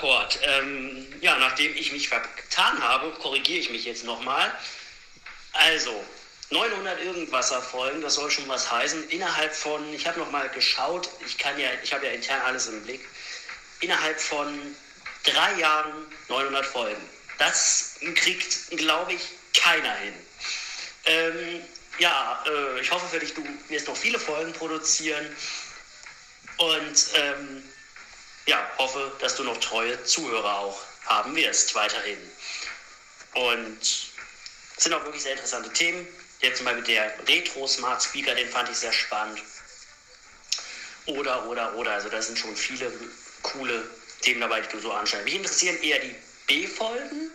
Kurt. 0.00 0.38
Ähm, 0.42 1.06
ja, 1.20 1.38
nachdem 1.38 1.76
ich 1.76 1.92
mich 1.92 2.08
vertan 2.08 2.82
habe, 2.82 3.10
korrigiere 3.12 3.60
ich 3.60 3.70
mich 3.70 3.84
jetzt 3.84 4.04
nochmal. 4.04 4.52
Also, 5.52 6.04
900 6.50 7.00
irgendwaser 7.02 7.62
Folgen, 7.62 8.00
das 8.00 8.14
soll 8.14 8.30
schon 8.30 8.48
was 8.48 8.70
heißen. 8.70 9.08
Innerhalb 9.10 9.54
von, 9.54 9.92
ich 9.94 10.06
habe 10.06 10.18
nochmal 10.18 10.48
geschaut, 10.48 11.08
ich 11.24 11.38
kann 11.38 11.58
ja, 11.58 11.68
ich 11.82 11.92
habe 11.92 12.06
ja 12.06 12.12
intern 12.12 12.40
alles 12.42 12.66
im 12.66 12.82
Blick. 12.82 13.06
Innerhalb 13.80 14.20
von 14.20 14.76
drei 15.24 15.54
Jahren 15.60 15.92
900 16.28 16.66
Folgen. 16.66 17.08
Das 17.38 17.96
kriegt, 18.16 18.70
glaube 18.70 19.12
ich, 19.12 19.22
keiner 19.54 19.94
hin. 19.96 20.14
Ähm, 21.04 21.62
ja, 21.98 22.44
äh, 22.46 22.80
ich 22.80 22.90
hoffe 22.90 23.06
für 23.08 23.18
dich, 23.18 23.34
du 23.34 23.44
wirst 23.68 23.88
noch 23.88 23.96
viele 23.96 24.18
Folgen 24.18 24.52
produzieren 24.52 25.24
und 26.56 27.10
ähm, 27.14 27.62
ja, 28.46 28.70
hoffe, 28.78 29.12
dass 29.20 29.36
du 29.36 29.44
noch 29.44 29.58
treue 29.58 30.02
Zuhörer 30.04 30.58
auch 30.58 30.80
haben 31.06 31.34
wirst 31.36 31.74
weiterhin. 31.74 32.18
Und 33.34 33.80
es 33.80 34.84
sind 34.84 34.92
auch 34.94 35.04
wirklich 35.04 35.22
sehr 35.22 35.32
interessante 35.32 35.72
Themen. 35.72 36.06
Jetzt 36.40 36.58
zum 36.58 36.66
Beispiel 36.66 36.84
der 36.84 37.12
Retro 37.28 37.66
Smart 37.66 38.02
Speaker, 38.02 38.34
den 38.34 38.48
fand 38.48 38.68
ich 38.70 38.76
sehr 38.76 38.92
spannend. 38.92 39.40
Oder, 41.06 41.46
oder, 41.46 41.74
oder. 41.76 41.92
Also 41.92 42.08
da 42.08 42.20
sind 42.20 42.38
schon 42.38 42.56
viele 42.56 42.92
coole 43.42 43.88
Themen 44.22 44.40
dabei, 44.40 44.60
die 44.60 44.68
du 44.68 44.80
so 44.80 44.92
anschaust. 44.92 45.24
Mich 45.24 45.34
interessieren 45.34 45.76
eher 45.82 45.98
die 45.98 46.14
B-Folgen 46.46 47.30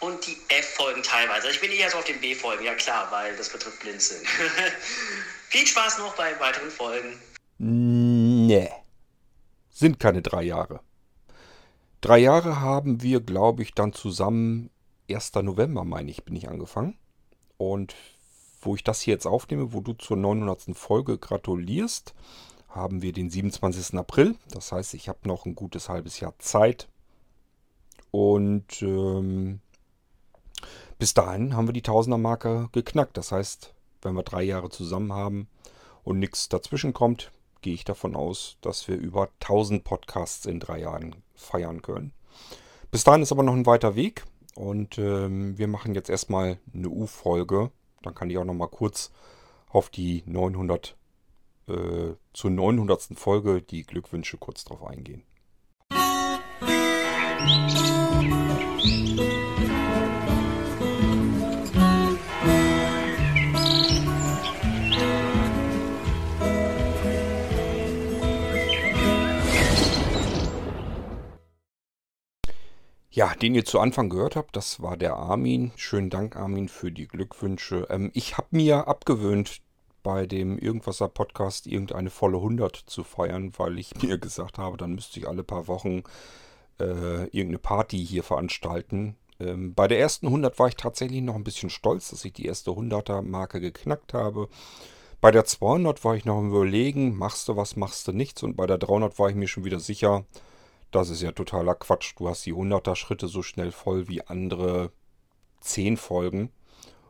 und 0.00 0.26
die 0.26 0.36
F-Folgen 0.48 1.02
teilweise. 1.02 1.46
Also 1.46 1.50
ich 1.50 1.60
bin 1.60 1.72
eher 1.72 1.90
so 1.90 1.98
auf 1.98 2.04
den 2.04 2.20
B-Folgen, 2.20 2.64
ja 2.64 2.74
klar, 2.74 3.10
weil 3.10 3.36
das 3.36 3.48
betrifft 3.48 3.80
Blinzeln. 3.80 4.26
Viel 5.48 5.66
Spaß 5.66 5.98
noch 5.98 6.14
bei 6.14 6.38
weiteren 6.40 6.70
Folgen. 6.70 7.20
Nee. 7.58 8.70
Sind 9.74 9.98
keine 9.98 10.22
drei 10.22 10.44
Jahre. 10.44 10.80
Drei 12.00 12.18
Jahre 12.18 12.60
haben 12.60 13.02
wir, 13.02 13.20
glaube 13.20 13.62
ich, 13.62 13.74
dann 13.74 13.92
zusammen 13.92 14.70
1. 15.10 15.34
November, 15.42 15.84
meine 15.84 16.12
ich, 16.12 16.24
bin 16.24 16.36
ich 16.36 16.48
angefangen. 16.48 16.96
Und 17.56 17.96
wo 18.60 18.76
ich 18.76 18.84
das 18.84 19.00
hier 19.00 19.14
jetzt 19.14 19.26
aufnehme, 19.26 19.72
wo 19.72 19.80
du 19.80 19.92
zur 19.94 20.16
900. 20.16 20.76
Folge 20.76 21.18
gratulierst, 21.18 22.14
haben 22.68 23.02
wir 23.02 23.12
den 23.12 23.30
27. 23.30 23.98
April. 23.98 24.36
Das 24.48 24.70
heißt, 24.70 24.94
ich 24.94 25.08
habe 25.08 25.26
noch 25.26 25.44
ein 25.44 25.56
gutes 25.56 25.88
halbes 25.88 26.20
Jahr 26.20 26.38
Zeit. 26.38 26.88
Und 28.12 28.80
ähm, 28.80 29.58
bis 31.00 31.14
dahin 31.14 31.56
haben 31.56 31.66
wir 31.66 31.72
die 31.72 31.82
Tausender-Marke 31.82 32.68
geknackt. 32.70 33.16
Das 33.16 33.32
heißt, 33.32 33.74
wenn 34.02 34.14
wir 34.14 34.22
drei 34.22 34.44
Jahre 34.44 34.70
zusammen 34.70 35.12
haben 35.12 35.48
und 36.04 36.20
nichts 36.20 36.48
dazwischen 36.48 36.92
kommt, 36.92 37.32
gehe 37.64 37.72
ich 37.72 37.84
davon 37.84 38.14
aus, 38.14 38.58
dass 38.60 38.86
wir 38.88 38.96
über 38.96 39.30
1000 39.40 39.84
Podcasts 39.84 40.44
in 40.44 40.60
drei 40.60 40.80
Jahren 40.80 41.16
feiern 41.34 41.80
können. 41.80 42.12
Bis 42.90 43.04
dahin 43.04 43.22
ist 43.22 43.32
aber 43.32 43.42
noch 43.42 43.54
ein 43.54 43.64
weiter 43.64 43.96
Weg 43.96 44.24
und 44.54 44.98
ähm, 44.98 45.56
wir 45.56 45.66
machen 45.66 45.94
jetzt 45.94 46.10
erstmal 46.10 46.58
eine 46.74 46.90
U-Folge. 46.90 47.70
Dann 48.02 48.14
kann 48.14 48.28
ich 48.28 48.36
auch 48.36 48.44
noch 48.44 48.52
mal 48.52 48.68
kurz 48.68 49.12
auf 49.70 49.88
die 49.88 50.22
900 50.26 50.94
äh, 51.66 52.12
zur 52.34 52.50
900. 52.50 53.18
Folge 53.18 53.62
die 53.62 53.84
Glückwünsche 53.84 54.36
kurz 54.36 54.64
drauf 54.64 54.84
eingehen. 54.84 55.22
Ja, 73.14 73.32
den 73.32 73.54
ihr 73.54 73.64
zu 73.64 73.78
Anfang 73.78 74.08
gehört 74.08 74.34
habt, 74.34 74.56
das 74.56 74.82
war 74.82 74.96
der 74.96 75.14
Armin. 75.14 75.70
Schönen 75.76 76.10
Dank, 76.10 76.34
Armin, 76.34 76.68
für 76.68 76.90
die 76.90 77.06
Glückwünsche. 77.06 77.86
Ähm, 77.88 78.10
ich 78.12 78.36
habe 78.36 78.48
mir 78.50 78.88
abgewöhnt, 78.88 79.60
bei 80.02 80.26
dem 80.26 80.58
Irgendwasser 80.58 81.06
Podcast 81.06 81.68
irgendeine 81.68 82.10
volle 82.10 82.38
100 82.38 82.74
zu 82.74 83.04
feiern, 83.04 83.52
weil 83.56 83.78
ich 83.78 83.94
mir 84.02 84.18
gesagt 84.18 84.58
habe, 84.58 84.76
dann 84.76 84.96
müsste 84.96 85.20
ich 85.20 85.28
alle 85.28 85.44
paar 85.44 85.68
Wochen 85.68 86.02
äh, 86.80 87.26
irgendeine 87.26 87.60
Party 87.60 88.04
hier 88.04 88.24
veranstalten. 88.24 89.14
Ähm, 89.38 89.74
bei 89.74 89.86
der 89.86 90.00
ersten 90.00 90.26
100 90.26 90.58
war 90.58 90.66
ich 90.66 90.74
tatsächlich 90.74 91.22
noch 91.22 91.36
ein 91.36 91.44
bisschen 91.44 91.70
stolz, 91.70 92.10
dass 92.10 92.24
ich 92.24 92.32
die 92.32 92.46
erste 92.46 92.72
100er 92.72 93.22
Marke 93.22 93.60
geknackt 93.60 94.12
habe. 94.12 94.48
Bei 95.20 95.30
der 95.30 95.44
200 95.44 96.02
war 96.04 96.16
ich 96.16 96.24
noch 96.24 96.40
im 96.40 96.48
Überlegen, 96.48 97.16
machst 97.16 97.46
du 97.46 97.54
was, 97.54 97.76
machst 97.76 98.08
du 98.08 98.12
nichts. 98.12 98.42
Und 98.42 98.56
bei 98.56 98.66
der 98.66 98.78
300 98.78 99.20
war 99.20 99.28
ich 99.28 99.36
mir 99.36 99.46
schon 99.46 99.64
wieder 99.64 99.78
sicher, 99.78 100.24
das 100.94 101.10
ist 101.10 101.22
ja 101.22 101.32
totaler 101.32 101.74
Quatsch. 101.74 102.14
Du 102.16 102.28
hast 102.28 102.46
die 102.46 102.54
100er 102.54 102.94
Schritte 102.94 103.28
so 103.28 103.42
schnell 103.42 103.72
voll 103.72 104.08
wie 104.08 104.22
andere 104.22 104.92
10 105.60 105.96
Folgen. 105.96 106.50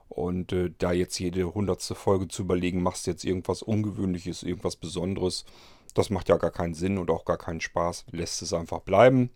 Und 0.09 0.53
äh, 0.53 0.71
da 0.79 0.93
jetzt 0.93 1.19
jede 1.19 1.47
100. 1.47 1.83
Folge 1.83 2.29
zu 2.29 2.43
überlegen, 2.43 2.83
machst 2.83 3.07
du 3.07 3.11
jetzt 3.11 3.25
irgendwas 3.25 3.63
Ungewöhnliches, 3.63 4.43
irgendwas 4.43 4.77
Besonderes, 4.77 5.45
das 5.95 6.11
macht 6.11 6.29
ja 6.29 6.37
gar 6.37 6.51
keinen 6.51 6.75
Sinn 6.75 6.99
und 6.99 7.11
auch 7.11 7.25
gar 7.25 7.39
keinen 7.39 7.61
Spaß. 7.61 8.07
Lässt 8.11 8.43
es 8.43 8.53
einfach 8.53 8.81
bleiben 8.81 9.31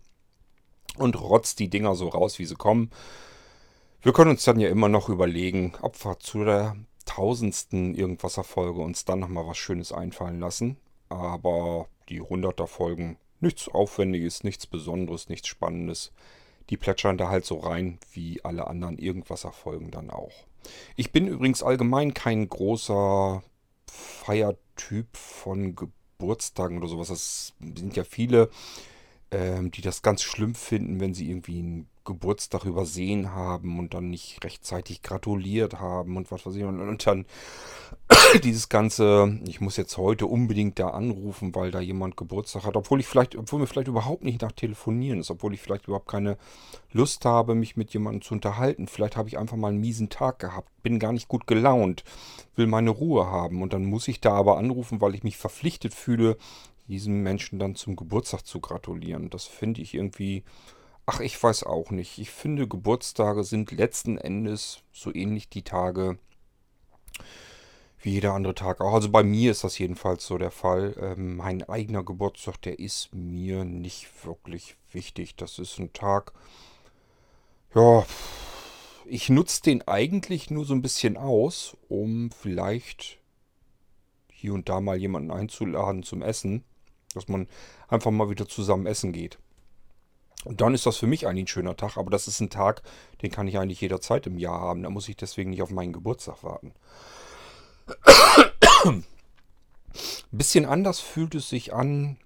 und 0.97 1.19
rotzt 1.19 1.59
die 1.59 1.69
Dinger 1.69 1.95
so 1.95 2.09
raus, 2.09 2.39
wie 2.39 2.45
sie 2.45 2.55
kommen. 2.55 2.91
Wir 4.01 4.13
können 4.13 4.31
uns 4.31 4.43
dann 4.43 4.59
ja 4.59 4.69
immer 4.69 4.89
noch 4.89 5.09
überlegen, 5.09 5.73
ob 5.81 6.03
wir 6.03 6.19
zu 6.19 6.43
der 6.43 6.75
tausendsten 7.05 7.95
irgendwaser 7.95 8.43
Folge 8.43 8.81
uns 8.81 9.05
dann 9.05 9.19
nochmal 9.19 9.47
was 9.47 9.57
Schönes 9.57 9.91
einfallen 9.91 10.39
lassen. 10.39 10.77
Aber 11.09 11.87
die 12.09 12.21
100er 12.21 12.67
Folgen 12.67 13.17
Nichts 13.39 13.69
Aufwendiges, 13.69 14.43
nichts 14.43 14.67
Besonderes, 14.67 15.29
nichts 15.29 15.47
Spannendes. 15.47 16.11
Die 16.69 16.77
plätschern 16.77 17.17
da 17.17 17.29
halt 17.29 17.45
so 17.45 17.57
rein, 17.57 17.99
wie 18.11 18.43
alle 18.43 18.67
anderen 18.67 18.97
Irgendwasser-Folgen 18.97 19.91
dann 19.91 20.09
auch. 20.09 20.33
Ich 20.95 21.11
bin 21.11 21.27
übrigens 21.27 21.63
allgemein 21.63 22.13
kein 22.13 22.47
großer 22.47 23.41
Feiertyp 23.89 25.15
von 25.15 25.75
Geburtstagen 25.75 26.77
oder 26.77 26.87
sowas. 26.87 27.07
Das 27.07 27.53
sind 27.59 27.95
ja 27.95 28.03
viele, 28.03 28.49
ähm, 29.31 29.71
die 29.71 29.81
das 29.81 30.01
ganz 30.01 30.23
schlimm 30.23 30.55
finden, 30.55 30.99
wenn 30.99 31.13
sie 31.13 31.29
irgendwie 31.29 31.59
einen 31.59 31.89
Geburtstag 32.09 32.65
übersehen 32.65 33.35
haben 33.35 33.77
und 33.77 33.93
dann 33.93 34.09
nicht 34.09 34.43
rechtzeitig 34.43 35.03
gratuliert 35.03 35.79
haben 35.79 36.17
und 36.17 36.31
was 36.31 36.43
weiß 36.43 36.55
ich. 36.55 36.63
Und, 36.63 36.81
und 36.81 37.05
dann 37.05 37.25
dieses 38.43 38.67
ganze, 38.69 39.39
ich 39.45 39.61
muss 39.61 39.77
jetzt 39.77 39.95
heute 39.97 40.25
unbedingt 40.25 40.79
da 40.79 40.89
anrufen, 40.89 41.53
weil 41.53 41.69
da 41.69 41.79
jemand 41.79 42.17
Geburtstag 42.17 42.65
hat, 42.65 42.75
obwohl 42.75 42.99
ich 42.99 43.05
vielleicht, 43.05 43.35
obwohl 43.35 43.59
mir 43.59 43.67
vielleicht 43.67 43.87
überhaupt 43.87 44.23
nicht 44.23 44.41
nach 44.41 44.51
Telefonieren 44.51 45.19
ist, 45.19 45.29
obwohl 45.29 45.53
ich 45.53 45.61
vielleicht 45.61 45.85
überhaupt 45.85 46.07
keine 46.07 46.37
Lust 46.91 47.25
habe, 47.25 47.53
mich 47.53 47.77
mit 47.77 47.93
jemandem 47.93 48.23
zu 48.23 48.33
unterhalten. 48.33 48.87
Vielleicht 48.87 49.15
habe 49.15 49.29
ich 49.29 49.37
einfach 49.37 49.57
mal 49.57 49.67
einen 49.67 49.79
miesen 49.79 50.09
Tag 50.09 50.39
gehabt, 50.39 50.69
bin 50.81 50.97
gar 50.97 51.13
nicht 51.13 51.27
gut 51.27 51.45
gelaunt, 51.45 52.03
will 52.55 52.65
meine 52.65 52.89
Ruhe 52.89 53.27
haben 53.27 53.61
und 53.61 53.73
dann 53.73 53.85
muss 53.85 54.07
ich 54.07 54.19
da 54.19 54.33
aber 54.33 54.57
anrufen, 54.57 54.99
weil 54.99 55.13
ich 55.13 55.23
mich 55.23 55.37
verpflichtet 55.37 55.93
fühle, 55.93 56.37
diesem 56.89 57.23
Menschen 57.23 57.59
dann 57.59 57.75
zum 57.75 57.95
Geburtstag 57.95 58.45
zu 58.45 58.59
gratulieren. 58.59 59.29
Das 59.29 59.45
finde 59.45 59.81
ich 59.81 59.93
irgendwie 59.93 60.43
Ach, 61.11 61.21
ich 61.21 61.41
weiß 61.41 61.63
auch 61.63 61.89
nicht. 61.89 62.19
Ich 62.19 62.29
finde, 62.29 62.67
Geburtstage 62.67 63.43
sind 63.43 63.71
letzten 63.71 64.19
Endes 64.19 64.83
so 64.91 65.11
ähnlich 65.11 65.49
die 65.49 65.63
Tage 65.63 66.19
wie 67.99 68.11
jeder 68.11 68.35
andere 68.35 68.53
Tag 68.53 68.79
auch. 68.79 68.93
Also 68.93 69.09
bei 69.09 69.23
mir 69.23 69.49
ist 69.49 69.63
das 69.63 69.79
jedenfalls 69.79 70.27
so 70.27 70.37
der 70.37 70.51
Fall. 70.51 70.95
Ähm, 71.01 71.37
mein 71.37 71.63
eigener 71.67 72.03
Geburtstag, 72.03 72.61
der 72.61 72.77
ist 72.77 73.09
mir 73.11 73.65
nicht 73.65 74.23
wirklich 74.23 74.75
wichtig. 74.91 75.35
Das 75.35 75.57
ist 75.57 75.79
ein 75.79 75.93
Tag, 75.93 76.31
ja, 77.73 78.05
ich 79.07 79.29
nutze 79.29 79.63
den 79.63 79.87
eigentlich 79.87 80.51
nur 80.51 80.63
so 80.63 80.75
ein 80.75 80.83
bisschen 80.83 81.17
aus, 81.17 81.75
um 81.87 82.29
vielleicht 82.29 83.17
hier 84.31 84.53
und 84.53 84.69
da 84.69 84.79
mal 84.79 84.95
jemanden 84.95 85.31
einzuladen 85.31 86.03
zum 86.03 86.21
Essen. 86.21 86.63
Dass 87.13 87.27
man 87.27 87.47
einfach 87.87 88.11
mal 88.11 88.29
wieder 88.29 88.47
zusammen 88.47 88.85
essen 88.85 89.13
geht. 89.13 89.39
Und 90.45 90.61
dann 90.61 90.73
ist 90.73 90.85
das 90.85 90.97
für 90.97 91.07
mich 91.07 91.27
eigentlich 91.27 91.45
ein 91.45 91.47
schöner 91.47 91.75
Tag, 91.75 91.97
aber 91.97 92.09
das 92.09 92.27
ist 92.27 92.39
ein 92.39 92.49
Tag, 92.49 92.81
den 93.21 93.31
kann 93.31 93.47
ich 93.47 93.57
eigentlich 93.57 93.81
jederzeit 93.81 94.25
im 94.25 94.37
Jahr 94.37 94.61
haben. 94.61 94.83
Da 94.83 94.89
muss 94.89 95.09
ich 95.09 95.17
deswegen 95.17 95.49
nicht 95.49 95.61
auf 95.61 95.71
meinen 95.71 95.91
Geburtstag 95.91 96.43
warten. 96.43 96.73
Ein 98.85 99.03
bisschen 100.31 100.65
anders 100.65 100.99
fühlt 100.99 101.35
es 101.35 101.49
sich 101.49 101.73
an, 101.73 102.17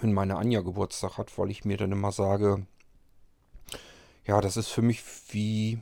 wenn 0.00 0.12
meine 0.12 0.36
Anja 0.36 0.60
Geburtstag 0.60 1.18
hat, 1.18 1.36
weil 1.38 1.50
ich 1.50 1.64
mir 1.64 1.76
dann 1.76 1.92
immer 1.92 2.10
sage, 2.10 2.66
ja, 4.26 4.40
das 4.40 4.56
ist 4.56 4.68
für 4.68 4.82
mich 4.82 5.02
wie 5.30 5.80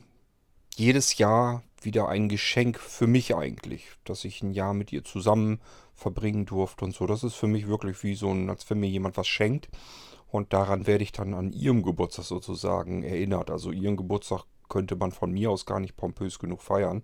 jedes 0.79 1.17
Jahr 1.17 1.63
wieder 1.81 2.09
ein 2.09 2.29
Geschenk 2.29 2.79
für 2.79 3.07
mich 3.07 3.35
eigentlich, 3.35 3.85
dass 4.05 4.25
ich 4.25 4.41
ein 4.41 4.51
Jahr 4.51 4.73
mit 4.73 4.91
ihr 4.91 5.03
zusammen 5.03 5.59
verbringen 5.93 6.45
durfte 6.45 6.85
und 6.85 6.93
so. 6.93 7.05
Das 7.05 7.23
ist 7.23 7.35
für 7.35 7.47
mich 7.47 7.67
wirklich 7.67 8.01
wie 8.03 8.15
so 8.15 8.31
ein, 8.31 8.49
als 8.49 8.69
wenn 8.69 8.79
mir 8.79 8.89
jemand 8.89 9.17
was 9.17 9.27
schenkt. 9.27 9.69
Und 10.31 10.53
daran 10.53 10.87
werde 10.87 11.03
ich 11.03 11.11
dann 11.11 11.33
an 11.33 11.53
ihrem 11.53 11.83
Geburtstag 11.83 12.25
sozusagen 12.25 13.03
erinnert. 13.03 13.49
Also 13.49 13.71
ihren 13.71 13.97
Geburtstag 13.97 14.43
könnte 14.69 14.95
man 14.95 15.11
von 15.11 15.31
mir 15.31 15.51
aus 15.51 15.65
gar 15.65 15.79
nicht 15.79 15.97
pompös 15.97 16.39
genug 16.39 16.61
feiern. 16.61 17.03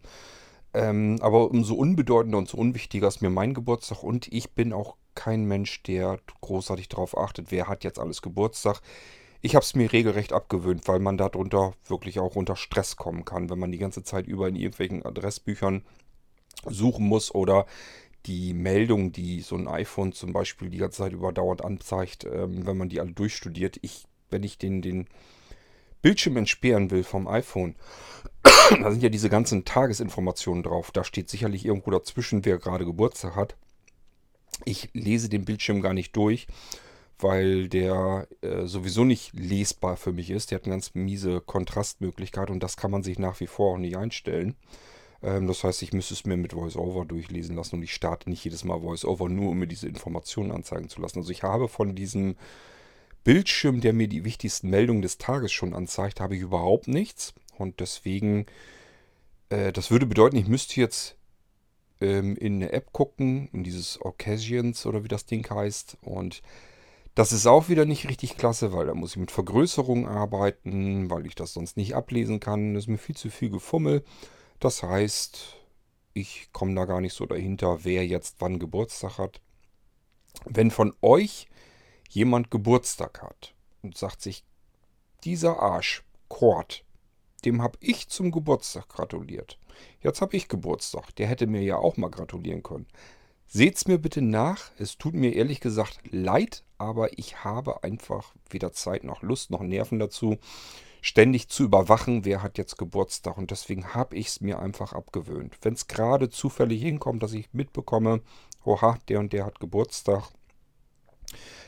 Ähm, 0.74 1.18
aber 1.22 1.50
umso 1.50 1.76
unbedeutender 1.76 2.38
und 2.38 2.50
so 2.50 2.58
unwichtiger 2.58 3.08
ist 3.08 3.22
mir 3.22 3.30
mein 3.30 3.54
Geburtstag 3.54 4.04
und 4.04 4.28
ich 4.32 4.52
bin 4.52 4.74
auch 4.74 4.98
kein 5.16 5.46
Mensch, 5.46 5.82
der 5.84 6.20
großartig 6.42 6.90
darauf 6.90 7.18
achtet, 7.18 7.50
wer 7.50 7.68
hat 7.68 7.84
jetzt 7.84 8.00
alles 8.00 8.22
Geburtstag. 8.22 8.82
Ich 9.42 9.56
habe 9.56 9.64
es 9.64 9.76
mir 9.76 9.92
regelrecht 9.92 10.34
abgewöhnt, 10.34 10.88
weil 10.88 11.00
man 11.00 11.18
darunter 11.18 11.74
wirklich 11.88 12.20
auch 12.20 12.36
unter 12.36 12.56
Stress 12.56 12.96
kommen 12.96 13.26
kann, 13.26 13.50
wenn 13.50 13.60
man 13.60 13.72
die 13.72 13.78
ganze 13.78 14.04
Zeit 14.04 14.28
über 14.28 14.48
in 14.48 14.56
irgendwelchen 14.56 15.06
Adressbüchern 15.06 15.84
suchen 16.68 17.06
muss 17.06 17.34
oder 17.34 17.66
die 18.26 18.54
Meldung, 18.54 19.12
die 19.12 19.42
so 19.42 19.56
ein 19.56 19.68
iPhone 19.68 20.12
zum 20.12 20.34
Beispiel 20.34 20.70
die 20.70 20.78
ganze 20.78 21.00
Zeit 21.00 21.14
überdauernd 21.14 21.64
anzeigt, 21.64 22.26
ähm, 22.26 22.66
wenn 22.66 22.78
man 22.78 22.90
die 22.90 23.00
alle 23.00 23.12
durchstudiert. 23.12 23.78
Ich, 23.82 24.06
wenn 24.30 24.44
ich 24.44 24.58
den, 24.58 24.82
den 24.82 25.08
Bildschirm 26.02 26.38
entsperren 26.38 26.92
will 26.92 27.04
vom 27.04 27.28
iPhone, 27.28 27.76
da 28.82 28.92
sind 28.92 29.04
ja 29.04 29.10
diese 29.10 29.30
ganzen 29.30 29.66
Tagesinformationen 29.66 30.64
drauf. 30.64 30.92
Da 30.92 31.04
steht 31.04 31.30
sicherlich 31.30 31.66
irgendwo 31.66 31.92
dazwischen, 31.92 32.46
wer 32.46 32.58
gerade 32.58 32.86
Geburtstag 32.86 33.36
hat. 33.36 33.56
Ich 34.64 34.90
lese 34.94 35.30
den 35.30 35.46
Bildschirm 35.46 35.82
gar 35.82 35.94
nicht 35.94 36.16
durch, 36.16 36.48
weil 37.20 37.70
der 37.70 38.28
äh, 38.42 38.66
sowieso 38.66 39.04
nicht 39.04 39.34
lesbar 39.34 39.98
für 39.98 40.12
mich 40.12 40.30
ist. 40.30 40.52
Der 40.52 40.58
hat 40.58 40.66
eine 40.66 40.74
ganz 40.74 40.94
miese 40.94 41.42
Kontrastmöglichkeit 41.42 42.50
und 42.50 42.62
das 42.62 42.78
kann 42.78 42.92
man 42.92 43.04
sich 43.04 43.20
nach 43.20 43.40
wie 43.40 43.48
vor 43.48 43.74
auch 43.74 43.78
nicht 43.78 43.98
einstellen. 43.98 44.56
Ähm, 45.24 45.48
das 45.48 45.64
heißt, 45.64 45.82
ich 45.82 45.94
müsste 45.94 46.14
es 46.14 46.26
mir 46.26 46.38
mit 46.38 46.56
VoiceOver 46.56 47.06
durchlesen 47.06 47.56
lassen 47.56 47.76
und 47.76 47.84
ich 47.84 47.94
starte 47.94 48.30
nicht 48.30 48.44
jedes 48.44 48.64
Mal 48.64 48.82
VoiceOver, 48.82 49.30
nur 49.30 49.52
um 49.52 49.60
mir 49.60 49.68
diese 49.68 49.88
Informationen 49.88 50.52
anzeigen 50.52 50.90
zu 50.90 51.02
lassen. 51.02 51.20
Also 51.20 51.32
ich 51.32 51.44
habe 51.44 51.68
von 51.68 51.96
diesem 51.96 52.36
Bildschirm, 53.24 53.82
der 53.82 53.94
mir 53.94 54.08
die 54.08 54.24
wichtigsten 54.24 54.70
Meldungen 54.70 55.02
des 55.02 55.18
Tages 55.18 55.52
schon 55.52 55.74
anzeigt, 55.74 56.20
habe 56.20 56.36
ich 56.36 56.42
überhaupt 56.42 56.88
nichts. 56.88 57.34
Und 57.58 57.80
deswegen, 57.80 58.46
äh, 59.50 59.72
das 59.74 59.90
würde 59.90 60.06
bedeuten, 60.06 60.36
ich 60.36 60.48
müsste 60.48 60.80
jetzt 60.80 61.18
ähm, 62.02 62.36
in 62.36 62.56
eine 62.56 62.72
App 62.72 62.94
gucken, 62.94 63.50
in 63.52 63.64
dieses 63.64 64.00
Occasions 64.02 64.86
oder 64.86 65.04
wie 65.04 65.08
das 65.08 65.26
Ding 65.26 65.50
heißt. 65.50 65.98
Und 66.02 66.44
das 67.16 67.32
ist 67.32 67.48
auch 67.48 67.70
wieder 67.70 67.86
nicht 67.86 68.10
richtig 68.10 68.38
klasse, 68.38 68.74
weil 68.74 68.88
da 68.88 68.94
muss 68.94 69.12
ich 69.12 69.18
mit 69.18 69.32
Vergrößerung 69.32 70.06
arbeiten, 70.06 71.10
weil 71.10 71.26
ich 71.26 71.34
das 71.34 71.54
sonst 71.54 71.78
nicht 71.78 71.96
ablesen 71.96 72.42
kann. 72.42 72.74
Das 72.74 72.84
ist 72.84 72.90
mir 72.90 72.98
viel 72.98 73.16
zu 73.16 73.30
viel 73.30 73.50
Gefummel. 73.50 74.04
Das 74.60 74.84
heißt, 74.84 75.56
ich 76.14 76.50
komme 76.52 76.76
da 76.76 76.84
gar 76.84 77.00
nicht 77.00 77.14
so 77.14 77.26
dahinter, 77.26 77.86
wer 77.86 78.06
jetzt 78.06 78.36
wann 78.40 78.60
Geburtstag 78.60 79.18
hat. 79.18 79.40
Wenn 80.44 80.72
von 80.72 80.94
euch 81.02 81.48
jemand 82.10 82.52
Geburtstag 82.52 83.22
hat 83.22 83.56
und 83.82 83.98
sagt 83.98 84.22
sich, 84.22 84.44
dieser 85.24 85.60
Arsch, 85.60 86.04
Kord, 86.28 86.84
dem 87.46 87.62
habe 87.62 87.78
ich 87.80 88.10
zum 88.10 88.32
Geburtstag 88.32 88.90
gratuliert. 88.90 89.58
Jetzt 90.02 90.20
habe 90.20 90.36
ich 90.36 90.50
Geburtstag. 90.50 91.16
Der 91.16 91.28
hätte 91.28 91.48
mir 91.48 91.62
ja 91.62 91.78
auch 91.78 91.96
mal 91.96 92.10
gratulieren 92.10 92.62
können. 92.62 92.88
Seht's 93.48 93.88
mir 93.88 94.00
bitte 94.00 94.22
nach. 94.22 94.72
Es 94.78 94.98
tut 94.98 95.14
mir 95.14 95.34
ehrlich 95.34 95.62
gesagt 95.62 96.02
leid, 96.12 96.65
aber 96.78 97.18
ich 97.18 97.44
habe 97.44 97.84
einfach 97.84 98.34
weder 98.50 98.72
Zeit 98.74 99.04
noch 99.04 99.22
Lust 99.22 99.52
noch 99.52 99.62
Nerven 99.62 100.00
dazu, 100.00 100.38
ständig 101.02 101.50
zu 101.50 101.64
überwachen, 101.64 102.26
wer 102.26 102.42
hat 102.42 102.58
jetzt 102.58 102.78
Geburtstag. 102.78 103.38
Und 103.38 103.52
deswegen 103.52 103.94
habe 103.94 104.16
ich 104.16 104.28
es 104.28 104.42
mir 104.42 104.60
einfach 104.60 104.94
abgewöhnt. 104.94 105.58
Wenn 105.62 105.74
es 105.74 105.88
gerade 105.88 106.30
zufällig 106.30 106.82
hinkommt, 106.82 107.22
dass 107.22 107.34
ich 107.34 107.54
mitbekomme, 107.54 108.22
oha, 108.64 108.98
der 109.08 109.20
und 109.20 109.32
der 109.32 109.46
hat 109.46 109.60
Geburtstag, 109.60 110.24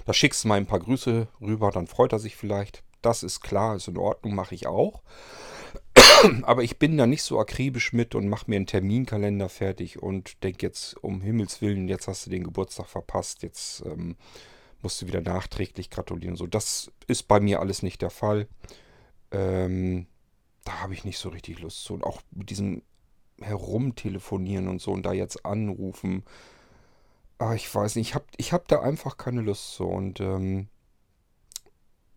da 0.05 0.13
schickst 0.13 0.43
du 0.43 0.47
mal 0.47 0.55
ein 0.55 0.65
paar 0.65 0.79
Grüße 0.79 1.27
rüber, 1.41 1.69
dann 1.69 1.85
freut 1.85 2.13
er 2.13 2.19
sich 2.19 2.35
vielleicht. 2.35 2.83
Das 3.01 3.21
ist 3.23 3.41
klar, 3.41 3.75
ist 3.75 3.87
in 3.87 3.97
Ordnung, 3.97 4.33
mache 4.33 4.55
ich 4.55 4.65
auch. 4.65 5.03
Aber 6.43 6.63
ich 6.63 6.79
bin 6.79 6.97
da 6.97 7.05
nicht 7.05 7.23
so 7.23 7.39
akribisch 7.39 7.93
mit 7.93 8.15
und 8.15 8.29
mache 8.29 8.49
mir 8.49 8.55
einen 8.55 8.65
Terminkalender 8.65 9.49
fertig 9.49 10.01
und 10.01 10.43
denke 10.43 10.65
jetzt, 10.65 10.95
um 11.03 11.21
Himmels 11.21 11.61
Willen, 11.61 11.87
jetzt 11.87 12.07
hast 12.07 12.25
du 12.25 12.29
den 12.29 12.43
Geburtstag 12.43 12.87
verpasst, 12.87 13.43
jetzt 13.43 13.83
ähm, 13.85 14.15
musst 14.81 15.01
du 15.01 15.07
wieder 15.07 15.21
nachträglich 15.21 15.89
gratulieren. 15.89 16.35
So, 16.35 16.47
das 16.47 16.91
ist 17.07 17.23
bei 17.27 17.39
mir 17.39 17.59
alles 17.59 17.83
nicht 17.83 18.01
der 18.01 18.09
Fall. 18.09 18.47
Ähm, 19.31 20.07
da 20.63 20.81
habe 20.81 20.93
ich 20.93 21.05
nicht 21.05 21.17
so 21.17 21.29
richtig 21.29 21.59
Lust 21.59 21.83
zu. 21.83 21.93
Und 21.93 22.03
auch 22.03 22.21
mit 22.31 22.49
diesem 22.49 22.81
Herumtelefonieren 23.41 24.67
und 24.67 24.81
so 24.81 24.91
und 24.91 25.03
da 25.03 25.13
jetzt 25.13 25.45
anrufen. 25.45 26.23
Ah, 27.37 27.53
ich 27.53 27.73
weiß 27.73 27.95
nicht, 27.95 28.09
ich 28.09 28.15
habe 28.15 28.25
ich 28.37 28.53
hab 28.53 28.67
da 28.67 28.81
einfach 28.81 29.17
keine 29.17 29.41
Lust 29.41 29.73
zu. 29.73 29.85
Und 29.85 30.19
ähm, 30.19 30.67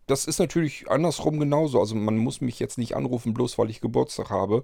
das 0.07 0.25
ist 0.25 0.39
natürlich 0.39 0.89
andersrum 0.89 1.39
genauso. 1.39 1.79
Also 1.79 1.95
man 1.95 2.17
muss 2.17 2.41
mich 2.41 2.59
jetzt 2.59 2.77
nicht 2.77 2.95
anrufen, 2.95 3.33
bloß 3.33 3.57
weil 3.57 3.69
ich 3.69 3.81
Geburtstag 3.81 4.29
habe. 4.29 4.63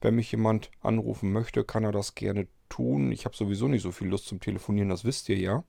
Wenn 0.00 0.14
mich 0.14 0.30
jemand 0.30 0.70
anrufen 0.80 1.32
möchte, 1.32 1.64
kann 1.64 1.84
er 1.84 1.92
das 1.92 2.14
gerne 2.14 2.46
tun. 2.68 3.10
Ich 3.10 3.24
habe 3.24 3.36
sowieso 3.36 3.66
nicht 3.66 3.82
so 3.82 3.90
viel 3.90 4.08
Lust 4.08 4.26
zum 4.26 4.40
Telefonieren, 4.40 4.88
das 4.88 5.04
wisst 5.04 5.28
ihr 5.28 5.38
ja. 5.38 5.64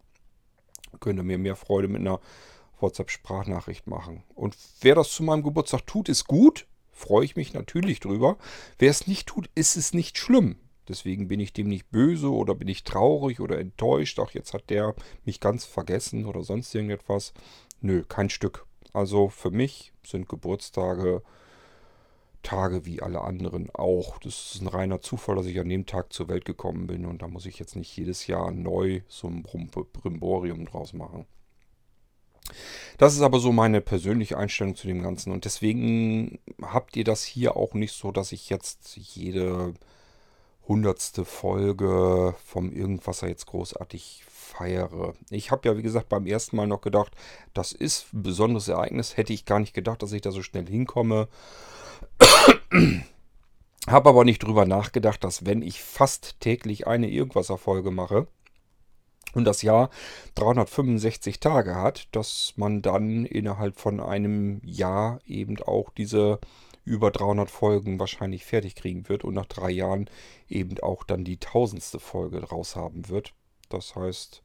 Könnte 0.99 1.23
mir 1.23 1.37
mehr 1.37 1.55
Freude 1.55 1.87
mit 1.87 2.01
einer 2.01 2.19
WhatsApp-Sprachnachricht 2.79 3.87
machen. 3.87 4.23
Und 4.35 4.55
wer 4.81 4.95
das 4.95 5.11
zu 5.11 5.23
meinem 5.23 5.43
Geburtstag 5.43 5.85
tut, 5.85 6.09
ist 6.09 6.27
gut. 6.27 6.67
Freue 6.91 7.25
ich 7.25 7.35
mich 7.35 7.53
natürlich 7.53 7.99
drüber. 7.99 8.37
Wer 8.77 8.89
es 8.89 9.07
nicht 9.07 9.27
tut, 9.27 9.49
ist 9.55 9.77
es 9.77 9.93
nicht 9.93 10.17
schlimm. 10.17 10.57
Deswegen 10.87 11.27
bin 11.27 11.39
ich 11.39 11.53
dem 11.53 11.67
nicht 11.67 11.91
böse 11.91 12.31
oder 12.31 12.55
bin 12.55 12.67
ich 12.67 12.83
traurig 12.83 13.39
oder 13.39 13.59
enttäuscht. 13.59 14.19
Ach, 14.19 14.31
jetzt 14.31 14.53
hat 14.53 14.69
der 14.69 14.95
mich 15.23 15.39
ganz 15.39 15.63
vergessen 15.63 16.25
oder 16.25 16.43
sonst 16.43 16.73
irgendetwas. 16.73 17.33
Nö, 17.79 18.03
kein 18.03 18.29
Stück. 18.29 18.65
Also 18.91 19.29
für 19.29 19.51
mich 19.51 19.93
sind 20.03 20.27
Geburtstage 20.27 21.21
Tage 22.43 22.85
wie 22.85 23.01
alle 23.01 23.21
anderen 23.21 23.69
auch. 23.73 24.19
Das 24.19 24.55
ist 24.55 24.61
ein 24.61 24.67
reiner 24.67 25.01
Zufall, 25.01 25.35
dass 25.35 25.45
ich 25.45 25.59
an 25.59 25.69
dem 25.69 25.85
Tag 25.85 26.13
zur 26.13 26.27
Welt 26.29 26.45
gekommen 26.45 26.87
bin 26.87 27.05
und 27.05 27.21
da 27.21 27.27
muss 27.27 27.45
ich 27.45 27.59
jetzt 27.59 27.75
nicht 27.75 27.95
jedes 27.95 28.27
Jahr 28.27 28.51
neu 28.51 29.01
so 29.07 29.27
ein 29.27 29.43
Brimborium 29.43 30.65
draus 30.65 30.93
machen. 30.93 31.25
Das 32.97 33.13
ist 33.13 33.21
aber 33.21 33.39
so 33.39 33.51
meine 33.51 33.81
persönliche 33.81 34.37
Einstellung 34.37 34.75
zu 34.75 34.87
dem 34.87 35.03
Ganzen 35.03 35.31
und 35.31 35.45
deswegen 35.45 36.39
habt 36.61 36.95
ihr 36.95 37.03
das 37.03 37.23
hier 37.23 37.55
auch 37.55 37.73
nicht 37.73 37.93
so, 37.93 38.11
dass 38.11 38.31
ich 38.31 38.49
jetzt 38.49 38.95
jede 38.97 39.73
hundertste 40.69 41.25
Folge 41.25 42.35
vom 42.45 42.71
Irgendwasser 42.71 43.27
jetzt 43.27 43.47
großartig 43.47 44.23
feiere. 44.29 45.15
Ich 45.29 45.51
habe 45.51 45.67
ja, 45.67 45.75
wie 45.75 45.81
gesagt, 45.81 46.07
beim 46.07 46.25
ersten 46.25 46.55
Mal 46.55 46.67
noch 46.67 46.81
gedacht, 46.81 47.11
das 47.53 47.73
ist 47.73 48.13
ein 48.13 48.23
besonderes 48.23 48.69
Ereignis. 48.69 49.17
Hätte 49.17 49.33
ich 49.33 49.45
gar 49.45 49.59
nicht 49.59 49.73
gedacht, 49.73 50.01
dass 50.01 50.13
ich 50.13 50.21
da 50.21 50.31
so 50.31 50.43
schnell 50.43 50.67
hinkomme. 50.67 51.27
habe 53.87 54.09
aber 54.09 54.23
nicht 54.23 54.43
drüber 54.43 54.65
nachgedacht, 54.65 55.23
dass 55.23 55.45
wenn 55.45 55.63
ich 55.63 55.81
fast 55.81 56.39
täglich 56.39 56.87
eine 56.87 57.09
Irgendwasser-Folge 57.09 57.91
mache, 57.91 58.27
und 59.33 59.45
das 59.45 59.61
Jahr 59.61 59.89
365 60.35 61.39
Tage 61.39 61.75
hat, 61.75 62.07
dass 62.13 62.53
man 62.55 62.81
dann 62.81 63.25
innerhalb 63.25 63.79
von 63.79 63.99
einem 63.99 64.59
Jahr 64.63 65.19
eben 65.25 65.61
auch 65.61 65.91
diese 65.91 66.39
über 66.89 67.11
300 67.11 67.51
Folgen 67.51 67.99
wahrscheinlich 67.99 68.45
fertig 68.45 68.75
kriegen 68.75 69.07
wird 69.07 69.23
und 69.23 69.35
nach 69.35 69.45
drei 69.45 69.69
Jahren 69.69 70.09
eben 70.49 70.79
auch 70.79 71.03
dann 71.03 71.23
die 71.23 71.37
tausendste 71.37 71.99
Folge 71.99 72.43
raus 72.43 72.75
haben 72.75 73.07
wird. 73.09 73.33
Das 73.69 73.95
heißt, 73.95 74.41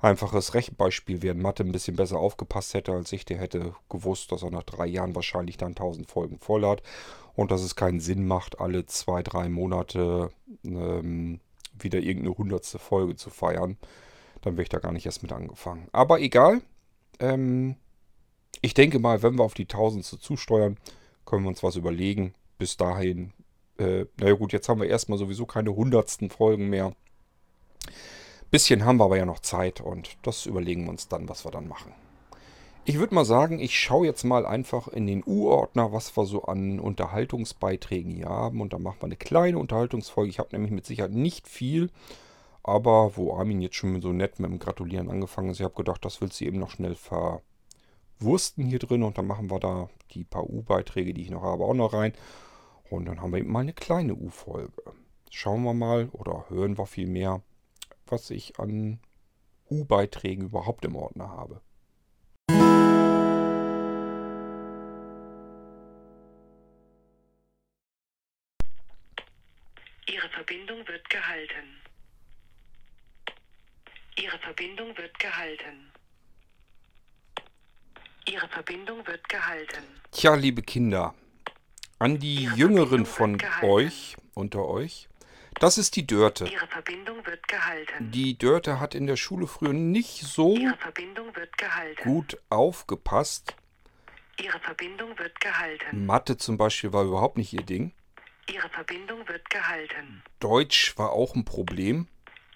einfaches 0.00 0.54
Rechenbeispiel, 0.54 1.20
wer 1.20 1.32
in 1.32 1.42
Mathe 1.42 1.62
ein 1.62 1.72
bisschen 1.72 1.94
besser 1.94 2.18
aufgepasst 2.18 2.72
hätte 2.72 2.92
als 2.92 3.12
ich, 3.12 3.26
der 3.26 3.36
hätte 3.36 3.74
gewusst, 3.90 4.32
dass 4.32 4.42
er 4.42 4.50
nach 4.50 4.62
drei 4.62 4.86
Jahren 4.86 5.14
wahrscheinlich 5.14 5.58
dann 5.58 5.72
1000 5.72 6.10
Folgen 6.10 6.38
voll 6.38 6.66
hat 6.66 6.82
und 7.34 7.50
dass 7.50 7.60
es 7.60 7.76
keinen 7.76 8.00
Sinn 8.00 8.26
macht, 8.26 8.58
alle 8.58 8.86
zwei, 8.86 9.22
drei 9.22 9.50
Monate 9.50 10.30
ähm, 10.64 11.40
wieder 11.78 11.98
irgendeine 11.98 12.38
hundertste 12.38 12.78
Folge 12.78 13.16
zu 13.16 13.28
feiern. 13.28 13.76
Dann 14.40 14.54
wäre 14.54 14.62
ich 14.62 14.70
da 14.70 14.78
gar 14.78 14.92
nicht 14.92 15.04
erst 15.04 15.22
mit 15.22 15.32
angefangen. 15.32 15.88
Aber 15.92 16.20
egal. 16.20 16.62
Ähm, 17.18 17.76
ich 18.62 18.72
denke 18.72 18.98
mal, 18.98 19.22
wenn 19.22 19.34
wir 19.34 19.44
auf 19.44 19.54
die 19.54 19.64
1000 19.64 20.04
zusteuern, 20.04 20.78
können 21.26 21.42
wir 21.42 21.50
uns 21.50 21.62
was 21.62 21.76
überlegen. 21.76 22.34
Bis 22.58 22.76
dahin, 22.76 23.32
äh, 23.78 24.06
naja 24.18 24.34
gut, 24.34 24.52
jetzt 24.52 24.68
haben 24.68 24.80
wir 24.80 24.88
erstmal 24.88 25.18
sowieso 25.18 25.44
keine 25.44 25.74
hundertsten 25.74 26.30
Folgen 26.30 26.70
mehr. 26.70 26.94
Bisschen 28.50 28.84
haben 28.84 28.98
wir 28.98 29.04
aber 29.04 29.18
ja 29.18 29.26
noch 29.26 29.40
Zeit 29.40 29.80
und 29.80 30.16
das 30.22 30.46
überlegen 30.46 30.84
wir 30.84 30.90
uns 30.90 31.08
dann, 31.08 31.28
was 31.28 31.44
wir 31.44 31.50
dann 31.50 31.68
machen. 31.68 31.92
Ich 32.88 33.00
würde 33.00 33.16
mal 33.16 33.24
sagen, 33.24 33.58
ich 33.58 33.76
schaue 33.76 34.06
jetzt 34.06 34.22
mal 34.22 34.46
einfach 34.46 34.86
in 34.86 35.08
den 35.08 35.24
U-Ordner, 35.26 35.92
was 35.92 36.16
wir 36.16 36.24
so 36.24 36.44
an 36.44 36.78
Unterhaltungsbeiträgen 36.78 38.12
hier 38.12 38.28
haben. 38.28 38.60
Und 38.60 38.72
dann 38.72 38.82
machen 38.82 38.98
wir 39.00 39.06
eine 39.06 39.16
kleine 39.16 39.58
Unterhaltungsfolge. 39.58 40.30
Ich 40.30 40.38
habe 40.38 40.50
nämlich 40.52 40.70
mit 40.70 40.86
Sicherheit 40.86 41.10
nicht 41.10 41.48
viel, 41.48 41.90
aber 42.62 43.16
wo 43.16 43.36
Armin 43.36 43.60
jetzt 43.60 43.74
schon 43.74 44.00
so 44.00 44.12
nett 44.12 44.38
mit 44.38 44.48
dem 44.48 44.60
Gratulieren 44.60 45.10
angefangen 45.10 45.50
ist, 45.50 45.58
ich 45.58 45.64
habe 45.64 45.74
gedacht, 45.74 46.04
das 46.04 46.20
willst 46.20 46.40
du 46.40 46.44
eben 46.44 46.60
noch 46.60 46.70
schnell 46.70 46.94
ver 46.94 47.42
Wursten 48.18 48.64
hier 48.64 48.78
drin 48.78 49.02
und 49.02 49.18
dann 49.18 49.26
machen 49.26 49.50
wir 49.50 49.60
da 49.60 49.88
die 50.12 50.24
paar 50.24 50.48
U-Beiträge, 50.48 51.12
die 51.12 51.22
ich 51.22 51.30
noch 51.30 51.42
habe, 51.42 51.64
auch 51.64 51.74
noch 51.74 51.92
rein. 51.92 52.12
Und 52.88 53.06
dann 53.06 53.20
haben 53.20 53.32
wir 53.32 53.40
eben 53.40 53.50
mal 53.50 53.60
eine 53.60 53.72
kleine 53.72 54.14
U-Folge. 54.14 54.82
Schauen 55.30 55.64
wir 55.64 55.74
mal 55.74 56.08
oder 56.12 56.46
hören 56.48 56.78
wir 56.78 56.86
viel 56.86 57.06
mehr, 57.06 57.42
was 58.06 58.30
ich 58.30 58.58
an 58.58 59.00
U-Beiträgen 59.70 60.44
überhaupt 60.46 60.84
im 60.84 60.96
Ordner 60.96 61.28
habe. 61.28 61.60
Ihre 70.08 70.28
Verbindung 70.30 70.86
wird 70.86 71.10
gehalten. 71.10 71.82
Ihre 74.18 74.38
Verbindung 74.38 74.96
wird 74.96 75.18
gehalten. 75.18 75.92
Ihre 78.28 78.48
Verbindung 78.48 79.06
wird 79.06 79.28
gehalten. 79.28 79.82
Tja, 80.10 80.34
liebe 80.34 80.62
Kinder, 80.62 81.14
an 81.98 82.18
die 82.18 82.44
Ihre 82.44 82.56
Jüngeren 82.56 83.06
von 83.06 83.38
euch, 83.62 84.16
unter 84.34 84.66
euch, 84.66 85.08
das 85.60 85.78
ist 85.78 85.96
die 85.96 86.06
Dörte. 86.06 86.46
Ihre 86.46 86.66
Verbindung 86.66 87.24
wird 87.24 87.46
gehalten. 87.48 88.10
Die 88.10 88.36
Dörte 88.36 88.80
hat 88.80 88.94
in 88.94 89.06
der 89.06 89.16
Schule 89.16 89.46
früher 89.46 89.72
nicht 89.72 90.22
so 90.22 90.58
gut 92.02 92.38
aufgepasst. 92.50 93.54
Ihre 94.38 94.58
Verbindung 94.60 95.18
wird 95.18 95.40
gehalten. 95.40 96.04
Mathe 96.04 96.36
zum 96.36 96.58
Beispiel 96.58 96.92
war 96.92 97.04
überhaupt 97.04 97.38
nicht 97.38 97.52
ihr 97.54 97.62
Ding. 97.62 97.92
Ihre 98.52 98.68
Verbindung 98.68 99.26
wird 99.28 99.48
gehalten. 99.48 100.22
Deutsch 100.40 100.98
war 100.98 101.12
auch 101.12 101.34
ein 101.34 101.44
Problem. 101.44 102.06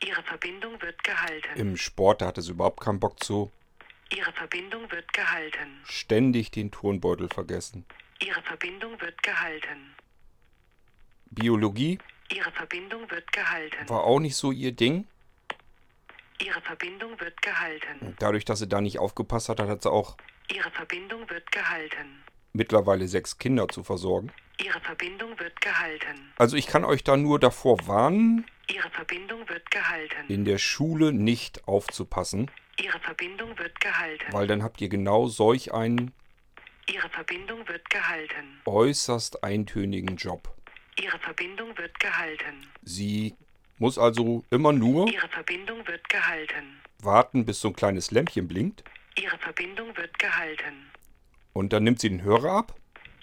Ihre 0.04 0.22
Verbindung 0.22 0.80
wird 0.82 1.02
gehalten. 1.02 1.48
Im 1.56 1.76
Sport 1.76 2.20
da 2.20 2.26
hatte 2.26 2.42
sie 2.42 2.52
überhaupt 2.52 2.80
keinen 2.80 3.00
Bock 3.00 3.22
zu. 3.22 3.50
Ihre 4.12 4.32
Verbindung 4.32 4.90
wird 4.90 5.12
gehalten. 5.12 5.80
Ständig 5.84 6.50
den 6.50 6.70
Turnbeutel 6.70 7.28
vergessen. 7.28 7.84
Ihre 8.20 8.42
Verbindung 8.42 9.00
wird 9.00 9.22
gehalten. 9.22 9.94
Biologie 11.26 11.98
Ihre 12.32 12.50
Verbindung 12.52 13.10
wird 13.10 13.32
gehalten. 13.32 13.88
war 13.88 14.04
auch 14.04 14.20
nicht 14.20 14.36
so 14.36 14.52
ihr 14.52 14.72
Ding. 14.72 15.06
Ihre 16.40 16.60
Verbindung 16.60 17.18
wird 17.20 17.40
gehalten. 17.42 18.16
Dadurch, 18.18 18.44
dass 18.44 18.60
sie 18.60 18.68
da 18.68 18.80
nicht 18.80 18.98
aufgepasst 18.98 19.48
hat, 19.48 19.60
hat 19.60 19.82
sie 19.82 19.90
auch 19.90 20.16
Ihre 20.52 20.70
Verbindung 20.70 21.28
wird 21.30 21.50
gehalten. 21.52 22.22
Mittlerweile 22.52 23.08
sechs 23.08 23.38
Kinder 23.38 23.68
zu 23.68 23.82
versorgen. 23.84 24.32
Ihre 24.62 24.80
Verbindung 24.80 25.38
wird 25.38 25.58
gehalten. 25.60 26.32
Also 26.36 26.56
ich 26.56 26.66
kann 26.66 26.84
euch 26.84 27.02
da 27.04 27.16
nur 27.16 27.38
davor 27.38 27.86
warnen, 27.86 28.46
Ihre 28.72 28.90
Verbindung 28.90 29.48
wird 29.48 29.70
gehalten. 29.70 30.26
in 30.28 30.44
der 30.44 30.58
Schule 30.58 31.12
nicht 31.12 31.66
aufzupassen, 31.66 32.50
Ihre 32.82 32.98
Verbindung 33.00 33.58
wird 33.58 33.80
gehalten. 33.80 34.32
weil 34.32 34.46
dann 34.46 34.62
habt 34.62 34.80
ihr 34.80 34.88
genau 34.88 35.28
solch 35.28 35.72
einen 35.72 36.12
Ihre 36.92 37.08
Verbindung 37.08 37.66
wird 37.68 37.88
gehalten. 37.90 38.60
äußerst 38.66 39.42
eintönigen 39.44 40.16
Job. 40.16 40.54
Ihre 41.00 41.18
Verbindung 41.18 41.76
wird 41.78 41.98
gehalten. 42.00 42.66
Sie 42.82 43.34
muss 43.78 43.96
also 43.96 44.44
immer 44.50 44.72
nur 44.72 45.08
Ihre 45.08 45.28
Verbindung 45.28 45.86
wird 45.86 46.06
gehalten. 46.10 46.80
warten, 47.02 47.46
bis 47.46 47.60
so 47.60 47.68
ein 47.68 47.76
kleines 47.76 48.10
Lämpchen 48.10 48.46
blinkt 48.46 48.84
Ihre 49.16 49.38
Verbindung 49.38 49.96
wird 49.96 50.18
gehalten. 50.18 50.90
Und 51.52 51.72
dann 51.72 51.84
nimmt 51.84 52.00
sie 52.00 52.08
den 52.08 52.22
Hörer 52.22 52.52
ab 52.52 52.74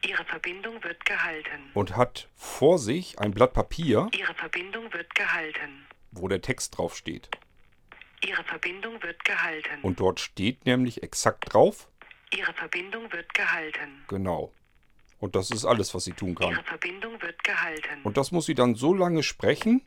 Ihre 0.06 0.24
Verbindung 0.26 0.82
wird 0.84 1.04
gehalten. 1.06 1.72
und 1.74 1.96
hat 1.98 2.28
vor 2.36 2.78
sich 2.78 3.20
ein 3.20 3.32
Blatt 3.32 3.54
Papier, 3.54 4.10
Ihre 4.14 4.34
Verbindung 4.36 4.92
wird 4.94 5.14
gehalten. 5.16 5.88
wo 6.12 6.28
der 6.28 6.42
Text 6.42 6.78
drauf 6.78 6.96
steht. 6.96 7.30
Ihre 8.26 8.44
Verbindung 8.44 9.02
wird 9.04 9.24
gehalten. 9.26 9.80
Und 9.82 10.00
dort 10.00 10.20
steht 10.20 10.66
nämlich 10.66 11.04
exakt 11.04 11.52
drauf, 11.54 11.88
Ihre 12.32 12.54
Verbindung 12.54 13.12
wird 13.12 13.34
gehalten. 13.34 14.04
genau. 14.08 14.54
Und 15.20 15.36
das 15.36 15.50
ist 15.50 15.66
alles, 15.66 15.96
was 15.96 16.04
sie 16.04 16.14
tun 16.14 16.36
kann. 16.36 16.52
Ihre 16.52 16.64
Verbindung 16.64 17.20
wird 17.24 17.44
gehalten. 17.44 18.02
Und 18.04 18.18
das 18.18 18.32
muss 18.32 18.46
sie 18.46 18.54
dann 18.54 18.76
so 18.76 18.94
lange 18.94 19.24
sprechen, 19.24 19.82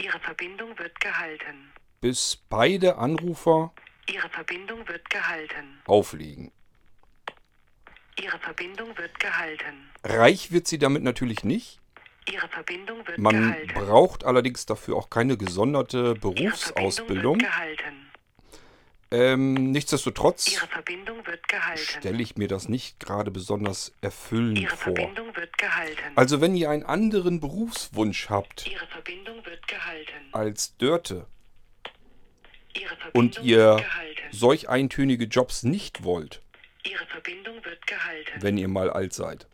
Ihre 0.00 0.18
Verbindung 0.20 0.76
wird 0.78 0.98
gehalten. 1.00 1.70
bis 2.00 2.36
beide 2.48 2.96
Anrufer 2.96 3.72
Ihre 4.08 4.28
Verbindung 4.30 4.88
wird 4.88 5.08
gehalten. 5.10 5.80
auflegen. 5.86 6.50
Ihre 8.20 8.38
Verbindung 8.38 8.96
wird 8.96 9.18
gehalten. 9.18 9.90
Reich 10.04 10.52
wird 10.52 10.68
sie 10.68 10.78
damit 10.78 11.02
natürlich 11.02 11.44
nicht. 11.44 11.80
Ihre 12.30 12.48
Verbindung 12.48 13.06
wird 13.06 13.18
Man 13.18 13.52
gehalten. 13.52 13.74
braucht 13.74 14.24
allerdings 14.24 14.66
dafür 14.66 14.96
auch 14.96 15.10
keine 15.10 15.36
gesonderte 15.36 16.14
Berufsausbildung. 16.14 17.42
Ähm, 19.10 19.54
nichtsdestotrotz 19.70 20.58
stelle 21.76 22.22
ich 22.22 22.36
mir 22.36 22.48
das 22.48 22.68
nicht 22.68 22.98
gerade 22.98 23.30
besonders 23.30 23.92
erfüllend 24.00 24.58
Ihre 24.58 24.76
vor. 24.76 25.10
Also 26.16 26.40
wenn 26.40 26.56
ihr 26.56 26.70
einen 26.70 26.82
anderen 26.82 27.40
Berufswunsch 27.40 28.28
habt 28.30 28.68
als 30.32 30.76
Dörte 30.78 31.26
und 33.12 33.40
ihr 33.42 33.84
solch 34.32 34.68
eintönige 34.68 35.26
Jobs 35.26 35.62
nicht 35.62 36.02
wollt, 36.02 36.42
Ihre 36.86 37.06
Verbindung 37.06 37.64
wird 37.64 37.86
gehalten. 37.86 38.42
wenn 38.42 38.58
ihr 38.58 38.68
mal 38.68 38.90
alt 38.90 39.12
seid, 39.12 39.46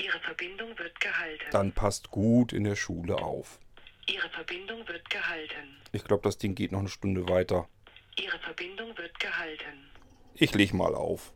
Ihre 0.00 0.20
Verbindung 0.20 0.78
wird 0.78 1.00
gehalten. 1.00 1.44
dann 1.50 1.72
passt 1.72 2.10
gut 2.10 2.52
in 2.52 2.64
der 2.64 2.76
Schule 2.76 3.16
auf. 3.16 3.58
Ihre 4.06 4.28
Verbindung 4.30 4.86
wird 4.86 5.10
gehalten. 5.10 5.76
Ich 5.92 6.04
glaube, 6.04 6.22
das 6.22 6.38
Ding 6.38 6.54
geht 6.54 6.72
noch 6.72 6.78
eine 6.80 6.88
Stunde 6.88 7.28
weiter. 7.28 7.68
Ihre 8.18 8.38
Verbindung 8.38 8.96
wird 8.96 9.18
gehalten. 9.20 9.90
Ich 10.34 10.54
leg 10.54 10.72
mal 10.72 10.94
auf. 10.94 11.32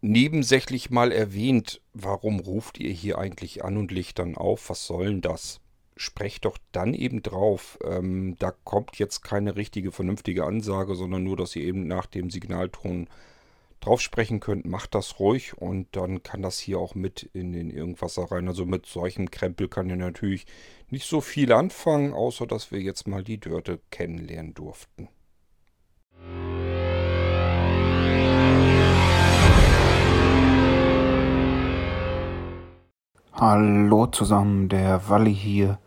Nebensächlich 0.00 0.90
mal 0.90 1.10
erwähnt, 1.10 1.80
warum 1.92 2.38
ruft 2.40 2.78
ihr 2.78 2.92
hier 2.92 3.18
eigentlich 3.18 3.64
an 3.64 3.76
und 3.76 3.90
legt 3.90 4.18
dann 4.18 4.36
auf? 4.36 4.70
Was 4.70 4.86
soll 4.86 5.06
denn 5.06 5.20
das? 5.22 5.60
Sprecht 6.00 6.44
doch 6.44 6.58
dann 6.70 6.94
eben 6.94 7.22
drauf. 7.24 7.76
Ähm, 7.82 8.36
da 8.38 8.52
kommt 8.52 9.00
jetzt 9.00 9.22
keine 9.22 9.56
richtige, 9.56 9.90
vernünftige 9.90 10.44
Ansage, 10.44 10.94
sondern 10.94 11.24
nur, 11.24 11.36
dass 11.36 11.56
ihr 11.56 11.64
eben 11.64 11.88
nach 11.88 12.06
dem 12.06 12.30
Signalton 12.30 13.08
drauf 13.80 14.00
sprechen 14.00 14.38
könnt. 14.38 14.64
Macht 14.64 14.94
das 14.94 15.18
ruhig 15.18 15.58
und 15.58 15.88
dann 15.96 16.22
kann 16.22 16.40
das 16.40 16.60
hier 16.60 16.78
auch 16.78 16.94
mit 16.94 17.28
in 17.32 17.52
den 17.52 17.68
Irgendwasser 17.68 18.30
rein. 18.30 18.46
Also 18.46 18.64
mit 18.64 18.86
solchem 18.86 19.32
Krempel 19.32 19.66
kann 19.66 19.90
ihr 19.90 19.96
natürlich 19.96 20.46
nicht 20.88 21.04
so 21.04 21.20
viel 21.20 21.52
anfangen, 21.52 22.12
außer 22.12 22.46
dass 22.46 22.70
wir 22.70 22.80
jetzt 22.80 23.08
mal 23.08 23.24
die 23.24 23.40
Dörte 23.40 23.80
kennenlernen 23.90 24.54
durften. 24.54 25.08
Hallo 33.32 34.06
zusammen, 34.06 34.68
der 34.68 35.08
Walli 35.08 35.34
hier. 35.34 35.80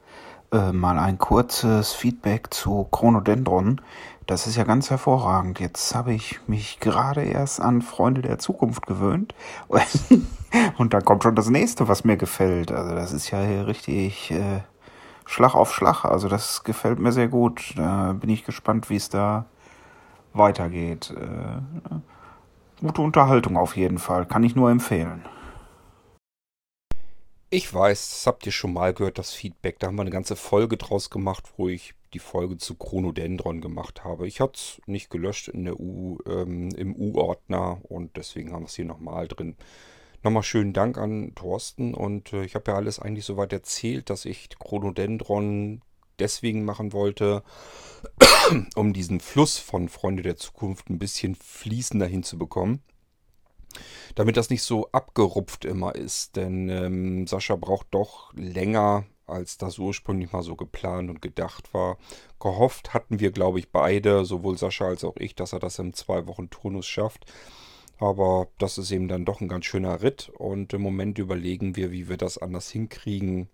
Äh, 0.54 0.74
mal 0.74 1.00
ein 1.00 1.18
kurzes 1.18 1.94
Feedback 1.94 2.54
zu 2.54 2.86
Chronodendron. 2.92 3.80
Das 4.28 4.48
ist 4.48 4.58
ja 4.58 4.66
ganz 4.66 4.90
hervorragend. 4.90 5.62
Jetzt 5.62 5.96
habe 5.96 6.12
ich 6.12 6.42
mich 6.46 6.82
gerade 6.82 7.24
erst 7.24 7.62
an 7.62 7.82
Freunde 7.82 8.22
der 8.22 8.38
Zukunft 8.38 8.86
gewöhnt. 8.86 9.34
Und 10.78 10.94
dann 10.94 11.06
kommt 11.06 11.24
schon 11.24 11.36
das 11.36 11.50
nächste, 11.50 11.88
was 11.88 12.04
mir 12.04 12.18
gefällt. 12.18 12.70
Also 12.74 12.94
das 12.94 13.14
ist 13.14 13.32
ja 13.32 13.42
hier 13.42 13.66
richtig 13.66 14.32
äh, 14.32 14.64
Schlag 15.26 15.56
auf 15.56 15.74
Schlag. 15.74 16.04
Also 16.04 16.28
das 16.28 16.66
gefällt 16.66 17.00
mir 17.00 17.14
sehr 17.14 17.30
gut. 17.30 17.74
Da 17.78 18.12
bin 18.12 18.30
ich 18.30 18.44
gespannt, 18.44 18.90
wie 18.90 18.98
es 18.98 19.08
da 19.08 19.46
weitergeht. 20.34 21.14
Äh, 21.16 22.82
gute 22.82 23.02
Unterhaltung 23.02 23.56
auf 23.56 23.78
jeden 23.78 24.00
Fall. 24.00 24.26
Kann 24.26 24.44
ich 24.44 24.54
nur 24.58 24.70
empfehlen. 24.70 25.24
Ich 27.54 27.74
weiß, 27.74 28.12
das 28.12 28.28
habt 28.28 28.46
ihr 28.46 28.54
schon 28.54 28.72
mal 28.72 28.94
gehört, 28.94 29.18
das 29.18 29.34
Feedback. 29.34 29.78
Da 29.78 29.88
haben 29.88 29.98
wir 29.98 30.04
eine 30.04 30.10
ganze 30.10 30.38
Folge 30.38 30.78
draus 30.78 31.10
gemacht, 31.10 31.52
wo 31.58 31.68
ich 31.68 31.96
die 32.14 32.20
Folge 32.20 32.58
zu 32.58 32.76
Chronodendron 32.76 33.60
gemacht 33.60 34.06
habe. 34.06 34.26
Ich 34.26 34.40
hatte 34.40 34.54
es 34.56 34.82
nicht 34.86 35.10
gelöscht 35.10 35.50
in 35.50 35.66
der 35.66 35.78
U, 35.78 36.20
ähm, 36.26 36.70
im 36.78 36.96
U-Ordner 36.96 37.82
und 37.84 38.16
deswegen 38.16 38.54
haben 38.54 38.62
wir 38.62 38.68
es 38.68 38.76
hier 38.76 38.86
nochmal 38.86 39.28
drin. 39.28 39.58
Nochmal 40.24 40.44
schönen 40.44 40.72
Dank 40.72 40.98
an 40.98 41.36
Thorsten 41.36 41.94
und 41.94 42.32
äh, 42.32 42.46
ich 42.46 42.56
habe 42.56 42.72
ja 42.72 42.78
alles 42.78 43.00
eigentlich 43.00 43.26
soweit 43.26 43.52
erzählt, 43.52 44.10
dass 44.10 44.24
ich 44.24 44.48
Chronodendron 44.58 45.82
deswegen 46.20 46.64
machen 46.64 46.94
wollte, 46.94 47.44
um 48.76 48.94
diesen 48.94 49.20
Fluss 49.20 49.58
von 49.58 49.90
Freunde 49.90 50.24
der 50.24 50.38
Zukunft 50.38 50.90
ein 50.90 51.00
bisschen 51.00 51.36
fließender 51.36 52.06
hinzubekommen 52.06 52.82
damit 54.16 54.38
das 54.38 54.50
nicht 54.50 54.64
so 54.64 54.90
abgerupft 54.92 55.66
immer 55.66 55.96
ist. 55.96 56.36
Denn 56.36 56.70
ähm, 56.70 57.28
Sascha 57.28 57.56
braucht 57.56 57.88
doch 57.92 58.34
länger, 58.34 59.06
als 59.28 59.58
das 59.58 59.80
ursprünglich 59.80 60.32
mal 60.32 60.44
so 60.44 60.56
geplant 60.56 61.10
und 61.10 61.22
gedacht 61.22 61.74
war. 61.74 61.98
Gehofft 62.40 62.94
hatten 62.94 63.20
wir, 63.20 63.32
glaube 63.32 63.60
ich, 63.60 63.72
beide, 63.72 64.26
sowohl 64.26 64.58
Sascha 64.58 64.86
als 64.86 65.04
auch 65.04 65.16
ich, 65.18 65.36
dass 65.36 65.54
er 65.54 65.60
das 65.60 65.80
im 65.80 65.94
zwei 65.94 66.28
Wochen 66.28 66.50
Turnus 66.50 66.86
schafft. 66.86 67.26
Aber 67.98 68.48
das 68.58 68.80
ist 68.80 68.92
eben 68.92 69.08
dann 69.08 69.26
doch 69.26 69.42
ein 69.42 69.48
ganz 69.48 69.66
schöner 69.66 70.02
Ritt 70.02 70.30
und 70.30 70.74
im 70.74 70.82
Moment 70.82 71.20
überlegen 71.20 71.76
wir, 71.76 71.92
wie 71.92 72.10
wir 72.10 72.18
das 72.18 72.40
anders 72.40 72.70
hinkriegen, 72.70 73.48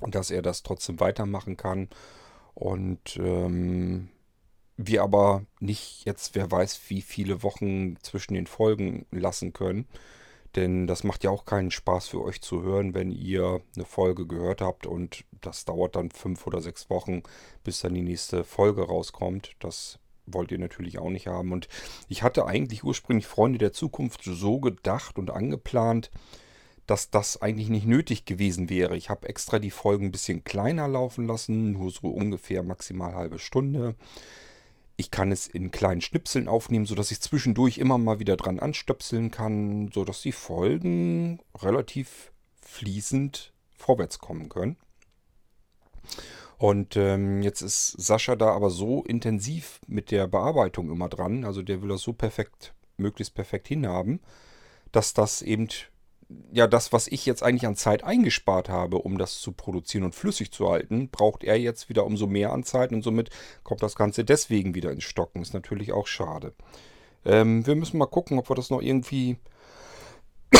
dass 0.00 0.32
er 0.32 0.42
das 0.42 0.64
trotzdem 0.64 0.98
weitermachen 0.98 1.56
kann. 1.56 1.88
Und 2.54 3.16
ähm, 3.18 4.08
wir 4.76 5.02
aber 5.02 5.44
nicht 5.60 6.04
jetzt, 6.04 6.34
wer 6.34 6.50
weiß, 6.50 6.80
wie 6.88 7.02
viele 7.02 7.42
Wochen 7.42 7.96
zwischen 8.02 8.34
den 8.34 8.46
Folgen 8.46 9.06
lassen 9.10 9.52
können. 9.52 9.86
Denn 10.54 10.86
das 10.86 11.04
macht 11.04 11.22
ja 11.24 11.30
auch 11.30 11.44
keinen 11.44 11.70
Spaß 11.70 12.08
für 12.08 12.22
euch 12.22 12.40
zu 12.40 12.62
hören, 12.62 12.94
wenn 12.94 13.10
ihr 13.10 13.60
eine 13.74 13.84
Folge 13.84 14.26
gehört 14.26 14.62
habt 14.62 14.86
und 14.86 15.24
das 15.42 15.66
dauert 15.66 15.96
dann 15.96 16.10
fünf 16.10 16.46
oder 16.46 16.62
sechs 16.62 16.88
Wochen, 16.88 17.22
bis 17.62 17.80
dann 17.80 17.94
die 17.94 18.02
nächste 18.02 18.42
Folge 18.42 18.82
rauskommt. 18.82 19.52
Das 19.58 19.98
wollt 20.26 20.50
ihr 20.50 20.58
natürlich 20.58 20.98
auch 20.98 21.10
nicht 21.10 21.26
haben. 21.26 21.52
Und 21.52 21.68
ich 22.08 22.22
hatte 22.22 22.46
eigentlich 22.46 22.84
ursprünglich 22.84 23.26
Freunde 23.26 23.58
der 23.58 23.72
Zukunft 23.72 24.22
so 24.24 24.58
gedacht 24.58 25.18
und 25.18 25.30
angeplant, 25.30 26.10
dass 26.86 27.10
das 27.10 27.42
eigentlich 27.42 27.68
nicht 27.68 27.86
nötig 27.86 28.24
gewesen 28.24 28.70
wäre. 28.70 28.96
Ich 28.96 29.10
habe 29.10 29.28
extra 29.28 29.58
die 29.58 29.70
Folgen 29.70 30.06
ein 30.06 30.12
bisschen 30.12 30.44
kleiner 30.44 30.88
laufen 30.88 31.26
lassen, 31.26 31.72
nur 31.72 31.90
so 31.90 32.08
ungefähr 32.08 32.62
maximal 32.62 33.14
halbe 33.14 33.38
Stunde. 33.38 33.94
Ich 34.96 35.10
kann 35.10 35.30
es 35.30 35.46
in 35.46 35.70
kleinen 35.70 36.00
Schnipseln 36.00 36.48
aufnehmen, 36.48 36.86
sodass 36.86 37.10
ich 37.10 37.20
zwischendurch 37.20 37.78
immer 37.78 37.98
mal 37.98 38.18
wieder 38.18 38.36
dran 38.36 38.58
anstöpseln 38.58 39.30
kann, 39.30 39.90
sodass 39.92 40.22
die 40.22 40.32
Folgen 40.32 41.40
relativ 41.54 42.32
fließend 42.62 43.52
vorwärts 43.76 44.18
kommen 44.18 44.48
können. 44.48 44.76
Und 46.58 46.96
ähm, 46.96 47.42
jetzt 47.42 47.60
ist 47.60 47.88
Sascha 47.98 48.36
da 48.36 48.52
aber 48.52 48.70
so 48.70 49.02
intensiv 49.04 49.80
mit 49.86 50.10
der 50.10 50.26
Bearbeitung 50.26 50.90
immer 50.90 51.08
dran, 51.08 51.44
also 51.44 51.60
der 51.60 51.82
will 51.82 51.90
das 51.90 52.00
so 52.00 52.14
perfekt, 52.14 52.74
möglichst 52.96 53.34
perfekt 53.34 53.68
hinhaben, 53.68 54.20
dass 54.92 55.12
das 55.12 55.42
eben 55.42 55.68
ja, 56.52 56.66
das, 56.66 56.92
was 56.92 57.06
ich 57.06 57.24
jetzt 57.24 57.42
eigentlich 57.42 57.66
an 57.66 57.76
Zeit 57.76 58.02
eingespart 58.02 58.68
habe, 58.68 58.98
um 58.98 59.16
das 59.16 59.40
zu 59.40 59.52
produzieren 59.52 60.04
und 60.04 60.14
flüssig 60.14 60.50
zu 60.50 60.68
halten, 60.68 61.08
braucht 61.08 61.44
er 61.44 61.58
jetzt 61.58 61.88
wieder 61.88 62.04
umso 62.04 62.26
mehr 62.26 62.52
an 62.52 62.64
Zeit 62.64 62.92
und 62.92 63.02
somit 63.02 63.30
kommt 63.62 63.82
das 63.82 63.94
Ganze 63.94 64.24
deswegen 64.24 64.74
wieder 64.74 64.90
ins 64.90 65.04
Stocken. 65.04 65.42
Ist 65.42 65.54
natürlich 65.54 65.92
auch 65.92 66.06
schade. 66.06 66.52
Ähm, 67.24 67.66
wir 67.66 67.76
müssen 67.76 67.98
mal 67.98 68.06
gucken, 68.06 68.38
ob 68.38 68.50
wir 68.50 68.56
das 68.56 68.70
noch 68.70 68.82
irgendwie, 68.82 69.36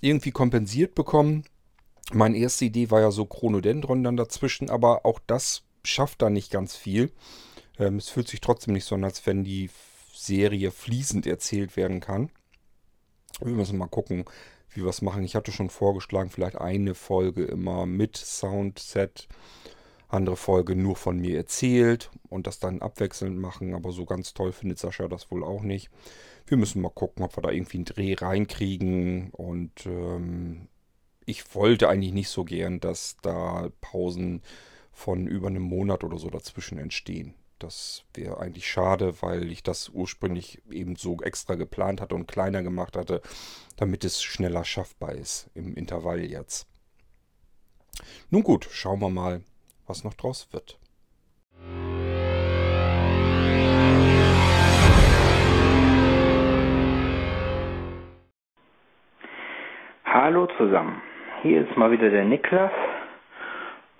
irgendwie 0.00 0.30
kompensiert 0.30 0.94
bekommen. 0.94 1.44
Meine 2.12 2.38
erste 2.38 2.64
Idee 2.64 2.90
war 2.90 3.00
ja 3.00 3.10
so 3.10 3.24
Chronodendron 3.24 4.04
dann 4.04 4.16
dazwischen, 4.16 4.70
aber 4.70 5.04
auch 5.04 5.18
das 5.26 5.62
schafft 5.84 6.22
da 6.22 6.30
nicht 6.30 6.52
ganz 6.52 6.76
viel. 6.76 7.10
Ähm, 7.78 7.96
es 7.96 8.08
fühlt 8.08 8.28
sich 8.28 8.40
trotzdem 8.40 8.74
nicht 8.74 8.84
so 8.84 8.94
an, 8.94 9.04
als 9.04 9.26
wenn 9.26 9.42
die 9.42 9.70
Serie 10.12 10.70
fließend 10.70 11.26
erzählt 11.26 11.76
werden 11.76 12.00
kann. 12.00 12.30
Wir 13.40 13.54
müssen 13.54 13.78
mal 13.78 13.86
gucken, 13.86 14.24
wie 14.72 14.82
wir 14.82 14.88
es 14.88 15.02
machen. 15.02 15.24
Ich 15.24 15.34
hatte 15.34 15.52
schon 15.52 15.70
vorgeschlagen, 15.70 16.30
vielleicht 16.30 16.56
eine 16.56 16.94
Folge 16.94 17.44
immer 17.44 17.86
mit 17.86 18.16
Soundset, 18.16 19.28
andere 20.08 20.36
Folge 20.36 20.74
nur 20.76 20.96
von 20.96 21.18
mir 21.18 21.36
erzählt 21.36 22.10
und 22.28 22.46
das 22.46 22.58
dann 22.58 22.82
abwechselnd 22.82 23.38
machen, 23.38 23.74
aber 23.74 23.92
so 23.92 24.04
ganz 24.04 24.34
toll 24.34 24.52
findet 24.52 24.78
Sascha 24.78 25.08
das 25.08 25.30
wohl 25.30 25.44
auch 25.44 25.62
nicht. 25.62 25.90
Wir 26.46 26.56
müssen 26.56 26.82
mal 26.82 26.90
gucken, 26.90 27.24
ob 27.24 27.36
wir 27.36 27.42
da 27.42 27.50
irgendwie 27.50 27.78
einen 27.78 27.84
Dreh 27.84 28.14
reinkriegen 28.14 29.30
und 29.30 29.86
ähm, 29.86 30.68
ich 31.26 31.54
wollte 31.54 31.88
eigentlich 31.88 32.12
nicht 32.12 32.28
so 32.28 32.44
gern, 32.44 32.80
dass 32.80 33.16
da 33.22 33.70
Pausen 33.80 34.42
von 34.92 35.26
über 35.26 35.46
einem 35.46 35.62
Monat 35.62 36.02
oder 36.02 36.18
so 36.18 36.28
dazwischen 36.28 36.78
entstehen. 36.78 37.34
Das 37.60 38.06
wäre 38.14 38.40
eigentlich 38.40 38.66
schade, 38.66 39.20
weil 39.20 39.52
ich 39.52 39.62
das 39.62 39.90
ursprünglich 39.90 40.62
eben 40.70 40.96
so 40.96 41.18
extra 41.20 41.56
geplant 41.56 42.00
hatte 42.00 42.14
und 42.14 42.26
kleiner 42.26 42.62
gemacht 42.62 42.96
hatte, 42.96 43.20
damit 43.76 44.02
es 44.02 44.22
schneller 44.22 44.64
schaffbar 44.64 45.12
ist 45.12 45.50
im 45.54 45.74
Intervall 45.74 46.20
jetzt. 46.20 46.66
Nun 48.30 48.42
gut, 48.44 48.66
schauen 48.70 49.00
wir 49.00 49.10
mal, 49.10 49.42
was 49.86 50.04
noch 50.04 50.14
draus 50.14 50.48
wird. 50.52 50.78
Hallo 60.06 60.48
zusammen, 60.56 61.02
hier 61.42 61.68
ist 61.68 61.76
mal 61.76 61.90
wieder 61.90 62.08
der 62.08 62.24
Niklas. 62.24 62.72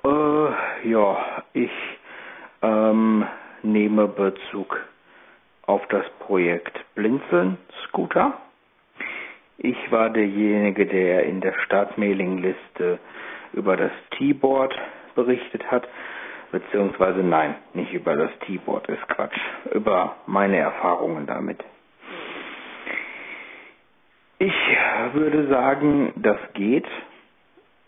Äh, 0.02 0.88
ja, 0.88 1.44
ich 1.52 1.70
ähm, 2.62 3.26
nehme 3.62 4.08
Bezug 4.08 4.78
auf 5.66 5.86
das 5.88 6.04
Projekt 6.20 6.78
Blinzeln 6.94 7.58
Scooter. 7.88 8.34
Ich 9.58 9.76
war 9.90 10.10
derjenige, 10.10 10.86
der 10.86 11.24
in 11.24 11.40
der 11.40 11.54
Startmailingliste 11.64 12.98
über 13.52 13.76
das 13.76 13.92
T-Board 14.16 14.74
berichtet 15.14 15.70
hat, 15.70 15.86
beziehungsweise 16.50 17.20
nein, 17.20 17.54
nicht 17.74 17.92
über 17.92 18.16
das 18.16 18.30
T-Board, 18.46 18.88
ist 18.88 19.06
Quatsch, 19.08 19.38
über 19.72 20.16
meine 20.26 20.56
Erfahrungen 20.56 21.26
damit. 21.26 21.62
Ich 24.38 24.54
würde 25.12 25.48
sagen, 25.48 26.12
das 26.16 26.38
geht 26.54 26.86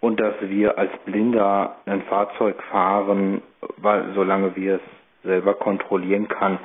und 0.01 0.21
dass 0.21 0.35
wir 0.43 0.77
als 0.77 0.91
Blinder 1.07 1.77
ein 1.87 2.03
Fahrzeug 2.03 2.63
fahren, 2.65 3.41
weil 3.79 4.13
solange 4.15 4.55
wir 4.57 4.75
es 4.75 5.02
selber 5.25 5.55
kontrollieren 5.55 6.29
kann, 6.29 6.59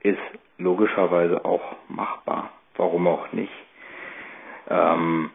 ist 0.00 0.18
logischerweise 0.58 1.44
auch 1.44 1.76
machbar. 1.88 2.50
Warum 2.76 3.06
auch 3.06 3.32
nicht? 3.32 3.52
Ähm, 4.68 5.30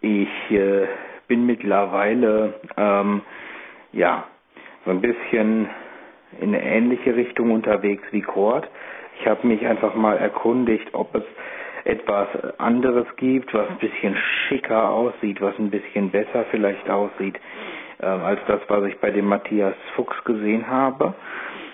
ich 0.00 0.50
äh, 0.50 0.86
bin 1.26 1.46
mittlerweile 1.46 2.54
ähm, 2.76 3.22
ja 3.92 4.24
so 4.84 4.90
ein 4.90 5.00
bisschen 5.00 5.68
in 6.40 6.54
eine 6.54 6.62
ähnliche 6.62 7.16
Richtung 7.16 7.50
unterwegs 7.50 8.04
wie 8.10 8.22
Cord. 8.22 8.68
Ich 9.20 9.26
habe 9.26 9.46
mich 9.46 9.66
einfach 9.66 9.94
mal 9.94 10.16
erkundigt, 10.16 10.88
ob 10.92 11.14
es 11.14 11.24
etwas 11.84 12.28
anderes 12.58 13.06
gibt, 13.16 13.52
was 13.54 13.68
ein 13.68 13.78
bisschen 13.78 14.16
schicker 14.46 14.90
aussieht, 14.90 15.40
was 15.40 15.58
ein 15.58 15.70
bisschen 15.70 16.10
besser 16.10 16.44
vielleicht 16.50 16.88
aussieht 16.90 17.38
ähm, 18.00 18.22
als 18.22 18.40
das, 18.46 18.60
was 18.68 18.84
ich 18.84 18.98
bei 19.00 19.10
dem 19.10 19.26
Matthias 19.26 19.74
Fuchs 19.96 20.16
gesehen 20.24 20.68
habe. 20.68 21.14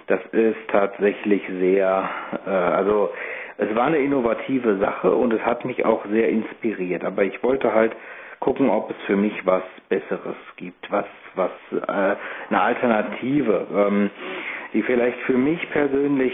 Das 0.06 0.20
ist 0.32 0.56
tatsächlich 0.70 1.42
sehr, 1.48 2.08
äh, 2.46 2.50
also 2.50 3.10
es 3.56 3.74
war 3.74 3.86
eine 3.86 3.98
innovative 3.98 4.78
Sache 4.78 5.14
und 5.14 5.32
es 5.32 5.40
hat 5.44 5.64
mich 5.64 5.84
auch 5.84 6.04
sehr 6.06 6.28
inspiriert. 6.28 7.04
Aber 7.04 7.22
ich 7.24 7.42
wollte 7.42 7.72
halt 7.72 7.94
gucken, 8.40 8.68
ob 8.68 8.90
es 8.90 8.96
für 9.06 9.16
mich 9.16 9.46
was 9.46 9.62
Besseres 9.88 10.36
gibt, 10.56 10.90
was, 10.90 11.06
was 11.34 11.50
äh, 11.72 12.16
eine 12.50 12.60
Alternative, 12.60 13.66
ähm, 13.74 14.10
die 14.72 14.82
vielleicht 14.82 15.18
für 15.20 15.38
mich 15.38 15.70
persönlich 15.70 16.32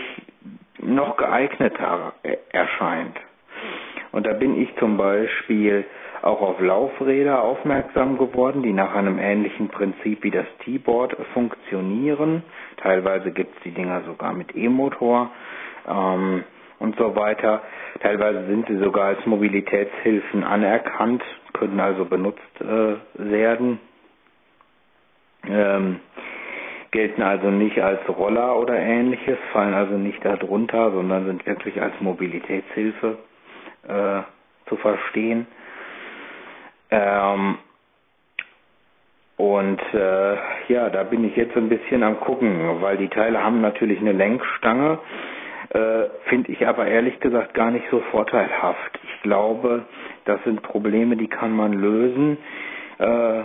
noch 0.83 1.17
geeigneter 1.17 2.15
erscheint. 2.53 3.17
Und 4.13 4.27
da 4.27 4.33
bin 4.33 4.61
ich 4.61 4.75
zum 4.77 4.97
Beispiel 4.97 5.85
auch 6.23 6.41
auf 6.41 6.61
Laufräder 6.61 7.43
aufmerksam 7.43 8.19
geworden, 8.19 8.63
die 8.63 8.73
nach 8.73 8.95
einem 8.95 9.19
ähnlichen 9.19 9.69
Prinzip 9.69 10.23
wie 10.23 10.31
das 10.31 10.47
T-Board 10.65 11.17
funktionieren. 11.33 12.43
Teilweise 12.79 13.31
gibt 13.31 13.57
es 13.57 13.63
die 13.63 13.71
Dinger 13.71 14.03
sogar 14.03 14.33
mit 14.33 14.55
E-Motor 14.55 15.31
ähm, 15.89 16.45
und 16.79 16.97
so 16.97 17.15
weiter. 17.17 17.63
Teilweise 18.01 18.47
sind 18.47 18.67
sie 18.69 18.79
sogar 18.79 19.07
als 19.07 19.25
Mobilitätshilfen 19.27 20.45
anerkannt, 20.45 21.23
können 21.53 21.81
also 21.81 22.05
benutzt 22.05 22.41
äh, 22.61 22.97
werden. 23.15 23.79
Ähm, 25.49 26.01
gelten 26.91 27.23
also 27.23 27.51
nicht 27.51 27.81
als 27.81 28.01
Roller 28.09 28.59
oder 28.59 28.77
ähnliches, 28.77 29.39
fallen 29.53 29.75
also 29.75 29.95
nicht 29.97 30.23
darunter, 30.25 30.91
sondern 30.91 31.25
sind 31.27 31.47
wirklich 31.47 31.81
als 31.81 31.95
Mobilitätshilfe 32.01 33.17
äh, 33.89 34.23
zu 34.69 34.77
verstehen. 34.77 35.47
Ähm, 36.91 37.59
und 39.37 39.81
äh, 39.95 40.37
ja, 40.69 40.91
da 40.91 41.03
bin 41.05 41.25
ich 41.25 41.35
jetzt 41.35 41.57
ein 41.57 41.71
bisschen 41.71 42.03
am 42.03 42.21
gucken, 42.21 42.83
weil 42.83 42.99
die 42.99 43.09
Teile 43.09 43.43
haben 43.43 43.63
natürlich 43.63 43.99
eine 43.99 44.13
Lenkstange, 44.13 44.99
äh, 45.71 46.03
finde 46.29 46.53
ich 46.53 46.67
aber 46.69 46.87
ehrlich 46.87 47.19
gesagt 47.21 47.55
gar 47.55 47.71
nicht 47.71 47.87
so 47.91 48.01
vorteilhaft. 48.11 49.01
Ich 49.03 49.23
glaube, 49.23 49.87
das 50.27 50.43
sind 50.45 50.61
Probleme, 50.63 51.17
die 51.17 51.29
kann 51.29 51.53
man 51.57 51.73
lösen, 51.73 52.37
äh, 52.99 53.43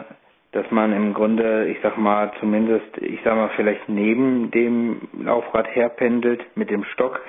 dass 0.52 0.70
man 0.72 0.92
im 0.92 1.14
Grunde, 1.14 1.68
ich 1.68 1.78
sag 1.82 1.98
mal, 1.98 2.32
zumindest, 2.42 2.98
ich 2.98 3.22
sag 3.24 3.36
mal, 3.36 3.50
vielleicht 3.56 3.88
neben 3.88 4.52
dem 4.52 5.02
Laufrad 5.24 5.68
herpendelt 5.76 6.44
mit 6.58 6.70
dem 6.72 6.84
Stock. 6.86 7.22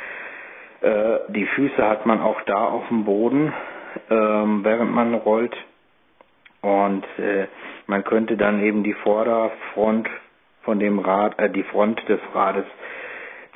Äh, 0.87 1.33
die 1.33 1.47
Füße 1.47 1.85
hat 1.85 2.07
man 2.07 2.21
auch 2.21 2.41
da 2.43 2.65
auf 2.69 2.87
dem 2.89 3.05
Boden, 3.05 3.53
ähm, 4.09 4.61
während 4.63 4.93
man 4.95 5.15
rollt 5.15 5.57
und 6.61 7.05
äh, 7.19 7.47
man 7.87 8.05
könnte 8.05 8.37
dann 8.37 8.63
eben 8.63 8.85
die 8.85 8.93
Vorderfront 8.93 10.09
von 10.63 10.79
dem 10.79 11.01
Rad, 11.01 11.39
äh, 11.41 11.51
die 11.51 11.65
Front 11.65 12.01
des 12.09 12.21
Rades 12.35 12.67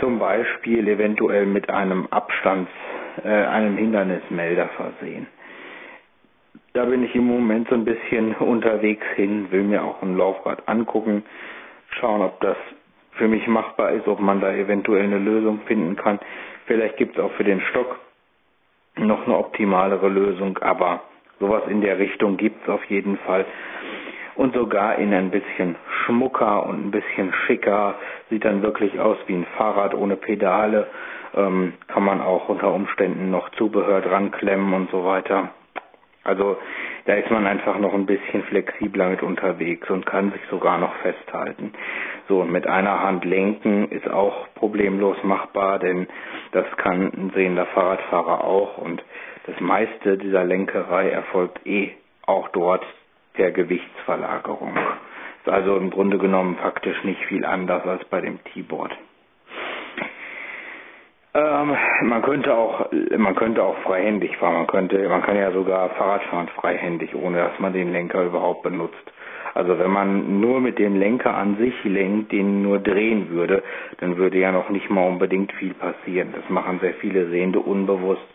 zum 0.01 0.19
Beispiel 0.19 0.89
eventuell 0.89 1.47
mit 1.47 1.71
einem 1.71 2.09
Abstands, 2.11 2.71
äh, 3.23 3.29
einem 3.29 3.77
Hindernismelder 3.77 4.69
versehen. 4.77 5.29
Da 6.73 6.85
bin 6.85 7.05
ich 7.05 7.15
im 7.15 7.27
Moment 7.27 7.69
so 7.69 7.75
ein 7.77 7.85
bisschen 7.85 8.35
unterwegs 8.41 9.07
hin, 9.15 9.53
will 9.53 9.63
mir 9.63 9.85
auch 9.85 10.03
ein 10.03 10.17
Laufrad 10.17 10.69
angucken, 10.69 11.23
schauen, 12.01 12.23
ob 12.23 12.41
das 12.41 12.57
für 13.21 13.29
mich 13.29 13.47
machbar 13.47 13.93
ist, 13.93 14.09
ob 14.09 14.19
man 14.19 14.41
da 14.41 14.53
eventuell 14.53 15.05
eine 15.05 15.19
Lösung 15.19 15.61
finden 15.67 15.95
kann. 15.95 16.19
Vielleicht 16.67 16.97
gibt 16.97 17.17
es 17.17 17.23
auch 17.23 17.33
für 17.33 17.45
den 17.45 17.61
Stock 17.61 18.01
noch 18.97 19.27
eine 19.27 19.37
optimalere 19.37 20.09
Lösung, 20.09 20.59
aber 20.59 21.03
Sowas 21.41 21.63
in 21.69 21.81
der 21.81 21.99
Richtung 21.99 22.37
gibt 22.37 22.63
es 22.63 22.69
auf 22.69 22.85
jeden 22.85 23.17
Fall. 23.19 23.47
Und 24.37 24.55
sogar 24.55 24.97
in 24.97 25.13
ein 25.13 25.31
bisschen 25.31 25.75
schmucker 26.05 26.67
und 26.67 26.87
ein 26.87 26.91
bisschen 26.91 27.33
schicker. 27.47 27.95
Sieht 28.29 28.45
dann 28.45 28.63
wirklich 28.63 29.01
aus 29.01 29.17
wie 29.27 29.35
ein 29.35 29.47
Fahrrad 29.57 29.95
ohne 29.95 30.17
Pedale. 30.17 30.87
Ähm, 31.35 31.73
kann 31.89 32.05
man 32.05 32.21
auch 32.21 32.49
unter 32.49 32.73
Umständen 32.73 33.31
noch 33.31 33.49
Zubehör 33.51 34.03
dran 34.03 34.31
klemmen 34.31 34.75
und 34.75 34.91
so 34.91 35.05
weiter. 35.05 35.49
Also 36.25 36.59
da 37.07 37.15
ist 37.15 37.31
man 37.31 37.47
einfach 37.47 37.79
noch 37.79 37.95
ein 37.95 38.07
bisschen 38.07 38.43
flexibler 38.45 39.09
mit 39.09 39.23
unterwegs 39.23 39.89
und 39.89 40.05
kann 40.05 40.33
sich 40.33 40.43
sogar 40.51 40.79
noch 40.79 40.95
festhalten. 40.97 41.73
So, 42.29 42.45
mit 42.45 42.67
einer 42.67 43.03
Hand 43.03 43.25
lenken 43.25 43.89
ist 43.91 44.09
auch 44.09 44.47
problemlos 44.55 45.17
machbar, 45.23 45.79
denn 45.79 46.07
das 46.53 46.67
kann 46.77 47.03
ein 47.13 47.33
sehender 47.35 47.67
Fahrradfahrer 47.67 48.45
auch 48.45 48.79
und 48.79 49.03
das 49.47 49.59
meiste 49.61 50.19
dieser 50.19 50.45
Lenkerei 50.45 51.09
erfolgt 51.11 51.67
eh 51.67 51.93
auch 52.27 52.49
dort 52.49 52.85
per 53.33 53.51
Gewichtsverlagerung. 53.51 54.77
Ist 55.45 55.49
also 55.49 55.77
im 55.79 55.91
Grunde 55.91 56.19
genommen 56.19 56.57
faktisch 56.57 57.03
nicht 57.05 57.25
viel 57.25 57.47
anders 57.47 57.85
als 57.87 58.05
bei 58.05 58.21
dem 58.21 58.39
T-Board. 58.45 58.95
Ähm, 61.33 61.77
man 62.03 62.23
könnte 62.23 62.55
auch, 62.55 62.91
man 63.17 63.37
könnte 63.37 63.63
auch 63.63 63.79
freihändig 63.79 64.37
fahren. 64.39 64.55
Man 64.55 64.67
könnte, 64.67 65.09
man 65.09 65.23
kann 65.23 65.37
ja 65.37 65.53
sogar 65.53 65.91
Fahrrad 65.91 66.23
fahren 66.25 66.49
freihändig, 66.49 67.15
ohne 67.15 67.39
dass 67.39 67.59
man 67.61 67.73
den 67.73 67.93
Lenker 67.93 68.25
überhaupt 68.25 68.63
benutzt. 68.63 69.13
Also 69.55 69.79
wenn 69.79 69.91
man 69.91 70.41
nur 70.41 70.61
mit 70.61 70.79
dem 70.79 70.97
Lenker 70.97 71.35
an 71.35 71.57
sich 71.57 71.75
lenkt, 71.85 72.33
den 72.33 72.63
nur 72.63 72.79
drehen 72.79 73.31
würde, 73.31 73.63
dann 73.99 74.17
würde 74.17 74.39
ja 74.39 74.53
noch 74.53 74.71
nicht 74.71 74.91
mal 74.91 75.07
unbedingt 75.07 75.53
viel 75.53 75.75
passieren. 75.75 76.33
Das 76.35 76.49
machen 76.49 76.79
sehr 76.81 76.95
viele 76.95 77.29
Sehende 77.31 77.61
unbewusst. 77.61 78.27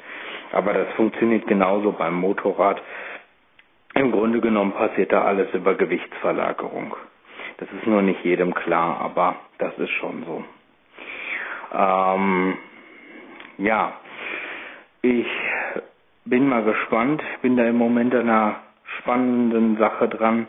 Aber 0.51 0.73
das 0.73 0.87
funktioniert 0.95 1.47
genauso 1.47 1.91
beim 1.91 2.15
Motorrad. 2.15 2.81
Im 3.95 4.11
Grunde 4.11 4.41
genommen 4.41 4.73
passiert 4.73 5.11
da 5.11 5.23
alles 5.23 5.53
über 5.53 5.75
Gewichtsverlagerung. 5.75 6.95
Das 7.57 7.69
ist 7.71 7.87
nur 7.87 8.01
nicht 8.01 8.23
jedem 8.25 8.53
klar, 8.53 8.99
aber 9.01 9.35
das 9.57 9.77
ist 9.77 9.91
schon 9.91 10.23
so. 10.25 10.43
Ähm, 11.73 12.57
ja, 13.57 13.93
ich 15.01 15.27
bin 16.25 16.47
mal 16.49 16.63
gespannt. 16.63 17.21
Ich 17.35 17.41
bin 17.41 17.57
da 17.57 17.65
im 17.65 17.77
Moment 17.77 18.13
an 18.15 18.29
einer 18.29 18.55
spannenden 18.99 19.77
Sache 19.77 20.09
dran. 20.09 20.47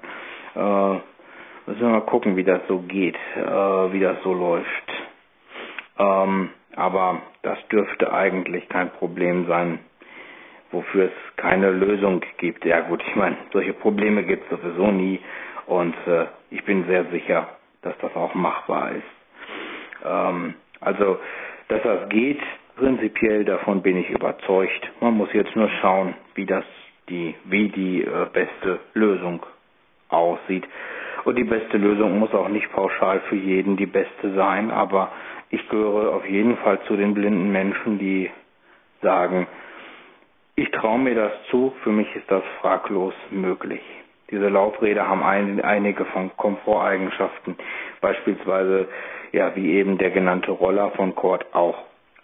Äh, 0.55 0.95
müssen 1.67 1.81
wir 1.81 1.89
mal 1.89 2.01
gucken, 2.03 2.37
wie 2.37 2.45
das 2.45 2.61
so 2.69 2.79
geht, 2.81 3.17
äh, 3.37 3.93
wie 3.93 4.01
das 4.01 4.23
so 4.23 4.33
läuft. 4.33 4.93
Ähm, 5.99 6.51
aber 6.75 7.23
das 7.43 7.59
dürfte 7.69 8.13
eigentlich 8.13 8.69
kein 8.69 8.91
Problem 8.91 9.47
sein, 9.47 9.79
wofür 10.71 11.07
es 11.07 11.37
keine 11.37 11.71
Lösung 11.71 12.23
gibt. 12.39 12.65
Ja 12.65 12.81
gut, 12.81 13.03
ich 13.07 13.17
meine, 13.17 13.37
solche 13.53 13.73
Probleme 13.73 14.25
gibt 14.25 14.51
es 14.51 14.59
sowieso 14.59 14.91
nie 14.91 15.21
und 15.67 15.95
äh, 16.07 16.27
ich 16.51 16.65
bin 16.65 16.87
sehr 16.87 17.05
sicher, 17.07 17.49
dass 17.83 17.97
das 17.99 18.15
auch 18.15 18.35
machbar 18.35 18.93
ist. 18.93 19.03
Ähm, 20.05 20.55
also, 20.81 21.19
dass 21.69 21.83
das 21.83 22.09
geht, 22.11 22.41
Prinzipiell 22.77 23.47
davon 23.47 23.81
bin 23.81 23.97
ich 23.97 24.11
überzeugt. 24.11 24.93
Man 25.01 25.15
muss 25.15 25.33
jetzt 25.33 25.57
nur 25.57 25.71
schauen, 25.81 26.15
wie 26.35 26.45
das 26.45 26.65
die, 27.09 27.35
wie 27.45 27.71
die 27.71 28.03
äh, 28.03 28.27
beste 28.31 28.81
Lösung 28.93 29.45
aussieht. 30.11 30.65
Und 31.25 31.37
die 31.37 31.45
beste 31.45 31.79
Lösung 31.79 32.19
muss 32.19 32.35
auch 32.35 32.49
nicht 32.49 32.71
pauschal 32.73 33.21
für 33.29 33.37
jeden 33.37 33.79
die 33.79 33.87
beste 33.87 34.35
sein, 34.35 34.71
aber 34.71 35.11
ich 35.49 35.67
gehöre 35.71 36.15
auf 36.15 36.29
jeden 36.29 36.59
Fall 36.59 36.79
zu 36.83 36.97
den 36.97 37.15
blinden 37.15 37.51
Menschen, 37.51 37.99
die 37.99 38.31
sagen, 39.01 39.47
ich 40.55 40.71
traue 40.71 40.99
mir 40.99 41.15
das 41.15 41.33
zu, 41.51 41.73
für 41.83 41.91
mich 41.91 42.15
ist 42.15 42.31
das 42.31 42.43
fraglos 42.61 43.15
möglich. 43.31 43.81
Diese 44.31 44.49
Laufräder 44.49 45.09
haben 45.09 45.23
ein, 45.23 45.63
einige 45.63 46.05
von 46.07 46.31
Komforteigenschaften, 46.37 47.57
beispielsweise 48.01 48.89
ja 49.33 49.57
wie 49.57 49.73
eben 49.73 49.97
der 49.97 50.11
genannte 50.11 50.51
Roller 50.51 50.91
von 50.91 51.15
Cord 51.15 51.47
auch 51.55 51.77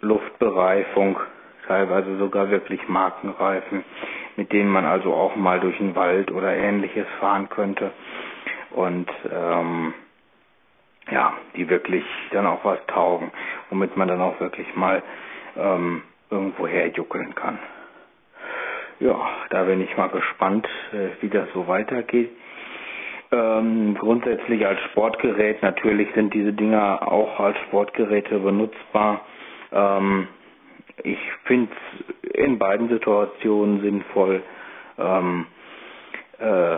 Luftbereifung, 0.03 1.19
teilweise 1.67 2.17
sogar 2.17 2.49
wirklich 2.49 2.87
Markenreifen, 2.87 3.83
mit 4.35 4.51
denen 4.51 4.69
man 4.69 4.85
also 4.85 5.13
auch 5.13 5.35
mal 5.35 5.59
durch 5.59 5.77
den 5.77 5.95
Wald 5.95 6.31
oder 6.31 6.55
ähnliches 6.55 7.07
fahren 7.19 7.49
könnte. 7.49 7.91
Und 8.71 9.09
ähm, 9.31 9.93
ja, 11.11 11.33
die 11.55 11.69
wirklich 11.69 12.03
dann 12.31 12.45
auch 12.47 12.63
was 12.63 12.79
taugen, 12.87 13.31
womit 13.69 13.97
man 13.97 14.07
dann 14.07 14.21
auch 14.21 14.39
wirklich 14.39 14.73
mal 14.75 15.03
ähm, 15.57 16.01
irgendwo 16.29 16.67
herjuckeln 16.67 17.35
kann. 17.35 17.59
Ja, 18.99 19.19
da 19.49 19.63
bin 19.63 19.81
ich 19.81 19.95
mal 19.97 20.09
gespannt, 20.09 20.67
äh, 20.93 21.21
wie 21.21 21.29
das 21.29 21.47
so 21.53 21.67
weitergeht. 21.67 22.31
Ähm, 23.31 23.95
grundsätzlich 23.99 24.65
als 24.65 24.79
Sportgerät, 24.91 25.61
natürlich 25.63 26.07
sind 26.13 26.33
diese 26.33 26.53
Dinger 26.53 27.11
auch 27.11 27.39
als 27.39 27.57
Sportgeräte 27.67 28.39
benutzbar. 28.39 29.21
Ähm, 29.73 30.27
ich 31.03 31.19
finde 31.45 31.71
es 31.73 32.29
in 32.35 32.59
beiden 32.59 32.89
Situationen 32.89 33.81
sinnvoll. 33.81 34.43
Ähm, 34.97 35.47
äh, 36.39 36.77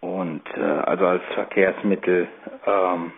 und 0.00 0.42
äh, 0.56 0.60
also 0.60 1.06
als 1.06 1.22
Verkehrsmittel, 1.34 2.28
ähm, 2.66 3.12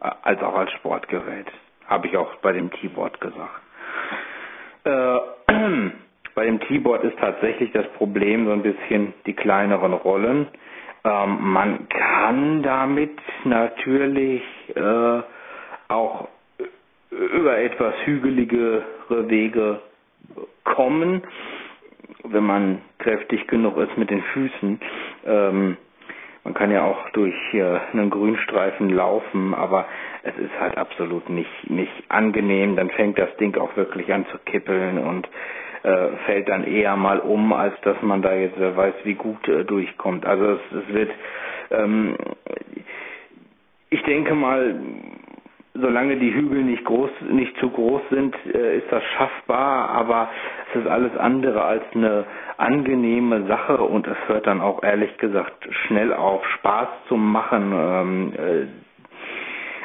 als 0.00 0.42
auch 0.42 0.54
als 0.54 0.70
Sportgerät. 0.72 1.46
Habe 1.86 2.06
ich 2.06 2.16
auch 2.16 2.34
bei 2.36 2.52
dem 2.52 2.70
T-Board 2.70 3.20
gesagt. 3.20 3.60
Äh, 4.84 5.18
bei 6.34 6.44
dem 6.44 6.60
T-Board 6.60 7.04
ist 7.04 7.18
tatsächlich 7.18 7.72
das 7.72 7.86
Problem 7.94 8.46
so 8.46 8.52
ein 8.52 8.62
bisschen 8.62 9.14
die 9.26 9.34
kleineren 9.34 9.92
Rollen. 9.94 10.48
Ähm, 11.04 11.38
man 11.52 11.88
kann 11.88 12.62
damit 12.62 13.18
natürlich 13.44 14.42
äh, 14.76 15.22
auch 15.88 16.28
über 17.20 17.58
etwas 17.58 17.94
hügeligere 18.04 18.84
Wege 19.08 19.80
kommen, 20.64 21.22
wenn 22.24 22.44
man 22.44 22.80
kräftig 22.98 23.46
genug 23.46 23.76
ist 23.78 23.96
mit 23.96 24.10
den 24.10 24.22
Füßen. 24.22 24.80
Ähm, 25.26 25.76
man 26.44 26.54
kann 26.54 26.70
ja 26.70 26.84
auch 26.84 27.10
durch 27.10 27.34
äh, 27.52 27.78
einen 27.92 28.08
Grünstreifen 28.10 28.88
laufen, 28.88 29.54
aber 29.54 29.86
es 30.22 30.36
ist 30.38 30.58
halt 30.58 30.78
absolut 30.78 31.28
nicht, 31.28 31.70
nicht 31.70 31.92
angenehm. 32.08 32.76
Dann 32.76 32.90
fängt 32.90 33.18
das 33.18 33.34
Ding 33.36 33.56
auch 33.58 33.76
wirklich 33.76 34.12
an 34.12 34.26
zu 34.28 34.38
kippeln 34.38 34.98
und 34.98 35.28
äh, 35.82 36.08
fällt 36.26 36.48
dann 36.48 36.64
eher 36.64 36.96
mal 36.96 37.20
um, 37.20 37.52
als 37.52 37.74
dass 37.82 38.00
man 38.02 38.22
da 38.22 38.34
jetzt 38.34 38.58
äh, 38.58 38.74
weiß, 38.76 38.94
wie 39.04 39.14
gut 39.14 39.46
äh, 39.48 39.64
durchkommt. 39.64 40.24
Also 40.24 40.52
es, 40.52 40.60
es 40.82 40.94
wird, 40.94 41.10
ähm, 41.70 42.16
ich 43.90 44.02
denke 44.04 44.34
mal, 44.34 44.80
solange 45.74 46.16
die 46.16 46.32
Hügel 46.34 46.62
nicht 46.62 46.84
groß, 46.84 47.10
nicht 47.30 47.56
zu 47.58 47.70
groß 47.70 48.02
sind, 48.10 48.34
äh, 48.54 48.78
ist 48.78 48.90
das 48.90 49.02
schaffbar, 49.16 49.90
aber 49.90 50.28
es 50.70 50.80
ist 50.82 50.88
alles 50.88 51.16
andere 51.16 51.62
als 51.64 51.82
eine 51.94 52.24
angenehme 52.56 53.46
Sache 53.46 53.78
und 53.78 54.06
es 54.06 54.16
hört 54.26 54.46
dann 54.46 54.60
auch 54.60 54.82
ehrlich 54.82 55.16
gesagt 55.18 55.68
schnell 55.86 56.12
auf 56.12 56.44
Spaß 56.58 56.88
zu 57.08 57.16
machen. 57.16 57.72
Ähm, 57.74 58.32
äh, 58.36 58.66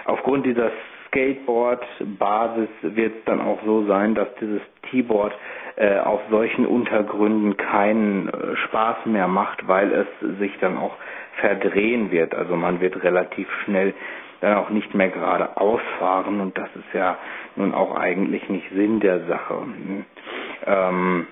aufgrund 0.06 0.46
dieser 0.46 0.72
Skateboard-Basis 1.08 2.70
wird 2.82 3.16
es 3.18 3.24
dann 3.26 3.40
auch 3.40 3.60
so 3.66 3.86
sein, 3.86 4.16
dass 4.16 4.28
dieses 4.42 4.62
T-Board 4.90 5.34
äh, 5.78 6.00
auf 6.00 6.22
solchen 6.30 6.66
Untergründen 6.66 7.58
keinen 7.58 8.30
Spaß 8.66 9.06
mehr 9.06 9.28
macht, 9.28 9.68
weil 9.68 9.92
es 9.94 10.38
sich 10.40 10.58
dann 10.60 10.78
auch 10.78 10.96
verdrehen 11.40 12.12
wird. 12.12 12.34
Also 12.36 12.56
man 12.56 12.82
wird 12.82 13.02
relativ 13.04 13.48
schnell 13.64 13.94
dann 14.42 14.56
auch 14.58 14.70
nicht 14.70 14.94
mehr 14.94 15.10
gerade 15.10 15.58
ausfahren 15.58 16.40
und 16.42 16.58
das 16.58 16.70
ist 16.76 16.94
ja 16.94 17.18
nun 17.56 17.74
auch 17.74 17.96
eigentlich 17.96 18.48
nicht 18.50 18.70
Sinn 18.72 19.00
der 19.00 19.26
Sache. 19.26 19.58
Ähm, 20.66 21.28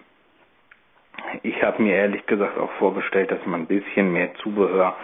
ich 1.41 1.63
habe 1.63 1.81
mir 1.81 1.95
ehrlich 1.95 2.25
gesagt 2.25 2.57
auch 2.57 2.71
vorgestellt, 2.73 3.31
dass 3.31 3.45
man 3.45 3.61
ein 3.61 3.67
bisschen 3.67 4.11
mehr 4.13 4.33
Zubehör 4.35 4.95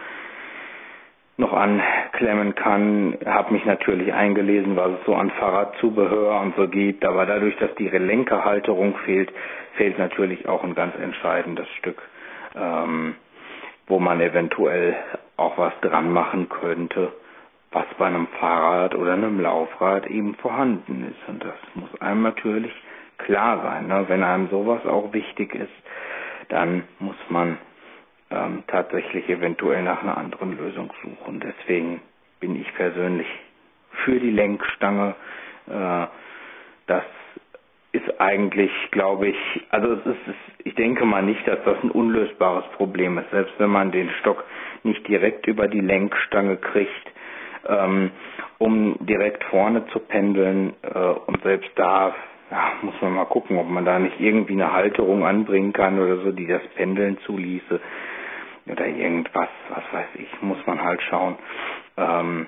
noch 1.38 1.54
anklemmen 1.54 2.54
kann. 2.56 3.18
Habe 3.26 3.54
mich 3.54 3.66
natürlich 3.66 4.14
eingelesen, 4.14 4.76
was 4.76 4.92
es 4.92 5.06
so 5.06 5.16
an 5.16 5.32
Fahrradzubehör 5.32 6.42
und 6.42 6.56
so 6.58 6.68
gibt, 6.68 7.06
aber 7.06 7.26
dadurch, 7.26 7.56
dass 7.58 7.74
die 7.76 7.88
Lenkerhalterung 7.88 8.96
fehlt, 9.06 9.32
fehlt 9.76 9.98
natürlich 9.98 10.48
auch 10.48 10.64
ein 10.64 10.76
ganz 10.76 10.94
entscheidendes 11.02 11.68
Stück, 11.80 12.02
ähm, 12.56 13.16
wo 13.88 14.00
man 14.00 14.20
eventuell 14.20 14.96
auch 15.38 15.58
was 15.58 15.74
dran 15.82 16.12
machen 16.12 16.50
könnte 16.50 17.14
was 17.72 17.86
bei 17.98 18.08
einem 18.08 18.28
Fahrrad 18.40 18.96
oder 18.96 19.14
einem 19.14 19.40
Laufrad 19.40 20.08
eben 20.08 20.36
vorhanden 20.36 21.08
ist. 21.10 21.30
Und 21.30 21.44
das 21.44 21.56
muss 21.76 22.02
einem 22.02 22.24
natürlich 22.24 22.74
klar 23.20 23.62
sein. 23.62 23.88
Ne? 23.88 24.06
Wenn 24.08 24.24
einem 24.24 24.50
sowas 24.50 24.86
auch 24.86 25.14
wichtig 25.14 25.54
ist, 25.54 25.72
dann 26.50 26.84
muss 27.00 27.18
man 27.30 27.58
ähm, 28.32 28.64
tatsächlich 28.68 29.30
eventuell 29.30 29.84
nach 29.84 30.02
einer 30.02 30.18
anderen 30.18 30.58
Lösung 30.58 30.92
suchen. 31.04 31.40
Deswegen 31.40 32.02
bin 32.40 32.60
ich 32.60 32.74
persönlich 32.74 33.28
für 34.04 34.20
die 34.20 34.32
Lenkstange. 34.32 35.16
Äh, 35.68 36.08
das 36.88 37.04
ist 37.92 38.20
eigentlich, 38.20 38.72
glaube 38.92 39.28
ich, 39.28 39.38
also 39.70 39.94
es 39.94 40.06
ist, 40.06 40.36
ich 40.64 40.76
denke 40.76 41.06
mal 41.06 41.24
nicht, 41.24 41.48
dass 41.48 41.64
das 41.66 41.78
ein 41.84 41.92
unlösbares 41.92 42.66
Problem 42.78 43.18
ist. 43.18 43.30
Selbst 43.32 43.54
wenn 43.58 43.70
man 43.70 43.92
den 43.92 44.10
Stock 44.22 44.44
nicht 44.84 45.08
direkt 45.08 45.48
über 45.48 45.68
die 45.68 45.82
Lenkstange 45.82 46.58
kriegt, 46.58 47.12
ähm, 47.68 48.12
um 48.58 48.98
direkt 49.02 49.44
vorne 49.46 49.86
zu 49.88 50.00
pendeln. 50.00 50.74
Äh, 50.82 50.98
und 51.00 51.42
selbst 51.44 51.72
da 51.76 52.14
ja, 52.52 52.72
muss 52.82 52.96
man 53.02 53.14
mal 53.14 53.26
gucken, 53.26 53.58
ob 53.58 53.70
man 53.70 53.86
da 53.86 54.00
nicht 54.00 54.20
irgendwie 54.20 54.54
eine 54.54 54.74
Halterung 54.74 55.26
anbringen 55.26 55.74
kann 55.74 56.00
oder 56.00 56.18
so, 56.18 56.32
die 56.32 56.48
das 56.48 56.62
Pendeln 56.76 57.18
zuließe 57.26 57.80
oder 58.68 58.88
irgendwas, 58.88 59.50
was 59.70 59.84
weiß 59.92 60.08
ich, 60.16 60.42
muss 60.42 60.60
man 60.66 60.84
halt 60.84 61.02
schauen. 61.04 61.38
Ähm, 61.98 62.48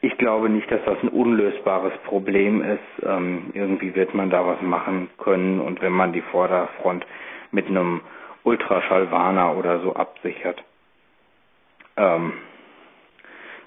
ich 0.00 0.16
glaube 0.18 0.48
nicht, 0.48 0.70
dass 0.70 0.84
das 0.84 0.98
ein 1.02 1.08
unlösbares 1.08 1.92
Problem 2.04 2.62
ist. 2.62 3.04
Ähm, 3.06 3.50
irgendwie 3.54 3.94
wird 3.94 4.14
man 4.14 4.30
da 4.30 4.46
was 4.46 4.60
machen 4.62 5.08
können 5.18 5.60
und 5.60 5.80
wenn 5.80 5.92
man 5.92 6.12
die 6.12 6.20
Vorderfront 6.20 7.06
mit 7.50 7.66
einem 7.66 8.02
Ultraschallwarner 8.44 9.56
oder 9.56 9.80
so 9.80 9.94
absichert. 9.94 10.62
Ähm, 11.96 12.34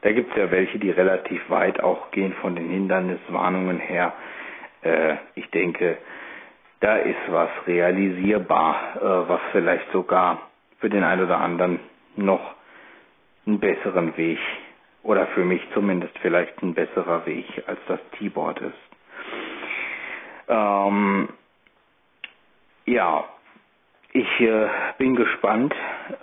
da 0.02 0.12
gibt 0.12 0.32
es 0.32 0.38
ja 0.38 0.50
welche, 0.52 0.80
die 0.80 0.92
relativ 0.92 1.50
weit 1.50 1.82
auch 1.82 2.12
gehen 2.12 2.34
von 2.42 2.56
den 2.56 2.70
Hinderniswarnungen 2.70 3.80
her. 3.80 4.14
Äh, 4.82 5.16
ich 5.36 5.50
denke, 5.52 5.98
da 6.80 6.96
ist 6.98 7.18
was 7.30 7.50
realisierbar, 7.68 8.96
äh, 8.98 9.30
was 9.30 9.42
vielleicht 9.52 9.92
sogar 9.92 10.50
für 10.80 10.90
den 10.90 11.04
einen 11.04 11.24
oder 11.26 11.40
anderen 11.40 11.80
noch 12.16 12.56
einen 13.46 13.60
besseren 13.60 14.16
Weg 14.18 14.40
oder 15.04 15.28
für 15.28 15.44
mich 15.44 15.62
zumindest 15.74 16.18
vielleicht 16.20 16.62
ein 16.62 16.74
besserer 16.74 17.26
Weg 17.26 17.46
als 17.68 17.80
das 17.88 18.00
T-Board 18.18 18.60
ist. 18.62 18.74
Ähm, 20.48 21.30
ja, 22.86 23.26
ich 24.14 24.42
äh, 24.42 24.68
bin 24.98 25.16
gespannt, 25.16 25.74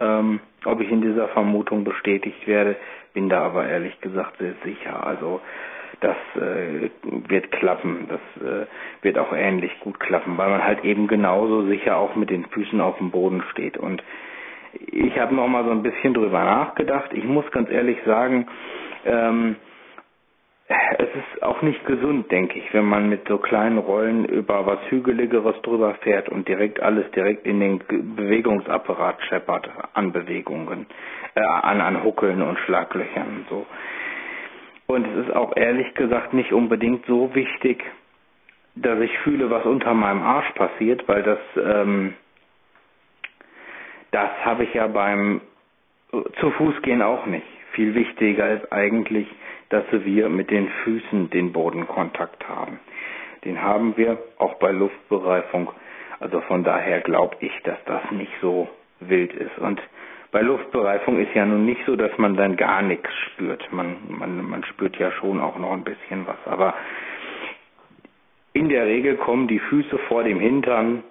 ähm, 0.00 0.40
ob 0.64 0.80
ich 0.80 0.90
in 0.90 1.02
dieser 1.02 1.28
Vermutung 1.28 1.84
bestätigt 1.84 2.46
werde, 2.46 2.76
bin 3.14 3.28
da 3.28 3.42
aber 3.42 3.66
ehrlich 3.68 4.00
gesagt 4.00 4.38
sehr 4.38 4.54
sicher. 4.64 5.06
Also 5.06 5.40
das 6.00 6.16
äh, 6.34 6.90
wird 7.28 7.50
klappen, 7.52 8.08
das 8.08 8.42
äh, 8.42 8.66
wird 9.02 9.18
auch 9.18 9.32
ähnlich 9.32 9.72
gut 9.80 9.98
klappen, 10.00 10.36
weil 10.36 10.50
man 10.50 10.64
halt 10.64 10.84
eben 10.84 11.06
genauso 11.06 11.66
sicher 11.66 11.96
auch 11.96 12.16
mit 12.16 12.30
den 12.30 12.44
Füßen 12.46 12.80
auf 12.80 12.98
dem 12.98 13.10
Boden 13.10 13.42
steht. 13.52 13.78
Und 13.78 14.02
ich 14.74 15.18
habe 15.18 15.34
noch 15.34 15.48
mal 15.48 15.64
so 15.64 15.70
ein 15.70 15.82
bisschen 15.82 16.12
drüber 16.12 16.44
nachgedacht. 16.44 17.12
Ich 17.14 17.24
muss 17.24 17.50
ganz 17.52 17.70
ehrlich 17.70 17.98
sagen, 18.04 18.46
ähm, 19.06 19.56
es 20.68 21.08
ist 21.14 21.42
auch 21.42 21.62
nicht 21.62 21.84
gesund, 21.86 22.30
denke 22.32 22.58
ich, 22.58 22.74
wenn 22.74 22.86
man 22.86 23.08
mit 23.08 23.28
so 23.28 23.38
kleinen 23.38 23.78
Rollen 23.78 24.24
über 24.24 24.66
was 24.66 24.80
Hügeligeres 24.90 25.60
drüber 25.62 25.94
fährt 26.02 26.28
und 26.28 26.48
direkt 26.48 26.82
alles 26.82 27.08
direkt 27.12 27.46
in 27.46 27.60
den 27.60 27.78
Bewegungsapparat 27.78 29.22
scheppert 29.28 29.70
an 29.94 30.12
Bewegungen, 30.12 30.86
äh, 31.34 31.40
an, 31.40 31.80
an 31.80 32.02
Huckeln 32.02 32.42
und 32.42 32.58
Schlaglöchern 32.60 33.28
und 33.28 33.48
so. 33.48 33.66
Und 34.88 35.06
es 35.06 35.26
ist 35.26 35.36
auch 35.36 35.56
ehrlich 35.56 35.94
gesagt 35.94 36.32
nicht 36.32 36.52
unbedingt 36.52 37.06
so 37.06 37.34
wichtig, 37.34 37.84
dass 38.74 39.00
ich 39.00 39.16
fühle, 39.20 39.50
was 39.50 39.64
unter 39.64 39.94
meinem 39.94 40.22
Arsch 40.22 40.50
passiert, 40.52 41.06
weil 41.08 41.22
das, 41.22 41.38
ähm, 41.56 42.14
das 44.10 44.30
habe 44.44 44.64
ich 44.64 44.74
ja 44.74 44.86
beim 44.88 45.40
zu 46.40 46.50
Fuß 46.50 46.82
gehen 46.82 47.02
auch 47.02 47.26
nicht. 47.26 47.46
Viel 47.72 47.94
wichtiger 47.94 48.50
ist 48.52 48.72
eigentlich, 48.72 49.28
dass 49.68 49.84
wir 49.90 50.28
mit 50.28 50.50
den 50.50 50.68
Füßen 50.84 51.30
den 51.30 51.52
Bodenkontakt 51.52 52.48
haben. 52.48 52.78
Den 53.44 53.62
haben 53.62 53.96
wir 53.96 54.18
auch 54.38 54.54
bei 54.54 54.70
Luftbereifung. 54.72 55.70
Also 56.20 56.40
von 56.42 56.64
daher 56.64 57.00
glaube 57.00 57.36
ich, 57.40 57.52
dass 57.64 57.78
das 57.84 58.10
nicht 58.10 58.32
so 58.40 58.68
wild 59.00 59.32
ist. 59.34 59.58
Und 59.58 59.80
bei 60.32 60.40
Luftbereifung 60.42 61.18
ist 61.18 61.34
ja 61.34 61.46
nun 61.46 61.64
nicht 61.64 61.80
so, 61.86 61.96
dass 61.96 62.16
man 62.18 62.36
dann 62.36 62.56
gar 62.56 62.82
nichts 62.82 63.08
spürt. 63.26 63.72
Man, 63.72 63.96
man, 64.08 64.44
man 64.48 64.64
spürt 64.64 64.96
ja 64.96 65.10
schon 65.12 65.40
auch 65.40 65.58
noch 65.58 65.72
ein 65.72 65.84
bisschen 65.84 66.26
was. 66.26 66.38
Aber 66.46 66.74
in 68.52 68.68
der 68.68 68.86
Regel 68.86 69.16
kommen 69.16 69.48
die 69.48 69.58
Füße 69.58 69.98
vor 70.08 70.24
dem 70.24 70.40
Hintern 70.40 71.04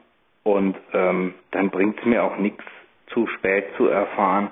und 0.44 0.76
ähm, 0.94 1.34
dann 1.52 1.70
bringt 1.70 2.00
es 2.00 2.06
mir 2.06 2.24
auch 2.24 2.38
nichts 2.38 2.64
zu 3.08 3.28
spät 3.28 3.66
zu 3.78 3.88
erfahren, 3.88 4.50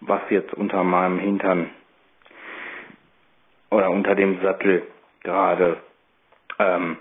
was 0.00 0.20
jetzt 0.30 0.54
unter 0.54 0.84
meinem 0.84 1.18
Hintern 1.18 1.70
oder 3.70 3.90
unter 3.90 4.14
dem 4.14 4.40
Sattel 4.42 4.82
gerade 5.22 5.78
ähm, 6.58 6.98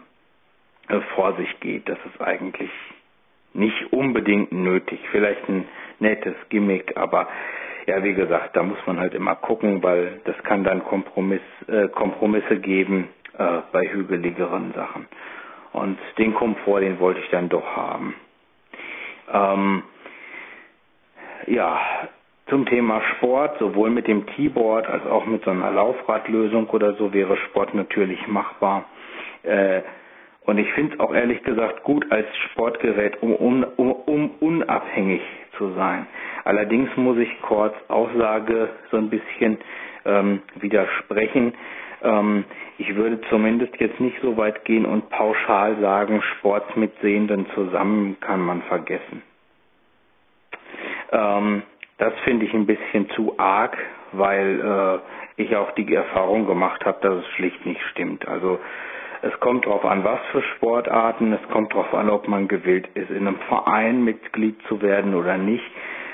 vor 1.16 1.36
sich 1.36 1.60
geht. 1.60 1.88
Das 1.88 1.98
ist 2.06 2.22
eigentlich 2.22 2.72
nicht 3.54 3.94
unbedingt 3.94 4.52
nötig. 4.52 5.00
Vielleicht 5.12 5.48
ein 5.50 5.68
nettes 6.00 6.36
Gimmick, 6.50 6.98
aber 6.98 7.28
ja, 7.88 8.04
wie 8.04 8.14
gesagt, 8.14 8.56
da 8.56 8.64
muss 8.64 8.80
man 8.86 9.00
halt 9.00 9.14
immer 9.14 9.36
gucken, 9.36 9.84
weil 9.84 10.20
das 10.26 10.36
kann 10.44 10.64
dann 10.64 10.84
Kompromiss, 10.84 11.42
äh, 11.68 11.88
Kompromisse 11.90 12.60
geben 12.60 13.10
äh, 13.38 13.62
bei 13.72 13.88
hügeligeren 13.92 14.74
Sachen. 14.74 15.08
Und 15.72 16.00
den 16.18 16.34
Komfort, 16.34 16.82
den 16.82 17.00
wollte 17.00 17.20
ich 17.20 17.30
dann 17.30 17.50
doch 17.50 17.76
haben. 17.76 18.16
Ähm, 19.32 19.84
ja, 21.48 21.80
zum 22.48 22.66
Thema 22.66 23.02
Sport, 23.16 23.58
sowohl 23.60 23.90
mit 23.90 24.08
dem 24.08 24.26
Keyboard 24.26 24.88
als 24.88 25.06
auch 25.08 25.26
mit 25.26 25.44
so 25.44 25.52
einer 25.52 25.72
Laufradlösung 25.72 26.70
oder 26.70 26.94
so 26.94 27.12
wäre 27.14 27.38
Sport 27.38 27.74
natürlich 27.74 28.28
machbar. 28.28 28.86
Äh, 29.44 29.82
und 30.46 30.60
ich 30.60 30.72
finde 30.74 30.94
es 30.94 31.00
auch 31.00 31.14
ehrlich 31.14 31.42
gesagt 31.44 31.84
gut 31.84 32.06
als 32.12 32.28
Sportgerät, 32.52 33.22
um, 33.24 33.34
um, 33.34 33.92
um, 33.92 34.32
unabhängig 34.40 35.22
zu 35.58 35.74
sein. 35.74 36.06
Allerdings 36.44 36.96
muss 36.98 37.18
ich 37.18 37.42
kurz 37.42 37.74
Aussage 37.88 38.70
so 38.92 38.98
ein 38.98 39.10
bisschen 39.10 39.58
ähm, 40.06 40.42
widersprechen. 40.56 41.54
Ähm, 42.04 42.44
ich 42.78 42.96
würde 42.96 43.22
zumindest 43.30 43.76
jetzt 43.80 44.00
nicht 44.00 44.18
so 44.22 44.38
weit 44.38 44.66
gehen 44.66 44.86
und 44.86 45.10
pauschal 45.10 45.78
sagen, 45.82 46.22
Sport 46.38 46.78
mit 46.78 46.92
Sehenden 47.02 47.48
zusammen 47.56 48.18
kann 48.20 48.42
man 48.42 48.62
vergessen. 48.64 49.24
Ähm, 51.12 51.64
das 51.98 52.14
finde 52.24 52.46
ich 52.46 52.54
ein 52.54 52.66
bisschen 52.66 53.10
zu 53.12 53.36
arg, 53.38 53.78
weil 54.12 55.02
äh, 55.38 55.42
ich 55.42 55.56
auch 55.56 55.72
die 55.72 55.94
Erfahrung 55.94 56.46
gemacht 56.48 56.86
habe, 56.86 57.00
dass 57.02 57.16
es 57.24 57.28
schlicht 57.36 57.66
nicht 57.66 57.82
stimmt. 57.92 58.28
Also 58.28 58.60
es 59.22 59.38
kommt 59.40 59.66
darauf 59.66 59.84
an, 59.86 60.04
was 60.04 60.20
für 60.32 60.42
Sportarten, 60.56 61.34
es 61.34 61.50
kommt 61.50 61.72
darauf 61.74 61.94
an, 61.94 62.10
ob 62.10 62.28
man 62.28 62.48
gewillt 62.48 62.88
ist, 62.94 63.10
in 63.10 63.28
einem 63.28 63.40
Verein 63.48 64.04
Mitglied 64.04 64.56
zu 64.68 64.82
werden 64.82 65.16
oder 65.16 65.38
nicht. 65.38 65.64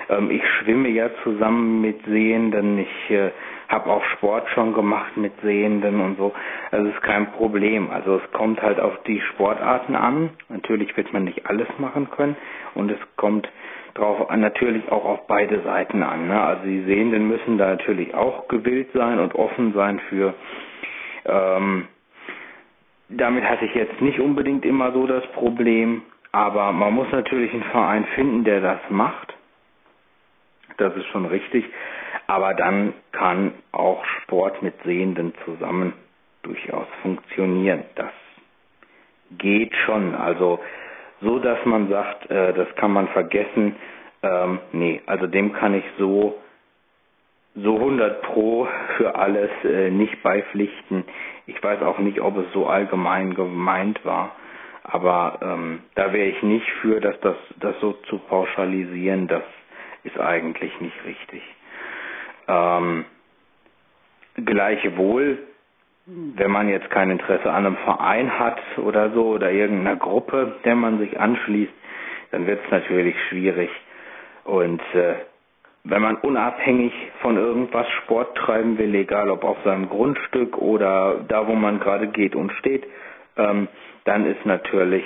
Ähm, 0.10 0.32
ich 0.32 0.44
schwimme 0.60 0.90
ja 0.90 1.10
zusammen 1.24 1.82
mit 1.82 2.04
Sehenden, 2.06 2.78
ich 2.78 3.12
äh, 3.12 3.32
habe 3.72 3.90
auch 3.90 4.04
Sport 4.18 4.50
schon 4.50 4.74
gemacht 4.74 5.18
mit 5.18 5.34
Sehenden 5.42 6.02
und 6.02 6.18
so. 6.18 6.34
Das 6.72 6.86
ist 6.86 7.02
kein 7.02 7.32
Problem. 7.34 7.90
Also 7.90 8.16
es 8.24 8.32
kommt 8.32 8.62
halt 8.62 8.80
auf 8.80 8.94
die 9.04 9.22
Sportarten 9.22 9.96
an. 9.96 10.32
Natürlich 10.50 10.96
wird 10.98 11.14
man 11.14 11.24
nicht 11.24 11.46
alles 11.48 11.68
machen 11.80 12.10
können 12.12 12.36
und 12.76 12.92
es 12.92 13.00
kommt 13.16 13.50
drauf 13.94 14.30
natürlich 14.36 14.90
auch 14.92 15.06
auf 15.06 15.28
beide 15.28 15.62
Seiten 15.62 16.04
an. 16.04 16.28
Ne? 16.28 16.42
Also 16.42 16.64
die 16.64 16.84
Sehenden 16.84 17.28
müssen 17.28 17.58
da 17.58 17.68
natürlich 17.68 18.14
auch 18.14 18.48
gewillt 18.48 18.90
sein 18.94 19.20
und 19.20 19.36
offen 19.36 19.74
sein 19.74 20.00
für. 20.10 20.34
Ähm, 21.26 21.88
damit 23.10 23.44
hatte 23.44 23.66
ich 23.66 23.76
jetzt 23.76 24.00
nicht 24.02 24.20
unbedingt 24.20 24.66
immer 24.66 24.92
so 24.94 25.06
das 25.06 25.26
Problem, 25.34 26.04
aber 26.32 26.72
man 26.72 26.94
muss 26.94 27.12
natürlich 27.12 27.54
einen 27.54 27.64
Verein 27.64 28.06
finden, 28.16 28.44
der 28.46 28.62
das 28.62 28.80
macht. 28.90 29.34
Das 30.78 30.96
ist 30.96 31.06
schon 31.08 31.26
richtig. 31.26 31.66
Aber 32.32 32.54
dann 32.54 32.94
kann 33.12 33.52
auch 33.74 34.06
Sport 34.06 34.64
mit 34.64 34.74
Sehenden 34.86 35.34
zusammen 35.44 35.92
durchaus 36.44 36.88
funktionieren. 37.02 37.84
Das 37.96 38.14
geht 39.38 39.76
schon. 39.86 40.16
Also 40.16 40.62
so 41.20 41.40
dass 41.40 41.60
man 41.66 41.90
sagt, 41.90 42.32
äh, 42.32 42.54
das 42.54 42.74
kann 42.76 42.94
man 42.94 43.10
vergessen. 43.10 43.76
Ähm, 44.24 44.60
nee, 44.72 45.02
also 45.08 45.28
dem 45.28 45.52
kann 45.52 45.74
ich 45.74 45.84
so 45.98 46.40
so 47.54 47.76
100 47.76 48.22
pro 48.22 48.66
für 48.96 49.14
alles 49.16 49.52
äh, 49.66 49.90
nicht 49.90 50.24
beipflichten. 50.24 51.04
Ich 51.48 51.62
weiß 51.62 51.82
auch 51.82 52.00
nicht, 52.00 52.22
ob 52.22 52.38
es 52.38 52.46
so 52.54 52.66
allgemein 52.66 53.34
gemeint 53.34 54.06
war, 54.06 54.38
aber 54.84 55.38
ähm, 55.42 55.84
da 55.96 56.14
wäre 56.14 56.30
ich 56.30 56.42
nicht 56.44 56.72
für, 56.82 57.02
dass 57.02 57.20
das 57.20 57.36
das 57.60 57.78
so 57.82 57.92
zu 58.08 58.20
pauschalisieren. 58.20 59.28
Das 59.28 59.44
ist 60.06 60.18
eigentlich 60.18 60.80
nicht 60.80 60.96
richtig. 61.06 61.42
Ähm, 62.52 63.06
gleichwohl 64.46 65.38
wenn 66.36 66.52
man 66.52 66.68
jetzt 66.70 66.90
kein 66.90 67.12
Interesse 67.12 67.52
an 67.52 67.66
einem 67.66 67.78
Verein 67.78 68.38
hat 68.40 68.60
oder 68.78 69.12
so 69.12 69.28
oder 69.28 69.52
irgendeiner 69.52 69.96
Gruppe, 69.96 70.56
der 70.66 70.76
man 70.76 71.00
sich 71.00 71.20
anschließt, 71.20 71.72
dann 72.32 72.48
wird 72.48 72.60
es 72.66 72.72
natürlich 72.72 73.16
schwierig. 73.30 73.70
Und 74.44 74.82
äh, 74.96 75.16
wenn 75.84 76.02
man 76.02 76.16
unabhängig 76.18 76.94
von 77.22 77.38
irgendwas 77.38 77.88
Sport 78.04 78.36
treiben 78.38 78.78
will, 78.78 78.94
egal 78.96 79.30
ob 79.30 79.44
auf 79.44 79.58
seinem 79.64 79.90
Grundstück 79.90 80.58
oder 80.58 81.24
da, 81.28 81.48
wo 81.48 81.54
man 81.54 81.80
gerade 81.80 82.08
geht 82.08 82.36
und 82.36 82.52
steht, 82.54 82.86
ähm, 83.38 83.68
dann 84.06 84.26
ist 84.26 84.46
natürlich 84.46 85.04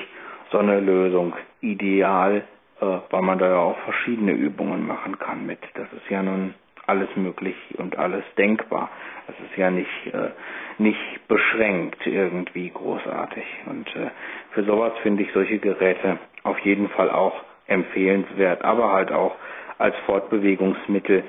so 0.52 0.60
eine 0.60 0.80
Lösung 0.80 1.34
ideal, 1.62 2.44
äh, 2.82 2.86
weil 3.10 3.22
man 3.22 3.38
da 3.38 3.50
ja 3.50 3.58
auch 3.58 3.78
verschiedene 3.80 4.32
Übungen 4.32 4.88
machen 4.88 5.20
kann 5.20 5.46
mit. 5.46 5.60
Das 5.74 5.92
ist 5.94 6.10
ja 6.10 6.24
nun 6.24 6.54
alles 6.88 7.10
möglich 7.16 7.56
und 7.78 7.98
alles 7.98 8.24
denkbar. 8.38 8.90
Das 9.28 9.36
ist 9.40 9.58
ja 9.58 9.72
nicht, 9.72 10.08
äh, 10.14 10.30
nicht 10.78 11.28
beschränkt 11.28 12.06
irgendwie 12.06 12.70
großartig. 12.70 13.46
Und 13.66 13.88
äh, 13.96 14.10
für 14.52 14.64
sowas 14.64 14.94
finde 15.02 15.24
ich 15.24 15.32
solche 15.34 15.60
Geräte 15.60 16.18
auf 16.44 16.60
jeden 16.60 16.90
Fall 16.90 17.10
auch 17.10 17.44
empfehlenswert, 17.68 18.64
aber 18.64 18.92
halt 18.92 19.12
auch 19.12 19.36
als 19.78 19.96
Fortbewegungsmittel. 20.06 21.24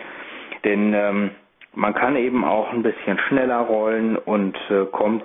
Denn 0.64 0.92
ähm, 0.94 1.30
man 1.74 1.94
kann 1.94 2.16
eben 2.16 2.44
auch 2.44 2.72
ein 2.72 2.82
bisschen 2.82 3.18
schneller 3.28 3.60
rollen 3.60 4.16
und 4.16 4.56
äh, 4.70 4.84
kommt 4.92 5.24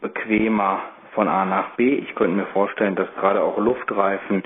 bequemer 0.00 0.80
von 1.14 1.28
A 1.28 1.44
nach 1.44 1.70
B. 1.76 1.94
Ich 1.96 2.14
könnte 2.14 2.36
mir 2.36 2.46
vorstellen, 2.46 2.94
dass 2.94 3.08
gerade 3.16 3.42
auch 3.42 3.58
Luftreifen 3.58 4.42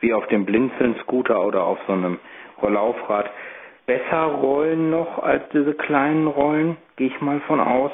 wie 0.00 0.12
auf 0.12 0.26
dem 0.28 0.44
Blinzeln-Scooter 0.44 1.44
oder 1.44 1.64
auf 1.64 1.78
so 1.86 1.92
einem 1.92 2.18
Rollaufrad 2.62 3.30
besser 3.88 4.22
rollen 4.26 4.90
noch 4.90 5.18
als 5.22 5.42
diese 5.52 5.72
kleinen 5.74 6.26
Rollen, 6.26 6.76
gehe 6.96 7.08
ich 7.08 7.20
mal 7.22 7.40
von 7.40 7.58
aus. 7.58 7.90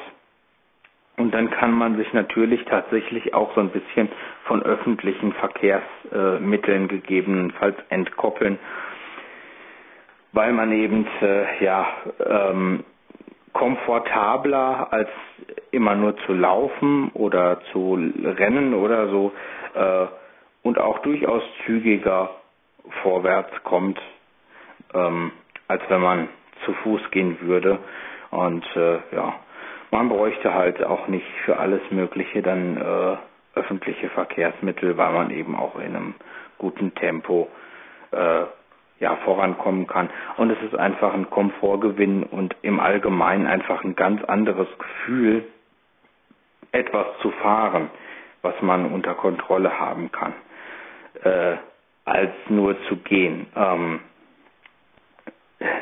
Und 1.17 1.33
dann 1.33 1.49
kann 1.51 1.73
man 1.73 1.97
sich 1.97 2.13
natürlich 2.13 2.65
tatsächlich 2.65 3.33
auch 3.33 3.55
so 3.55 3.61
ein 3.61 3.71
bisschen 3.71 4.09
von 4.47 4.61
öffentlichen 4.65 5.33
Verkehrsmitteln 5.35 6.89
gegebenenfalls 6.89 7.77
entkoppeln, 7.91 8.59
weil 10.33 10.53
man 10.53 10.73
eben 10.73 11.07
äh, 11.23 11.65
ja 11.65 11.87
ähm, 12.27 12.83
komfortabler 13.53 14.89
als 14.93 15.09
immer 15.71 15.95
nur 15.95 16.17
zu 16.27 16.33
laufen 16.33 17.11
oder 17.15 17.61
zu 17.71 17.95
rennen 18.25 18.75
oder 18.75 19.07
so 19.11 19.33
äh, 19.75 20.07
und 20.65 20.81
auch 20.81 20.99
durchaus 21.01 21.45
zügiger 21.65 22.31
vorwärts 23.05 23.53
kommt, 23.63 24.01
ähm, 24.93 25.31
als 25.69 25.83
wenn 25.89 26.01
man 26.01 26.29
zu 26.65 26.73
Fuß 26.73 27.11
gehen 27.11 27.39
würde. 27.41 27.79
Und 28.31 28.65
äh, 28.77 28.99
ja, 29.15 29.35
man 29.91 30.09
bräuchte 30.09 30.55
halt 30.55 30.83
auch 30.85 31.09
nicht 31.09 31.27
für 31.45 31.59
alles 31.59 31.81
Mögliche 31.91 32.43
dann 32.43 32.77
äh, 32.77 33.17
öffentliche 33.59 34.09
Verkehrsmittel, 34.11 34.97
weil 34.97 35.13
man 35.13 35.31
eben 35.31 35.57
auch 35.57 35.77
in 35.77 35.95
einem 35.97 36.15
guten 36.59 36.95
Tempo 36.95 37.49
äh, 38.13 38.43
ja, 39.01 39.17
vorankommen 39.25 39.87
kann. 39.87 40.09
Und 40.37 40.51
es 40.51 40.61
ist 40.63 40.75
einfach 40.77 41.13
ein 41.15 41.29
Komfortgewinn 41.31 42.23
und 42.25 42.57
im 42.63 42.81
Allgemeinen 42.81 43.47
einfach 43.47 43.85
ein 43.85 43.95
ganz 43.97 44.23
anderes 44.25 44.69
Gefühl, 44.79 45.45
etwas 46.73 47.07
zu 47.21 47.31
fahren, 47.31 47.91
was 48.43 48.55
man 48.63 48.87
unter 48.93 49.15
Kontrolle 49.15 49.79
haben 49.79 50.11
kann 50.11 50.33
äh, 51.23 51.57
als 52.05 52.33
nur 52.49 52.77
zu 52.89 52.97
gehen. 52.97 53.47
Ähm, 53.57 54.01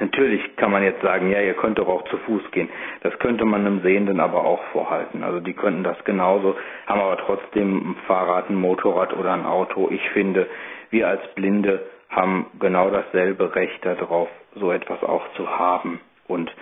natürlich 0.00 0.56
kann 0.56 0.70
man 0.70 0.82
jetzt 0.82 1.02
sagen, 1.02 1.30
ja, 1.30 1.40
ihr 1.40 1.54
könnt 1.54 1.78
doch 1.78 1.88
auch 1.88 2.04
zu 2.04 2.16
Fuß 2.18 2.50
gehen. 2.52 2.68
Das 3.02 3.18
könnte 3.18 3.44
man 3.44 3.66
einem 3.66 3.82
Sehenden 3.82 4.20
aber 4.20 4.44
auch 4.44 4.62
vorhalten. 4.72 5.22
Also 5.22 5.40
die 5.40 5.54
könnten 5.54 5.84
das 5.84 6.02
genauso, 6.04 6.56
haben 6.86 7.00
aber 7.00 7.16
trotzdem 7.18 7.92
ein 7.92 7.96
Fahrrad, 8.06 8.50
ein 8.50 8.56
Motorrad 8.56 9.12
oder 9.14 9.32
ein 9.32 9.46
Auto. 9.46 9.88
Ich 9.90 10.08
finde, 10.10 10.46
wir 10.90 11.08
als 11.08 11.22
Blinde 11.34 11.82
haben 12.10 12.46
genau 12.60 12.90
dasselbe 12.90 13.54
Recht 13.54 13.84
darauf, 13.84 14.28
so 14.54 14.70
etwas 14.70 15.02
auch 15.02 15.24
zu 15.34 15.48
haben. 15.48 16.00
Und 16.28 16.52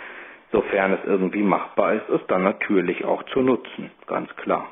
sofern 0.52 0.92
es 0.92 1.00
irgendwie 1.04 1.42
machbar 1.42 1.94
ist, 1.94 2.08
es 2.08 2.20
dann 2.28 2.42
natürlich 2.44 3.04
auch 3.04 3.22
zu 3.24 3.40
nutzen, 3.40 3.90
ganz 4.06 4.34
klar. 4.36 4.68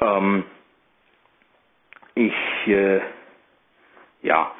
Ähm, 0.00 0.44
ich 2.14 2.34
äh, 2.66 3.00
ja 4.22 4.52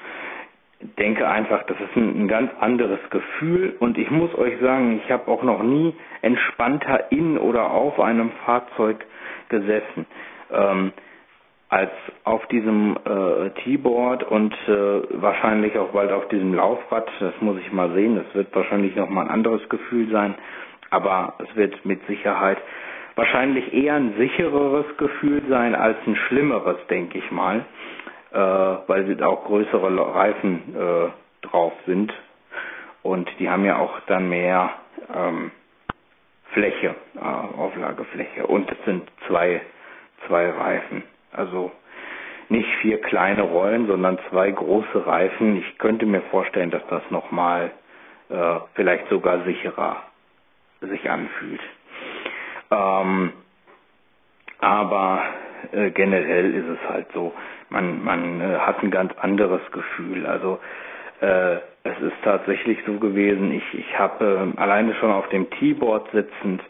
denke 0.99 1.29
einfach, 1.29 1.63
das 1.65 1.77
ist 1.81 1.97
ein, 1.97 2.23
ein, 2.23 2.29
ganz 2.29 2.51
anderes 2.61 3.01
Gefühl 3.11 3.77
und 3.81 3.99
ich 3.99 4.11
muss 4.11 4.35
euch 4.37 4.59
sagen, 4.61 5.01
ich 5.05 5.11
habe 5.11 5.31
auch 5.31 5.43
noch 5.43 5.63
nie 5.63 5.95
entspannter 6.23 7.11
in 7.13 7.37
oder 7.39 7.71
auf 7.71 8.01
einem 8.01 8.31
Fahrzeug 8.45 9.05
gesessen. 9.49 10.07
Ähm, 10.53 10.93
als 11.71 11.91
auf 12.25 12.45
diesem 12.49 12.97
äh, 13.05 13.51
T-Board 13.63 14.25
und 14.25 14.53
äh, 14.67 15.23
wahrscheinlich 15.23 15.79
auch 15.79 15.91
bald 15.91 16.11
auf 16.11 16.27
diesem 16.29 16.53
Laufrad. 16.53 17.09
Das 17.21 17.33
muss 17.41 17.59
ich 17.61 17.73
mal 17.73 17.93
sehen. 17.93 18.17
Das 18.17 18.35
wird 18.35 18.55
wahrscheinlich 18.57 18.97
noch 18.97 19.09
mal 19.09 19.23
ein 19.23 19.31
anderes 19.31 19.67
Gefühl 19.69 20.11
sein, 20.11 20.35
aber 20.91 21.35
es 21.39 21.55
wird 21.57 21.85
mit 21.87 22.05
Sicherheit 22.09 22.59
wahrscheinlich 23.15 23.73
eher 23.73 23.95
ein 23.95 24.15
sichereres 24.19 24.87
Gefühl 24.97 25.43
sein 25.49 25.77
als 25.77 25.97
ein 26.07 26.17
schlimmeres, 26.17 26.77
denke 26.89 27.19
ich 27.19 27.31
mal, 27.31 27.65
äh, 28.33 28.37
weil 28.39 29.23
auch 29.23 29.45
größere 29.45 30.15
Reifen 30.15 30.75
äh, 30.77 31.47
drauf 31.47 31.73
sind 31.87 32.13
und 33.03 33.29
die 33.39 33.49
haben 33.49 33.65
ja 33.65 33.79
auch 33.79 33.99
dann 34.07 34.29
mehr 34.29 34.71
ähm, 35.15 35.51
Fläche, 36.53 36.95
äh, 37.17 37.21
Auflagefläche 37.21 38.47
und 38.47 38.71
es 38.71 38.79
sind 38.85 39.09
zwei, 39.27 39.61
zwei 40.27 40.51
Reifen, 40.51 41.03
also 41.33 41.71
nicht 42.49 42.69
vier 42.83 43.01
kleine 43.01 43.43
Rollen, 43.43 43.87
sondern 43.87 44.19
zwei 44.29 44.51
große 44.51 45.07
Reifen. 45.07 45.57
Ich 45.59 45.79
könnte 45.79 46.05
mir 46.05 46.21
vorstellen, 46.23 46.71
dass 46.73 46.85
das 46.89 47.03
nochmal 47.11 47.71
äh, 48.29 48.57
vielleicht 48.75 49.09
sogar 49.09 49.45
sicherer 49.45 50.03
sich 50.81 51.09
anfühlt. 51.09 51.61
Ähm, 52.73 53.33
aber 54.59 55.23
äh, 55.73 55.91
generell 55.91 56.55
ist 56.55 56.69
es 56.69 56.89
halt 56.89 57.07
so, 57.13 57.33
man, 57.69 58.03
man 58.03 58.41
äh, 58.41 58.59
hat 58.59 58.83
ein 58.83 58.91
ganz 58.91 59.13
anderes 59.21 59.63
Gefühl. 59.73 60.27
Also 60.27 60.59
äh, 61.21 61.57
es 61.85 62.01
ist 62.01 62.17
tatsächlich 62.23 62.79
so 62.87 62.99
gewesen, 62.99 63.53
ich, 63.53 63.75
ich 63.75 63.99
habe 63.99 64.53
äh, 64.57 64.61
alleine 64.61 64.95
schon 64.95 65.11
auf 65.11 65.29
dem 65.29 65.49
T-Board 65.51 66.11
sitzend 66.13 66.63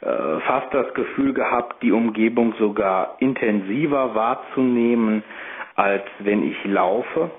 äh, 0.00 0.40
fast 0.46 0.72
das 0.72 0.92
Gefühl 0.94 1.32
gehabt, 1.34 1.82
die 1.82 1.92
Umgebung 1.92 2.54
sogar 2.58 3.16
intensiver 3.18 4.14
wahrzunehmen, 4.14 5.22
als 5.74 6.04
wenn 6.20 6.42
ich 6.42 6.64
laufe. 6.64 7.30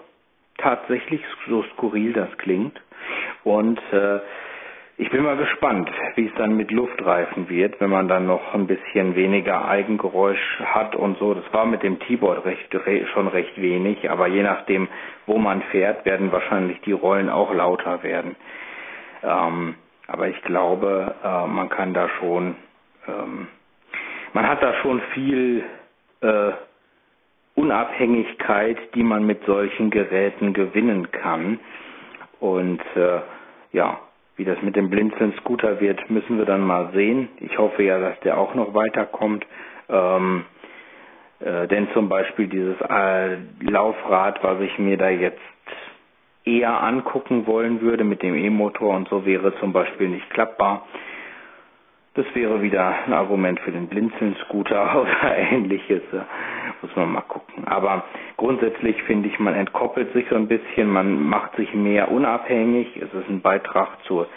Tatsächlich, 0.57 1.21
so 1.47 1.63
skurril 1.73 2.13
das 2.13 2.35
klingt. 2.39 2.79
Und 3.43 3.79
äh, 3.93 4.19
ich 4.99 5.11
bin 5.11 5.23
mal 5.23 5.37
gespannt, 5.37 5.91
wie 6.15 6.25
es 6.25 6.33
dann 6.37 6.57
mit 6.57 6.71
Luftreifen 6.71 7.49
wird, 7.49 7.79
wenn 7.79 7.91
man 7.91 8.07
dann 8.07 8.25
noch 8.25 8.55
ein 8.55 8.65
bisschen 8.65 9.15
weniger 9.15 9.67
Eigengeräusch 9.67 10.59
hat 10.65 10.95
und 10.95 11.19
so. 11.19 11.35
Das 11.35 11.45
war 11.53 11.67
mit 11.67 11.83
dem 11.83 11.99
T-Board 11.99 12.43
recht, 12.45 12.75
schon 13.13 13.27
recht 13.27 13.61
wenig, 13.61 14.09
aber 14.09 14.27
je 14.27 14.41
nachdem, 14.41 14.87
wo 15.27 15.37
man 15.37 15.61
fährt, 15.63 16.03
werden 16.05 16.31
wahrscheinlich 16.31 16.81
die 16.81 16.93
Rollen 16.93 17.29
auch 17.29 17.53
lauter 17.53 18.01
werden. 18.01 18.35
Ähm, 19.21 19.75
aber 20.07 20.29
ich 20.29 20.41
glaube, 20.41 21.13
äh, 21.23 21.45
man 21.45 21.69
kann 21.69 21.93
da 21.93 22.09
schon, 22.19 22.55
ähm, 23.07 23.47
man 24.33 24.47
hat 24.47 24.63
da 24.63 24.73
schon 24.81 24.99
viel 25.13 25.63
äh, 26.21 26.51
Unabhängigkeit, 27.53 28.95
die 28.95 29.03
man 29.03 29.27
mit 29.27 29.45
solchen 29.45 29.91
Geräten 29.91 30.53
gewinnen 30.53 31.11
kann. 31.11 31.59
Und 32.39 32.81
äh, 32.95 33.19
ja, 33.73 33.99
wie 34.37 34.45
das 34.45 34.61
mit 34.61 34.75
dem 34.75 34.89
Blinzeln-Scooter 34.89 35.79
wird, 35.81 36.09
müssen 36.09 36.37
wir 36.37 36.45
dann 36.45 36.61
mal 36.61 36.91
sehen. 36.93 37.29
Ich 37.39 37.57
hoffe 37.57 37.83
ja, 37.83 37.99
dass 37.99 38.19
der 38.21 38.37
auch 38.37 38.53
noch 38.55 38.73
weiterkommt. 38.73 39.45
Ähm, 39.89 40.45
äh, 41.39 41.67
denn 41.67 41.87
zum 41.93 42.07
Beispiel 42.07 42.47
dieses 42.47 42.75
äh, 42.81 43.37
Laufrad, 43.61 44.43
was 44.43 44.61
ich 44.61 44.77
mir 44.79 44.97
da 44.97 45.09
jetzt 45.09 45.39
eher 46.45 46.81
angucken 46.81 47.45
wollen 47.45 47.81
würde 47.81 48.03
mit 48.03 48.23
dem 48.23 48.35
E-Motor 48.35 48.95
und 48.95 49.09
so 49.09 49.25
wäre 49.25 49.53
zum 49.59 49.73
Beispiel 49.73 50.09
nicht 50.09 50.29
klappbar. 50.29 50.87
Das 52.17 52.25
wäre 52.33 52.63
wieder 52.63 52.95
ein 53.05 53.13
Argument 53.13 53.59
für 53.59 53.71
den 53.71 53.87
Blinzeln-Scooter 53.89 55.01
oder 55.01 55.37
ähnliches. 55.37 56.01
Muss 56.81 56.95
man 56.95 57.11
mal 57.13 57.21
gucken. 57.21 57.65
Aber 57.67 58.05
grundsätzlich 58.37 59.01
finde 59.03 59.29
ich, 59.29 59.37
man 59.37 59.53
entkoppelt 59.53 60.11
sich 60.13 60.25
so 60.27 60.35
ein 60.35 60.47
bisschen, 60.47 60.89
man 60.89 61.21
macht 61.23 61.55
sich 61.57 61.71
mehr 61.75 62.09
unabhängig. 62.09 62.87
Es 62.97 63.13
ist 63.13 63.29
ein 63.29 63.41
Beitrag 63.41 64.03
zur 64.05 64.27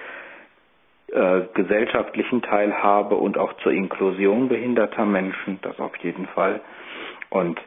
äh, 1.11 1.41
gesellschaftlichen 1.55 2.43
Teilhabe 2.43 3.15
und 3.15 3.39
auch 3.39 3.55
zur 3.63 3.73
Inklusion 3.73 4.51
behinderter 4.51 5.07
Menschen, 5.07 5.59
das 5.63 5.81
auf 5.81 5.97
jeden 6.03 6.27
Fall. 6.27 6.61
Und 7.31 7.59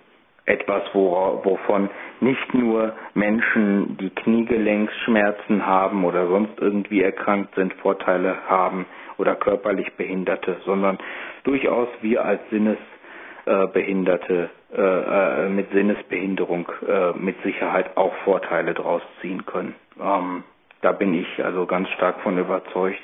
etwas, 0.46 0.84
wo, 0.94 1.42
wovon 1.44 1.90
nicht 2.20 2.54
nur 2.54 2.94
Menschen, 3.16 3.98
die 3.98 4.12
Kniegelenksschmerzen 4.12 5.66
haben 5.66 6.06
oder 6.06 6.28
sonst 6.28 6.60
irgendwie 6.60 7.02
erkrankt 7.02 7.56
sind, 7.56 7.74
Vorteile 7.76 8.36
haben 8.48 8.86
oder 9.18 9.36
körperlich 9.36 9.94
Behinderte, 9.94 10.58
sondern 10.66 10.98
durchaus 11.44 11.88
wir 12.02 12.26
als 12.26 12.42
Sinnesbehinderte 12.50 14.50
äh, 14.76 14.82
äh, 14.82 15.50
mit 15.50 15.72
Sinnesbehinderung 15.72 16.68
äh, 16.88 17.12
mit 17.14 17.42
Sicherheit 17.44 17.96
auch 17.96 18.14
Vorteile 18.24 18.74
draus 18.74 19.02
ziehen 19.22 19.46
können. 19.46 19.76
Ähm, 20.02 20.44
da 20.82 20.92
bin 20.92 21.14
ich 21.14 21.44
also 21.44 21.66
ganz 21.66 21.88
stark 21.90 22.22
von 22.22 22.38
überzeugt. 22.38 23.00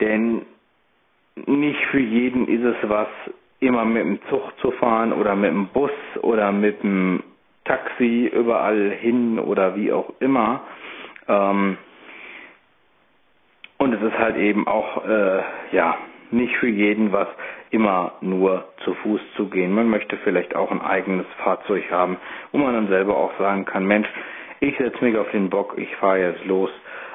Denn 0.00 0.42
nicht 1.46 1.80
für 1.90 2.00
jeden 2.00 2.48
ist 2.48 2.64
es 2.64 2.88
was, 2.88 3.08
immer 3.60 3.84
mit 3.84 4.02
dem 4.02 4.18
Zug 4.30 4.42
zu 4.60 4.70
fahren 4.72 5.12
oder 5.12 5.36
mit 5.36 5.50
dem 5.50 5.68
Bus 5.68 5.90
oder 6.22 6.50
mit 6.50 6.82
dem 6.82 7.22
Taxi 7.64 8.26
überall 8.26 8.90
hin 8.90 9.38
oder 9.38 9.76
wie 9.76 9.92
auch 9.92 10.12
immer. 10.20 10.62
Ähm, 11.28 11.76
und 13.80 13.94
es 13.94 14.02
ist 14.02 14.18
halt 14.18 14.36
eben 14.36 14.66
auch, 14.68 15.06
äh, 15.06 15.40
ja, 15.72 15.96
nicht 16.30 16.54
für 16.58 16.68
jeden 16.68 17.12
was, 17.12 17.28
immer 17.70 18.12
nur 18.20 18.66
zu 18.84 18.92
Fuß 18.92 19.20
zu 19.36 19.48
gehen. 19.48 19.72
Man 19.72 19.88
möchte 19.88 20.18
vielleicht 20.18 20.54
auch 20.54 20.70
ein 20.70 20.82
eigenes 20.82 21.24
Fahrzeug 21.42 21.90
haben, 21.90 22.18
wo 22.52 22.58
man 22.58 22.74
dann 22.74 22.88
selber 22.88 23.16
auch 23.16 23.32
sagen 23.38 23.64
kann, 23.64 23.86
Mensch, 23.86 24.06
ich 24.60 24.76
setze 24.76 25.02
mich 25.02 25.16
auf 25.16 25.30
den 25.30 25.48
Bock, 25.48 25.74
ich 25.78 25.96
fahre 25.96 26.20
jetzt 26.20 26.44
los, 26.44 26.70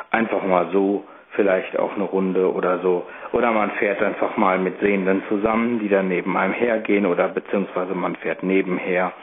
einfach 0.10 0.44
mal 0.44 0.70
so, 0.74 1.06
vielleicht 1.34 1.78
auch 1.78 1.94
eine 1.96 2.06
Runde 2.06 2.52
oder 2.52 2.80
so. 2.80 3.06
Oder 3.32 3.52
man 3.52 3.70
fährt 3.72 4.02
einfach 4.02 4.36
mal 4.36 4.58
mit 4.58 4.80
Sehenden 4.80 5.22
zusammen, 5.30 5.78
die 5.80 5.90
dann 5.90 6.08
neben 6.08 6.36
einem 6.36 6.54
hergehen 6.54 7.06
oder 7.06 7.28
beziehungsweise 7.28 7.94
man 7.94 8.16
fährt 8.16 8.42
nebenher 8.42 9.14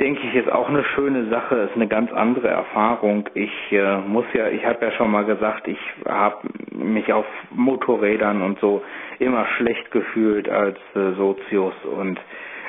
denke 0.00 0.20
ich, 0.28 0.34
ist 0.34 0.50
auch 0.50 0.68
eine 0.68 0.84
schöne 0.84 1.28
Sache, 1.28 1.56
ist 1.56 1.74
eine 1.74 1.88
ganz 1.88 2.12
andere 2.12 2.48
Erfahrung. 2.48 3.28
Ich 3.34 3.72
äh, 3.72 3.98
muss 3.98 4.24
ja, 4.32 4.48
ich 4.48 4.64
habe 4.64 4.84
ja 4.84 4.92
schon 4.92 5.10
mal 5.10 5.24
gesagt, 5.24 5.66
ich 5.66 5.78
habe 6.06 6.48
mich 6.70 7.12
auf 7.12 7.26
Motorrädern 7.50 8.42
und 8.42 8.60
so 8.60 8.82
immer 9.18 9.46
schlecht 9.56 9.90
gefühlt 9.90 10.48
als 10.48 10.78
äh, 10.94 11.12
Sozius 11.16 11.74
und 11.84 12.20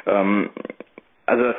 ähm, 0.08 0.50
also 1.28 1.54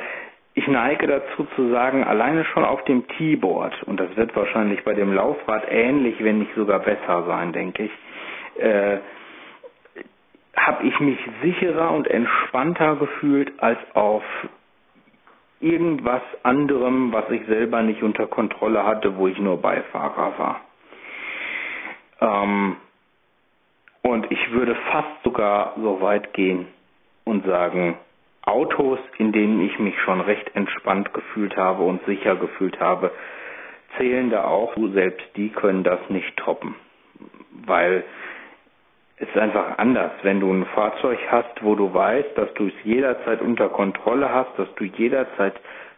ich 0.53 0.67
neige 0.67 1.07
dazu 1.07 1.47
zu 1.55 1.69
sagen, 1.69 2.03
alleine 2.03 2.43
schon 2.43 2.65
auf 2.65 2.83
dem 2.83 3.07
Keyboard, 3.07 3.83
und 3.83 3.99
das 4.01 4.13
wird 4.17 4.35
wahrscheinlich 4.35 4.83
bei 4.83 4.93
dem 4.93 5.13
Laufrad 5.13 5.63
ähnlich, 5.69 6.21
wenn 6.21 6.39
nicht 6.39 6.53
sogar 6.55 6.79
besser 6.79 7.23
sein, 7.25 7.53
denke 7.53 7.83
ich, 7.83 8.61
äh, 8.61 8.97
habe 10.57 10.85
ich 10.85 10.99
mich 10.99 11.17
sicherer 11.41 11.91
und 11.91 12.07
entspannter 12.09 12.97
gefühlt 12.97 13.53
als 13.63 13.79
auf 13.93 14.23
irgendwas 15.61 16.21
anderem, 16.43 17.13
was 17.13 17.29
ich 17.29 17.45
selber 17.45 17.81
nicht 17.81 18.03
unter 18.03 18.27
Kontrolle 18.27 18.85
hatte, 18.85 19.17
wo 19.17 19.27
ich 19.27 19.37
nur 19.39 19.61
Beifahrer 19.61 20.33
war. 20.37 20.61
Ähm, 22.21 22.75
und 24.01 24.31
ich 24.31 24.51
würde 24.51 24.75
fast 24.91 25.23
sogar 25.23 25.73
so 25.77 26.01
weit 26.01 26.33
gehen 26.33 26.67
und 27.23 27.45
sagen, 27.45 27.97
Autos, 28.43 28.99
in 29.19 29.31
denen 29.31 29.61
ich 29.61 29.77
mich 29.77 29.97
schon 30.01 30.19
recht 30.19 30.55
entspannt 30.55 31.13
gefühlt 31.13 31.55
habe 31.55 31.83
und 31.83 32.03
sicher 32.05 32.35
gefühlt 32.35 32.79
habe, 32.79 33.11
zählen 33.97 34.29
da 34.31 34.45
auch. 34.45 34.75
Selbst 34.93 35.25
die 35.35 35.49
können 35.49 35.83
das 35.83 35.99
nicht 36.09 36.35
toppen, 36.37 36.75
weil 37.65 38.03
ist 39.21 39.37
einfach 39.37 39.77
anders, 39.77 40.11
wenn 40.23 40.39
du 40.39 40.51
ein 40.51 40.65
Fahrzeug 40.73 41.19
hast, 41.29 41.61
wo 41.63 41.75
du 41.75 41.93
weißt, 41.93 42.35
dass 42.37 42.51
du 42.55 42.67
es 42.67 42.73
jederzeit 42.83 43.41
unter 43.41 43.69
Kontrolle 43.69 44.33
hast, 44.33 44.57
dass 44.57 44.73
du 44.75 44.85
jederzeit 44.85 45.53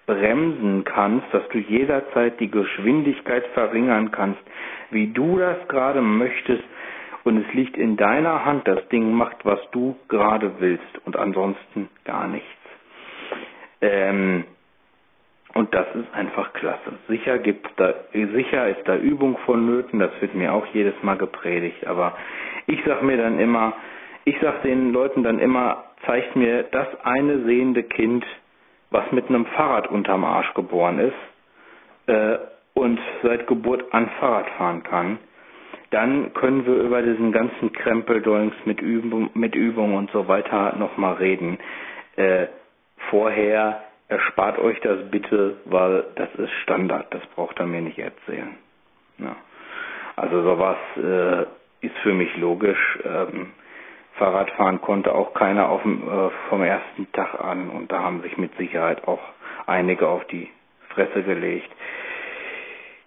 bremsen 0.05 0.84
kannst, 0.84 1.26
dass 1.34 1.47
du 1.49 1.59
jederzeit 1.59 2.38
die 2.41 2.51
Geschwindigkeit 2.51 3.45
verringern 3.53 4.11
kannst, 4.11 4.41
wie 4.91 5.07
du 5.07 5.38
das 5.38 5.57
gerade 5.69 6.01
möchtest. 6.01 6.63
Und 7.24 7.38
es 7.38 7.53
liegt 7.53 7.78
in 7.78 7.95
deiner 7.95 8.43
Hand, 8.43 8.67
das 8.67 8.86
Ding 8.89 9.13
macht, 9.13 9.45
was 9.45 9.59
du 9.71 9.95
gerade 10.09 10.59
willst 10.59 10.84
und 11.05 11.15
ansonsten 11.15 11.88
gar 12.03 12.28
nichts. 12.28 12.47
Ähm, 13.80 14.43
und 15.53 15.73
das 15.73 15.85
ist 15.95 16.13
einfach 16.13 16.53
klasse. 16.53 16.93
Sicher 17.07 17.37
gibt's 17.39 17.69
da, 17.77 17.93
sicher 18.11 18.69
ist 18.69 18.87
da 18.87 18.95
Übung 18.97 19.37
vonnöten, 19.45 19.99
das 19.99 20.11
wird 20.19 20.33
mir 20.35 20.53
auch 20.53 20.65
jedes 20.67 20.95
Mal 21.03 21.17
gepredigt, 21.17 21.85
aber 21.85 22.17
ich 22.67 22.79
sag 22.85 23.03
mir 23.03 23.17
dann 23.17 23.39
immer, 23.39 23.73
ich 24.25 24.35
sag 24.41 24.63
den 24.63 24.91
Leuten 24.93 25.23
dann 25.23 25.39
immer, 25.39 25.83
zeigt 26.05 26.35
mir 26.35 26.63
das 26.63 26.87
eine 27.03 27.43
sehende 27.43 27.83
Kind, 27.83 28.25
was 28.89 29.11
mit 29.11 29.27
einem 29.29 29.45
Fahrrad 29.47 29.87
unterm 29.89 30.23
Arsch 30.23 30.53
geboren 30.53 30.99
ist 30.99 32.09
äh, 32.13 32.37
und 32.73 32.99
seit 33.21 33.47
Geburt 33.47 33.93
an 33.93 34.09
Fahrrad 34.19 34.49
fahren 34.51 34.83
kann. 34.83 35.19
Dann 35.91 36.33
können 36.33 36.65
wir 36.65 36.75
über 36.75 37.03
diesen 37.03 37.31
ganzen 37.31 37.71
Krempeldolings 37.71 38.55
mit 38.65 38.81
Übung, 38.81 39.29
mit 39.35 39.53
Übung 39.53 39.93
und 39.95 40.09
so 40.11 40.27
weiter 40.27 40.75
nochmal 40.77 41.13
reden. 41.15 41.59
Äh, 42.15 42.47
vorher 43.09 43.83
erspart 44.14 44.59
euch 44.59 44.80
das 44.82 45.09
bitte, 45.09 45.57
weil 45.66 46.05
das 46.16 46.30
ist 46.36 46.51
Standard, 46.64 47.14
das 47.14 47.26
braucht 47.36 47.59
er 47.59 47.66
mir 47.66 47.82
nicht 47.82 47.99
erzählen. 47.99 48.55
Ja. 49.18 49.36
Also 50.16 50.43
sowas 50.43 50.78
äh, 50.97 51.41
ist 51.86 51.97
für 52.03 52.14
mich 52.14 52.36
logisch. 52.38 52.99
Ähm, 53.03 53.47
Fahrradfahren 54.14 54.80
konnte 54.82 55.14
auch 55.14 55.34
keiner 55.34 55.70
auf 55.70 55.82
dem, 55.82 56.03
äh, 56.07 56.30
vom 56.49 56.61
ersten 56.64 57.11
Tag 57.14 57.41
an 57.41 57.70
und 57.70 57.91
da 57.91 58.03
haben 58.03 58.22
sich 58.22 58.38
mit 58.38 58.55
Sicherheit 58.57 59.07
auch 59.07 59.22
einige 59.66 60.07
auf 60.07 60.26
die 60.28 60.49
Fresse 60.89 61.24
gelegt. 61.24 61.70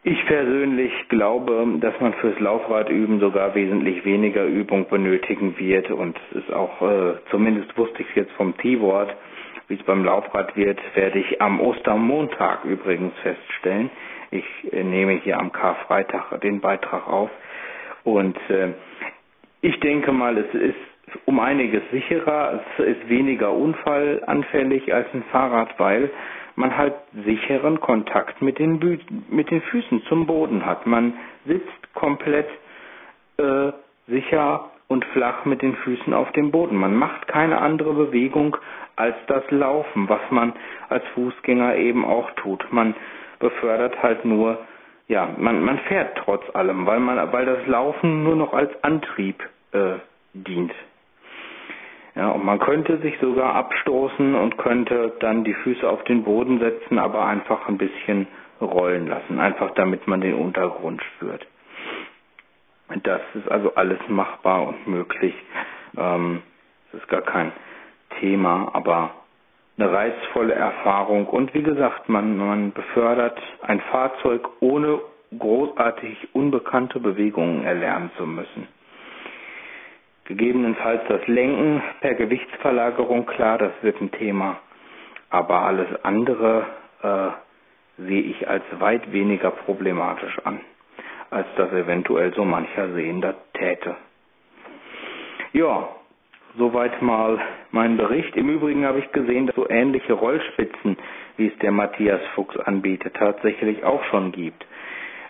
Ich 0.03 0.25
persönlich 0.27 0.93
glaube, 1.09 1.67
dass 1.81 1.99
man 2.01 2.15
fürs 2.15 2.39
Laufradüben 2.39 3.19
sogar 3.19 3.55
wesentlich 3.55 4.05
weniger 4.05 4.45
Übung 4.45 4.89
benötigen 4.89 5.59
wird 5.59 5.91
und 5.91 6.17
es 6.31 6.43
ist 6.43 6.53
auch, 6.53 6.81
äh, 6.83 7.15
zumindest 7.31 7.77
wusste 7.77 8.03
ich 8.03 8.09
es 8.11 8.15
jetzt 8.17 8.33
vom 8.33 8.57
T-Wort, 8.57 9.15
wie 9.69 9.75
es 9.75 9.83
beim 9.83 10.05
Laufrad 10.05 10.57
wird, 10.57 10.79
werde 10.95 11.19
ich 11.19 11.41
am 11.41 11.61
Ostermontag 11.61 12.65
übrigens 12.65 13.13
feststellen. 13.23 13.91
Ich 14.31 14.45
äh, 14.73 14.83
nehme 14.83 15.13
hier 15.15 15.39
am 15.39 15.53
Karfreitag 15.53 16.41
den 16.41 16.61
Beitrag 16.61 17.07
auf. 17.09 17.31
Und 18.05 18.37
äh, 18.51 18.69
ich 19.63 19.79
denke 19.81 20.13
mal, 20.13 20.37
es 20.39 20.55
ist 20.55 20.77
um 21.25 21.41
einiges 21.41 21.83
sicherer, 21.91 22.61
es 22.79 22.85
ist 22.85 23.09
weniger 23.09 23.53
unfallanfällig 23.53 24.93
als 24.93 25.07
ein 25.15 25.23
Fahrrad, 25.31 25.79
weil 25.79 26.11
man 26.57 26.77
halt 26.77 26.95
sicheren 27.25 27.81
Kontakt 27.81 28.41
mit 28.43 28.59
den, 28.59 28.79
Bü 28.81 28.99
mit 29.29 29.51
den 29.51 29.61
Füßen 29.63 30.03
zum 30.09 30.27
Boden 30.27 30.65
hat. 30.65 30.87
Man 30.87 31.15
sitzt 31.47 31.95
komplett 31.95 32.49
äh, 33.39 33.73
sicher 34.09 34.71
und 34.89 35.05
flach 35.07 35.45
mit 35.45 35.63
den 35.63 35.77
Füßen 35.77 36.13
auf 36.15 36.31
dem 36.33 36.51
Boden. 36.51 36.77
Man 36.77 36.97
macht 36.97 37.27
keine 37.29 37.61
andere 37.61 37.93
Bewegung 37.93 38.57
als 38.95 39.17
das 39.27 39.43
Laufen, 39.51 40.09
was 40.09 40.21
man 40.31 40.53
als 40.89 41.05
Fußgänger 41.15 41.77
eben 41.77 42.05
auch 42.05 42.31
tut. 42.33 42.67
Man 42.73 42.95
befördert 43.39 44.03
halt 44.03 44.25
nur 44.25 44.59
ja, 45.09 45.29
man, 45.37 45.63
man 45.65 45.79
fährt 45.81 46.19
trotz 46.19 46.43
allem, 46.55 46.87
weil 46.87 47.01
man, 47.01 47.33
weil 47.33 47.47
das 47.47 47.67
Laufen 47.67 48.25
nur 48.25 48.37
noch 48.37 48.53
als 48.53 48.71
Antrieb 48.83 49.41
äh, 49.73 49.95
dient. 50.33 50.73
Ja, 52.15 52.31
und 52.31 52.45
man 52.45 52.59
könnte 52.59 52.99
sich 52.99 53.19
sogar 53.21 53.55
abstoßen 53.55 54.35
und 54.35 54.57
könnte 54.57 55.13
dann 55.21 55.45
die 55.45 55.55
Füße 55.55 55.89
auf 55.89 56.03
den 56.05 56.25
Boden 56.25 56.59
setzen, 56.59 56.99
aber 56.99 57.27
einfach 57.27 57.69
ein 57.69 57.79
bisschen 57.79 58.27
rollen 58.61 59.07
lassen, 59.07 59.39
einfach 59.39 59.73
damit 59.75 60.07
man 60.09 60.23
den 60.23 60.35
Untergrund 60.35 61.03
spürt. 61.03 61.47
Das 63.03 63.21
ist 63.35 63.51
also 63.51 63.75
alles 63.75 63.99
machbar 64.09 64.67
und 64.69 64.87
möglich. 64.87 65.35
Ähm, 65.97 66.43
das 66.93 67.01
ist 67.03 67.09
gar 67.09 67.23
kein 67.23 67.53
Thema, 68.21 68.71
aber 68.73 69.11
eine 69.79 69.93
reizvolle 69.93 70.55
Erfahrung 70.55 71.27
und 71.27 71.53
wie 71.53 71.63
gesagt, 71.63 72.09
man, 72.09 72.37
man 72.39 72.73
befördert 72.73 73.39
ein 73.63 73.81
Fahrzeug 73.81 74.49
ohne 74.61 75.01
großartig 75.37 76.29
unbekannte 76.33 76.99
Bewegungen 77.01 77.65
erlernen 77.65 78.11
zu 78.17 78.27
müssen. 78.27 78.69
Gegebenenfalls 80.25 81.03
das 81.09 81.27
Lenken 81.27 81.83
per 82.01 82.15
Gewichtsverlagerung, 82.15 83.27
klar, 83.27 83.59
das 83.59 83.73
wird 83.83 84.01
ein 84.01 84.11
Thema, 84.13 84.59
aber 85.31 85.61
alles 85.63 85.89
andere 86.05 86.67
äh, 87.03 88.03
sehe 88.03 88.23
ich 88.23 88.49
als 88.49 88.65
weit 88.79 89.13
weniger 89.13 89.51
problematisch 89.51 90.39
an, 90.45 90.61
als 91.31 91.47
das 91.57 91.73
eventuell 91.73 92.33
so 92.35 92.45
mancher 92.45 92.93
Sehender 92.95 93.35
täte. 93.55 93.97
Ja, 95.53 95.89
Soweit 96.59 97.03
mal 97.03 97.39
mein 97.71 97.99
Bericht. 97.99 98.35
Im 98.35 98.49
Übrigen 98.49 98.87
habe 98.87 98.99
ich 99.01 99.13
gesehen, 99.13 99.47
dass 99.47 99.57
so 99.57 99.69
ähnliche 99.69 100.15
Rollspitzen, 100.15 100.97
wie 101.37 101.49
es 101.49 101.59
der 101.59 101.71
Matthias 101.71 102.21
Fuchs 102.35 102.57
anbietet, 102.57 103.15
tatsächlich 103.15 103.85
auch 103.85 104.03
schon 104.05 104.33
gibt. 104.33 104.65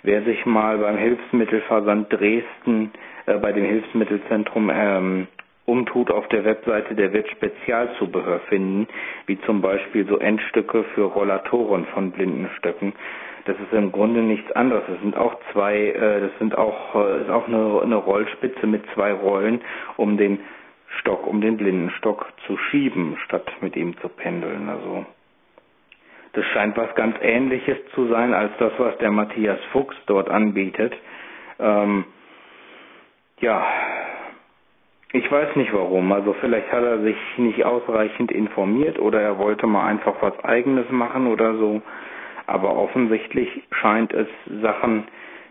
Wer 0.04 0.22
sich 0.22 0.46
mal 0.46 0.78
beim 0.78 0.96
Hilfsmittelversand 0.96 2.12
Dresden, 2.12 2.92
äh, 3.26 3.38
bei 3.38 3.50
dem 3.50 3.64
Hilfsmittelzentrum 3.64 4.70
ähm, 4.72 5.26
umtut 5.64 6.12
auf 6.12 6.28
der 6.28 6.44
Webseite, 6.44 6.94
der 6.94 7.12
wird 7.12 7.28
Spezialzubehör 7.28 8.38
finden, 8.48 8.86
wie 9.26 9.40
zum 9.40 9.60
Beispiel 9.60 10.06
so 10.06 10.18
Endstücke 10.18 10.84
für 10.94 11.06
Rollatoren 11.06 11.86
von 11.86 12.12
Blindenstöcken. 12.12 12.92
Das 13.46 13.56
ist 13.60 13.72
im 13.72 13.92
Grunde 13.92 14.20
nichts 14.20 14.50
anderes. 14.52 14.82
Das 14.88 15.00
sind 15.00 15.16
auch 15.16 15.36
zwei, 15.52 15.76
äh, 15.76 16.20
das 16.20 16.32
sind 16.38 16.56
auch, 16.58 16.94
äh, 16.96 17.22
ist 17.22 17.30
auch 17.30 17.46
eine, 17.46 17.80
eine 17.82 17.96
Rollspitze 17.96 18.66
mit 18.66 18.84
zwei 18.94 19.12
Rollen, 19.12 19.60
um 19.96 20.16
den 20.16 20.40
Stock, 21.00 21.26
um 21.26 21.40
den 21.40 21.56
Blindenstock 21.56 22.26
zu 22.46 22.56
schieben, 22.56 23.16
statt 23.24 23.50
mit 23.60 23.76
ihm 23.76 23.96
zu 23.98 24.08
pendeln. 24.08 24.68
Also 24.68 25.06
das 26.32 26.44
scheint 26.46 26.76
was 26.76 26.94
ganz 26.96 27.16
Ähnliches 27.22 27.78
zu 27.94 28.08
sein 28.08 28.34
als 28.34 28.52
das, 28.58 28.72
was 28.78 28.96
der 28.98 29.10
Matthias 29.10 29.58
Fuchs 29.72 29.96
dort 30.06 30.28
anbietet. 30.28 30.94
Ähm, 31.58 32.04
ja, 33.40 33.64
ich 35.12 35.30
weiß 35.30 35.54
nicht 35.56 35.72
warum. 35.72 36.12
Also 36.12 36.34
vielleicht 36.40 36.70
hat 36.72 36.82
er 36.82 37.00
sich 37.00 37.16
nicht 37.36 37.64
ausreichend 37.64 38.32
informiert 38.32 38.98
oder 38.98 39.20
er 39.20 39.38
wollte 39.38 39.66
mal 39.66 39.86
einfach 39.86 40.14
was 40.20 40.38
Eigenes 40.44 40.90
machen 40.90 41.26
oder 41.28 41.54
so. 41.54 41.80
Aber 42.46 42.76
offensichtlich 42.76 43.48
scheint 43.70 44.12
es 44.12 44.28
Sachen 44.62 45.08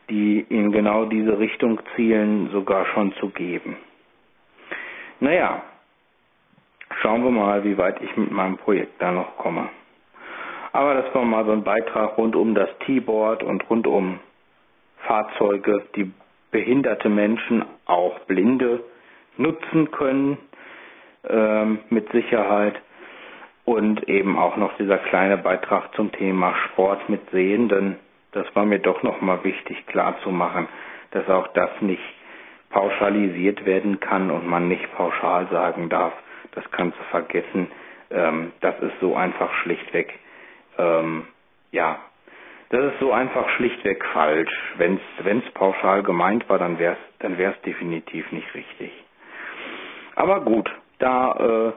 die 0.10 0.46
in 0.50 0.72
genau 0.72 1.06
diese 1.06 1.39
Richtung 1.39 1.80
zielen, 1.96 2.50
sogar 2.52 2.86
schon 2.88 3.14
zu 3.14 3.30
geben. 3.30 3.78
Naja, 5.20 5.64
schauen 7.02 7.24
wir 7.24 7.32
mal, 7.32 7.64
wie 7.64 7.78
weit 7.78 8.02
ich 8.02 8.16
mit 8.18 8.32
meinem 8.32 8.58
Projekt 8.58 9.02
da 9.02 9.12
noch 9.12 9.38
komme. 9.38 9.70
Aber 10.74 10.93
das 10.93 11.16
war 11.16 11.24
mal 11.24 11.46
so 11.46 11.52
ein 11.52 11.64
Beitrag 11.64 12.18
rund 12.18 12.36
um 12.36 12.54
das 12.54 12.70
T-Board 12.86 13.43
und 13.43 13.68
rund 13.70 13.88
um 13.88 14.20
Fahrzeuge, 15.08 15.84
die 15.96 16.12
behinderte 16.52 17.10
Menschen, 17.10 17.66
auch 17.86 18.20
Blinde, 18.22 18.84
nutzen 19.38 19.91
können, 19.91 20.38
ähm, 21.28 21.80
mit 21.89 22.12
Sicherheit. 22.12 22.76
Und 23.66 24.07
eben 24.07 24.38
auch 24.38 24.57
noch 24.57 24.78
dieser 24.78 24.99
kleine 24.99 25.38
Beitrag 25.38 25.93
zum 25.95 26.11
Thema 26.11 26.55
Sport 26.68 27.09
mit 27.09 27.30
Sehenden. 27.32 27.97
Das 28.32 28.45
war 28.55 28.66
mir 28.66 28.80
doch 28.80 29.01
nochmal 29.01 29.43
wichtig 29.43 29.86
klarzumachen, 29.88 30.68
dass 31.11 31.28
auch 31.30 31.47
das 31.49 31.70
nicht 31.82 32.03
pauschalisiert 32.70 33.66
werden 33.66 33.99
kann 33.99 34.30
und 34.30 34.45
man 34.47 34.68
nicht 34.68 34.93
pauschal 34.95 35.47
sagen 35.49 35.89
darf, 35.89 36.13
das 36.51 36.63
kannst 36.72 36.97
du 36.99 37.03
vergessen. 37.05 37.72
Ähm, 38.11 38.51
das 38.59 38.78
ist 38.82 38.99
so 38.99 39.16
einfach 39.16 39.51
schlichtweg, 39.63 40.13
ähm, 40.78 41.26
ja, 41.72 41.99
das 42.70 42.93
ist 42.93 42.99
so 42.99 43.11
einfach 43.11 43.47
schlichtweg 43.51 44.03
falsch. 44.11 44.51
Wenn 44.78 44.99
es 45.24 45.53
pauschal 45.53 46.03
gemeint 46.03 46.49
war, 46.49 46.59
dann 46.59 46.78
wäre 46.80 46.93
es 46.93 47.20
dann 47.20 47.38
wär's 47.38 47.59
definitiv 47.61 48.30
nicht 48.32 48.53
richtig. 48.53 48.91
Aber 50.16 50.41
gut, 50.41 50.70
da 50.99 51.70
äh, 51.70 51.74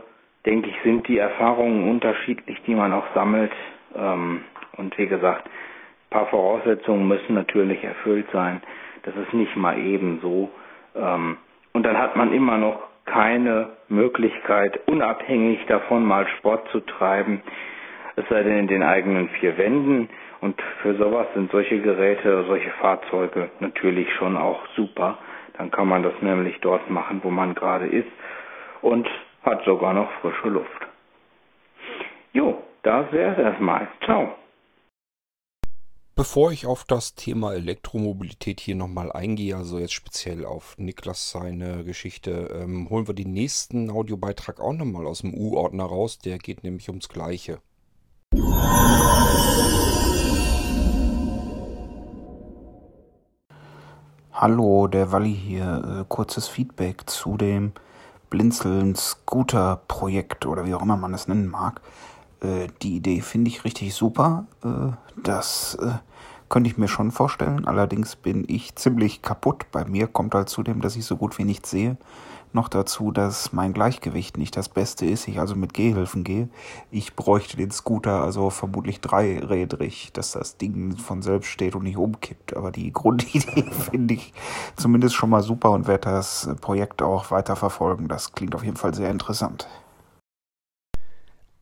denke 0.47 0.70
ich, 0.70 0.76
sind 0.82 1.07
die 1.09 1.18
Erfahrungen 1.18 1.89
unterschiedlich, 1.91 2.61
die 2.66 2.74
man 2.74 2.93
auch 2.93 3.07
sammelt. 3.14 3.53
Ähm, 3.97 4.43
und 4.76 4.97
wie 4.99 5.07
gesagt, 5.07 5.47
ein 5.47 6.11
paar 6.11 6.26
Voraussetzungen 6.26 7.07
müssen 7.09 7.34
natürlich 7.34 7.82
erfüllt 7.84 8.26
sein. 8.32 8.62
Das 9.03 9.14
ist 9.16 9.32
nicht 9.32 9.57
mal 9.57 9.78
eben 9.78 10.20
so. 10.22 10.51
Ähm, 10.95 11.36
und 11.72 11.84
dann 11.84 11.99
hat 11.99 12.16
man 12.16 12.32
immer 12.32 12.59
noch 12.59 12.80
keine 13.05 13.70
Möglichkeit, 13.89 14.80
unabhängig 14.86 15.64
davon 15.66 16.05
mal 16.05 16.26
Sport 16.39 16.68
zu 16.70 16.80
treiben, 16.80 17.43
es 18.16 18.28
sei 18.28 18.43
denn 18.43 18.59
in 18.59 18.66
den 18.66 18.82
eigenen 18.82 19.28
vier 19.41 19.57
Wänden. 19.57 20.09
Und 20.41 20.61
für 20.82 20.95
sowas 20.95 21.26
sind 21.34 21.51
solche 21.51 21.80
Geräte, 21.80 22.45
solche 22.47 22.70
Fahrzeuge 22.80 23.51
natürlich 23.61 24.12
schon 24.14 24.36
auch 24.36 24.61
super. 24.76 25.18
Dann 25.57 25.70
kann 25.70 25.89
man 25.89 26.03
das 26.03 26.14
nämlich 26.20 26.61
dort 26.61 26.89
machen, 26.91 27.20
wo 27.24 27.30
man 27.30 27.55
gerade 27.55 27.86
ist 27.86 28.09
und 28.82 29.09
hat 29.49 29.65
sogar 29.65 29.95
noch 29.95 30.11
frische 30.21 30.49
Luft. 30.49 30.87
Jo, 32.35 32.63
das 32.83 33.11
wäre 33.13 33.33
es 33.33 33.39
erstmal. 33.39 33.89
Ciao. 34.05 34.35
Bevor 36.15 36.53
ich 36.53 36.67
auf 36.67 36.85
das 36.85 37.15
Thema 37.15 37.55
Elektromobilität 37.55 38.61
hier 38.61 38.75
nochmal 38.75 39.11
eingehe, 39.13 39.57
also 39.57 39.79
jetzt 39.79 39.95
speziell 39.95 40.45
auf 40.45 40.77
Niklas 40.77 41.31
seine 41.31 41.85
Geschichte, 41.85 42.61
ähm, 42.61 42.91
holen 42.91 43.07
wir 43.07 43.15
den 43.15 43.31
nächsten 43.31 43.89
Audiobeitrag 43.91 44.61
auch 44.61 44.73
nochmal 44.73 45.07
aus 45.07 45.21
dem 45.21 45.33
U-Ordner 45.33 45.85
raus. 45.85 46.19
Der 46.19 46.39
geht 46.39 46.65
nämlich 46.65 46.89
ums 46.89 47.09
Gleiche. 47.09 47.61
Hallo, 54.33 54.89
der 54.89 55.13
Walli 55.13 55.35
hier. 55.35 56.01
Äh, 56.01 56.05
kurzes 56.09 56.49
Feedback 56.49 57.09
zu 57.09 57.37
dem 57.37 57.73
Blinzeln 58.31 58.95
Scooter 58.95 59.81
Projekt 59.89 60.47
oder 60.47 60.64
wie 60.66 60.74
auch 60.74 60.83
immer 60.83 60.97
man 60.97 61.14
es 61.14 61.29
nennen 61.29 61.49
mag. 61.49 61.81
Äh, 62.41 62.68
die 62.83 62.97
Idee 62.97 63.20
finde 63.20 63.51
ich 63.51 63.64
richtig 63.64 63.95
super. 63.95 64.47
Äh, 64.64 64.93
das 65.22 65.76
äh, 65.81 65.93
könnte 66.49 66.70
ich 66.70 66.79
mir 66.79 66.89
schon 66.89 67.11
vorstellen. 67.11 67.66
Allerdings 67.66 68.16
bin 68.16 68.45
ich 68.49 68.74
ziemlich 68.76 69.22
kaputt. 69.22 69.66
Bei 69.72 69.85
mir 69.85 70.07
kommt 70.07 70.35
halt 70.35 70.49
zudem, 70.49 70.81
dass 70.81 70.97
ich 70.97 71.05
so 71.05 71.16
gut 71.16 71.39
wie 71.39 71.45
nichts 71.45 71.70
sehe. 71.70 71.97
Noch 72.53 72.69
dazu, 72.69 73.11
dass 73.11 73.53
mein 73.53 73.73
Gleichgewicht 73.73 74.39
nicht 74.39 74.57
das 74.57 74.69
Beste 74.69 75.05
ist, 75.05 75.29
ich 75.29 75.39
also 75.39 75.55
mit 75.55 75.75
Gehhilfen 75.75 76.25
gehe. 76.25 76.49
Ich 76.91 77.15
bräuchte 77.15 77.57
den 77.57 77.71
Scooter 77.71 78.23
also 78.23 78.51
vermutlich 78.51 79.01
dreirädrig, 79.01 80.11
dass 80.13 80.33
das 80.33 80.57
Ding 80.57 80.97
von 80.97 81.23
selbst 81.23 81.49
steht 81.49 81.75
und 81.75 81.85
nicht 81.85 81.99
umkippt. 81.99 82.57
Aber 82.57 82.71
die 82.71 82.93
Grundidee 82.99 83.71
finde 83.91 84.15
ich 84.15 84.33
zumindest 84.77 85.15
schon 85.15 85.31
mal 85.31 85.43
super 85.43 85.71
und 85.73 85.87
werde 85.87 86.11
das 86.11 86.49
Projekt 86.61 87.03
auch 87.03 87.31
weiter 87.31 87.57
verfolgen. 87.57 88.09
Das 88.09 88.33
klingt 88.33 88.55
auf 88.55 88.65
jeden 88.65 88.77
Fall 88.77 88.95
sehr 88.95 89.11
interessant. 89.11 89.69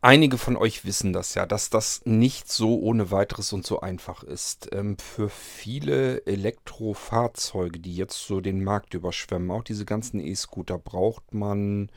Einige 0.02 0.38
von 0.38 0.56
euch 0.56 0.84
wissen 0.84 1.12
das 1.12 1.34
ja, 1.34 1.46
dass 1.46 1.70
das 1.70 2.02
nicht 2.04 2.50
so 2.50 2.78
ohne 2.78 3.10
weiteres 3.10 3.52
und 3.52 3.66
so 3.66 3.80
einfach 3.80 4.22
ist. 4.22 4.68
Ähm, 4.72 4.98
für 4.98 5.28
viele 5.28 6.24
Elektrofahrzeuge, 6.26 7.80
die 7.80 7.96
jetzt 7.96 8.26
so 8.26 8.40
den 8.40 8.62
Markt 8.62 8.94
überschwemmen, 8.94 9.50
auch 9.50 9.64
diese 9.64 9.84
ganzen 9.84 10.20
E-Scooter, 10.20 10.78
braucht 10.78 11.34
man 11.34 11.90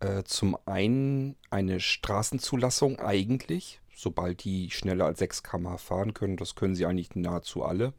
äh, 0.00 0.22
zum 0.24 0.56
einen 0.64 1.36
eine 1.50 1.80
Straßenzulassung 1.80 3.00
eigentlich, 3.00 3.80
sobald 3.94 4.44
die 4.44 4.70
schneller 4.70 5.06
als 5.06 5.18
6 5.18 5.42
km 5.42 5.76
fahren 5.76 6.14
können. 6.14 6.36
Das 6.36 6.54
können 6.54 6.74
sie 6.74 6.86
eigentlich 6.86 7.14
nahezu 7.14 7.64
alle 7.64 7.92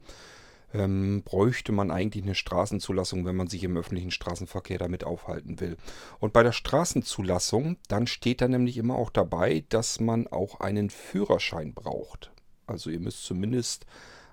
ähm, 0.76 1.24
bräuchte 1.24 1.72
man 1.72 1.92
eigentlich 1.92 2.24
eine 2.24 2.36
Straßenzulassung, 2.36 3.26
wenn 3.26 3.36
man 3.36 3.48
sich 3.48 3.64
im 3.64 3.78
öffentlichen 3.78 4.12
Straßenverkehr 4.12 4.78
damit 4.78 5.04
aufhalten 5.04 5.60
will. 5.60 5.78
Und 6.20 6.34
bei 6.34 6.44
der 6.44 6.52
Straßenzulassung, 6.52 7.78
dann 7.88 8.08
steht 8.08 8.42
da 8.42 8.48
nämlich 8.48 8.78
immer 8.78 8.96
auch 8.96 9.10
dabei, 9.10 9.64
dass 9.70 10.00
man 10.00 10.28
auch 10.28 10.60
einen 10.60 10.90
Führerschein 10.90 11.74
braucht. 11.74 12.32
Also 12.68 12.90
ihr 12.90 13.00
müsst 13.00 13.24
zumindest 13.24 13.86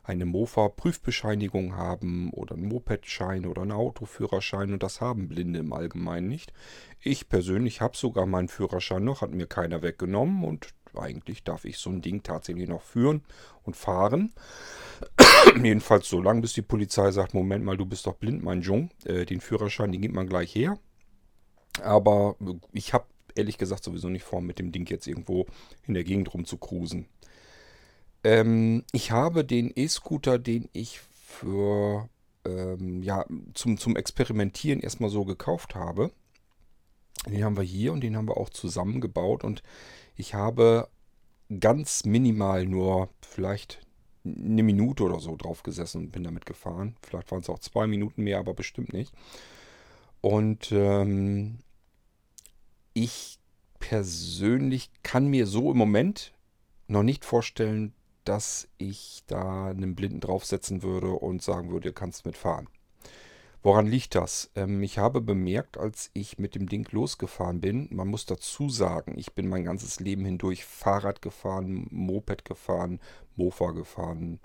eine 0.05 0.25
Mofa-Prüfbescheinigung 0.25 1.77
haben 1.77 2.31
oder 2.33 2.57
einen 2.57 2.67
Mopedschein 2.67 3.47
oder 3.47 3.63
einen 3.63 3.73
Autoführerschein 3.73 4.73
und 4.73 4.83
das 4.83 5.01
haben 5.01 5.29
Blinde 5.29 5.61
im 5.61 5.73
Allgemeinen 5.73 6.27
nicht. 6.27 6.53
Ich 7.01 7.29
persönlich 7.29 7.81
habe 7.81 7.97
sogar 7.97 8.27
meinen 8.27 8.49
Führerschein 8.49 9.05
noch, 9.05 9.21
hat 9.21 9.31
mir 9.31 9.47
keiner 9.47 9.83
weggenommen 9.83 10.43
und 10.43 10.75
eigentlich 10.97 11.45
darf 11.45 11.65
ich 11.65 11.79
so 11.79 11.91
ein 11.91 12.03
Ding 12.03 12.23
tatsächlich 12.23 12.69
noch 12.69 12.83
führen 12.83 13.23
und 13.65 13.77
fahren. 13.77 14.33
Jedenfalls 15.63 16.09
so 16.09 16.21
lange, 16.21 16.41
bis 16.41 16.53
die 16.53 16.63
Polizei 16.63 17.11
sagt, 17.11 17.35
Moment 17.35 17.65
mal, 17.65 17.77
du 17.77 17.87
bist 17.87 18.07
doch 18.07 18.15
blind, 18.15 18.43
mein 18.43 18.63
Jung. 18.63 18.91
Äh, 19.05 19.27
den 19.27 19.41
Führerschein, 19.41 19.93
den 19.93 20.03
gibt 20.03 20.15
man 20.15 20.29
gleich 20.29 20.55
her. 20.55 20.79
Aber 21.81 22.37
ich 22.73 22.93
habe 22.93 23.07
ehrlich 23.35 23.59
gesagt 23.59 23.85
sowieso 23.85 24.09
nicht 24.09 24.25
vor, 24.25 24.41
mit 24.41 24.59
dem 24.59 24.73
Ding 24.73 24.89
jetzt 24.89 25.07
irgendwo 25.07 25.47
in 25.87 25.95
der 25.95 26.05
Gegend 26.05 26.33
rumzukrusen. 26.33 27.07
Ähm, 28.25 28.85
ich 28.93 29.11
habe 29.11 29.45
den 29.45 29.73
E-Scooter, 29.75 30.39
den 30.39 30.69
ich 30.73 31.01
für 31.01 32.09
ähm, 32.45 33.03
ja, 33.03 33.25
zum, 33.55 33.79
zum 33.79 33.97
Experimentieren 33.97 34.81
erstmal 34.81 35.11
so 35.11 35.25
gekauft 35.25 35.75
habe. 35.75 36.13
Den 37.27 37.45
haben 37.45 37.57
wir 37.57 37.63
hier 37.63 37.93
und 37.93 38.01
den 38.03 38.17
haben 38.17 38.29
wir 38.29 38.37
auch 38.37 38.51
zusammengebaut 38.51 39.45
und 39.45 39.63
ich 40.23 40.35
habe 40.35 40.89
ganz 41.59 42.05
minimal 42.05 42.65
nur 42.65 43.09
vielleicht 43.23 43.85
eine 44.25 44.63
Minute 44.63 45.03
oder 45.03 45.19
so 45.19 45.35
drauf 45.35 45.65
gesessen 45.65 46.03
und 46.03 46.13
bin 46.13 46.23
damit 46.23 46.47
gefahren. 46.47 46.95
Vielleicht 47.03 47.33
waren 47.33 47.41
es 47.41 47.51
auch 47.51 47.59
zwei 47.59 47.89
Minuten 47.89 48.23
mehr, 48.23 48.39
aber 48.39 48.55
bestimmt 48.55 48.93
nicht. 48.93 49.13
Und 50.21 50.71
ähm, 50.71 51.59
ich 52.95 53.41
persönlich 53.81 54.93
kann 55.03 55.27
mir 55.27 55.49
so 55.49 55.73
im 55.73 55.77
Moment 55.77 56.33
noch 56.87 57.03
nicht 57.03 57.25
vorstellen, 57.25 57.93
dass 58.23 58.69
ich 58.79 59.25
da 59.27 59.71
einen 59.71 59.97
Blinden 59.97 60.21
draufsetzen 60.21 60.85
würde 60.85 61.11
und 61.11 61.43
sagen 61.43 61.73
würde, 61.73 61.89
du 61.89 61.95
kannst 61.95 62.27
mitfahren. 62.27 62.69
Woran 63.63 63.87
liegt 63.87 64.17
das? 64.17 64.51
Ähm, 64.57 64.83
ich 64.83 64.99
habe 64.99 65.21
bemerkt, 65.21 65.79
als 65.79 66.11
ich 66.15 66.39
mit 66.39 66.55
dem 66.57 66.69
Ding 66.69 66.89
losgefahren 66.91 67.61
bin, 67.61 67.89
man 67.93 68.09
muss 68.09 68.27
dazu 68.27 68.69
sagen, 68.69 69.15
ich 69.17 69.35
bin 69.35 69.49
mein 69.49 69.65
ganzes 69.65 70.01
Leben 70.01 70.25
hindurch 70.25 70.65
Fahrrad 70.65 71.23
gefahren, 71.23 71.87
Moped 71.91 72.45
gefahren, 72.45 73.01
Mofa 73.37 73.71
gefahren, 73.71 74.41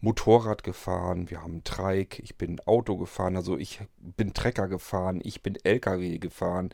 Motorrad 0.00 0.62
gefahren, 0.62 1.30
wir 1.30 1.42
haben 1.42 1.64
Trike, 1.64 2.22
ich 2.22 2.36
bin 2.36 2.60
Auto 2.66 2.96
gefahren, 2.96 3.36
also 3.36 3.56
ich 3.56 3.80
bin 3.98 4.34
Trecker 4.34 4.68
gefahren, 4.68 5.20
ich 5.22 5.42
bin 5.42 5.56
LKW 5.62 6.18
gefahren. 6.18 6.70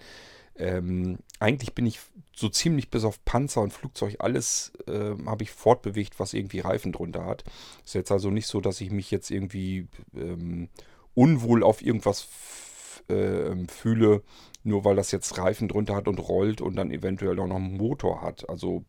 Ähm, 0.56 1.18
eigentlich 1.40 1.74
bin 1.74 1.84
ich 1.84 2.00
so 2.34 2.48
ziemlich 2.48 2.90
bis 2.90 3.04
auf 3.04 3.24
Panzer 3.24 3.60
und 3.60 3.72
Flugzeug 3.72 4.16
alles 4.20 4.72
äh, 4.86 5.14
habe 5.26 5.42
ich 5.42 5.50
fortbewegt, 5.50 6.20
was 6.20 6.32
irgendwie 6.32 6.60
Reifen 6.60 6.92
drunter 6.92 7.24
hat. 7.24 7.44
Ist 7.84 7.94
jetzt 7.94 8.12
also 8.12 8.30
nicht 8.30 8.46
so, 8.46 8.60
dass 8.60 8.80
ich 8.80 8.90
mich 8.90 9.10
jetzt 9.10 9.30
irgendwie 9.30 9.88
ähm, 10.14 10.68
unwohl 11.14 11.62
auf 11.62 11.82
irgendwas 11.82 12.28
äh, 13.08 13.54
fühle, 13.68 14.22
nur 14.62 14.84
weil 14.84 14.96
das 14.96 15.10
jetzt 15.10 15.38
Reifen 15.38 15.68
drunter 15.68 15.94
hat 15.94 16.08
und 16.08 16.18
rollt 16.18 16.60
und 16.60 16.76
dann 16.76 16.90
eventuell 16.90 17.38
auch 17.38 17.46
noch 17.46 17.56
einen 17.56 17.76
Motor 17.76 18.22
hat. 18.22 18.48
Also 18.48 18.84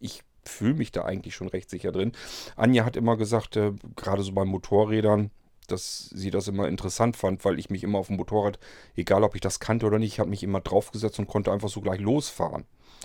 ich 0.00 0.22
fühle 0.44 0.74
mich 0.74 0.92
da 0.92 1.04
eigentlich 1.04 1.34
schon 1.34 1.48
recht 1.48 1.70
sicher 1.70 1.92
drin. 1.92 2.12
Anja 2.56 2.84
hat 2.84 2.96
immer 2.96 3.16
gesagt, 3.16 3.56
äh, 3.56 3.72
gerade 3.96 4.22
so 4.22 4.32
bei 4.32 4.44
Motorrädern, 4.44 5.30
dass 5.68 6.10
sie 6.10 6.30
das 6.30 6.48
immer 6.48 6.68
interessant 6.68 7.16
fand, 7.16 7.44
weil 7.44 7.58
ich 7.58 7.70
mich 7.70 7.84
immer 7.84 7.98
auf 7.98 8.08
dem 8.08 8.16
Motorrad, 8.16 8.58
egal 8.96 9.22
ob 9.22 9.34
ich 9.34 9.40
das 9.40 9.60
kannte 9.60 9.86
oder 9.86 9.98
nicht, 9.98 10.18
habe 10.18 10.30
mich 10.30 10.42
immer 10.42 10.60
draufgesetzt 10.60 11.18
und 11.18 11.28
konnte 11.28 11.52
einfach 11.52 11.68
so 11.68 11.80
gleich 11.80 12.00
losfahren, 12.00 12.64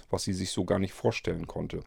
was 0.10 0.24
sie 0.24 0.34
sich 0.34 0.52
so 0.52 0.66
gar 0.66 0.80
nicht 0.80 0.94
vorstellen 0.94 1.48
konnte. 1.48 1.82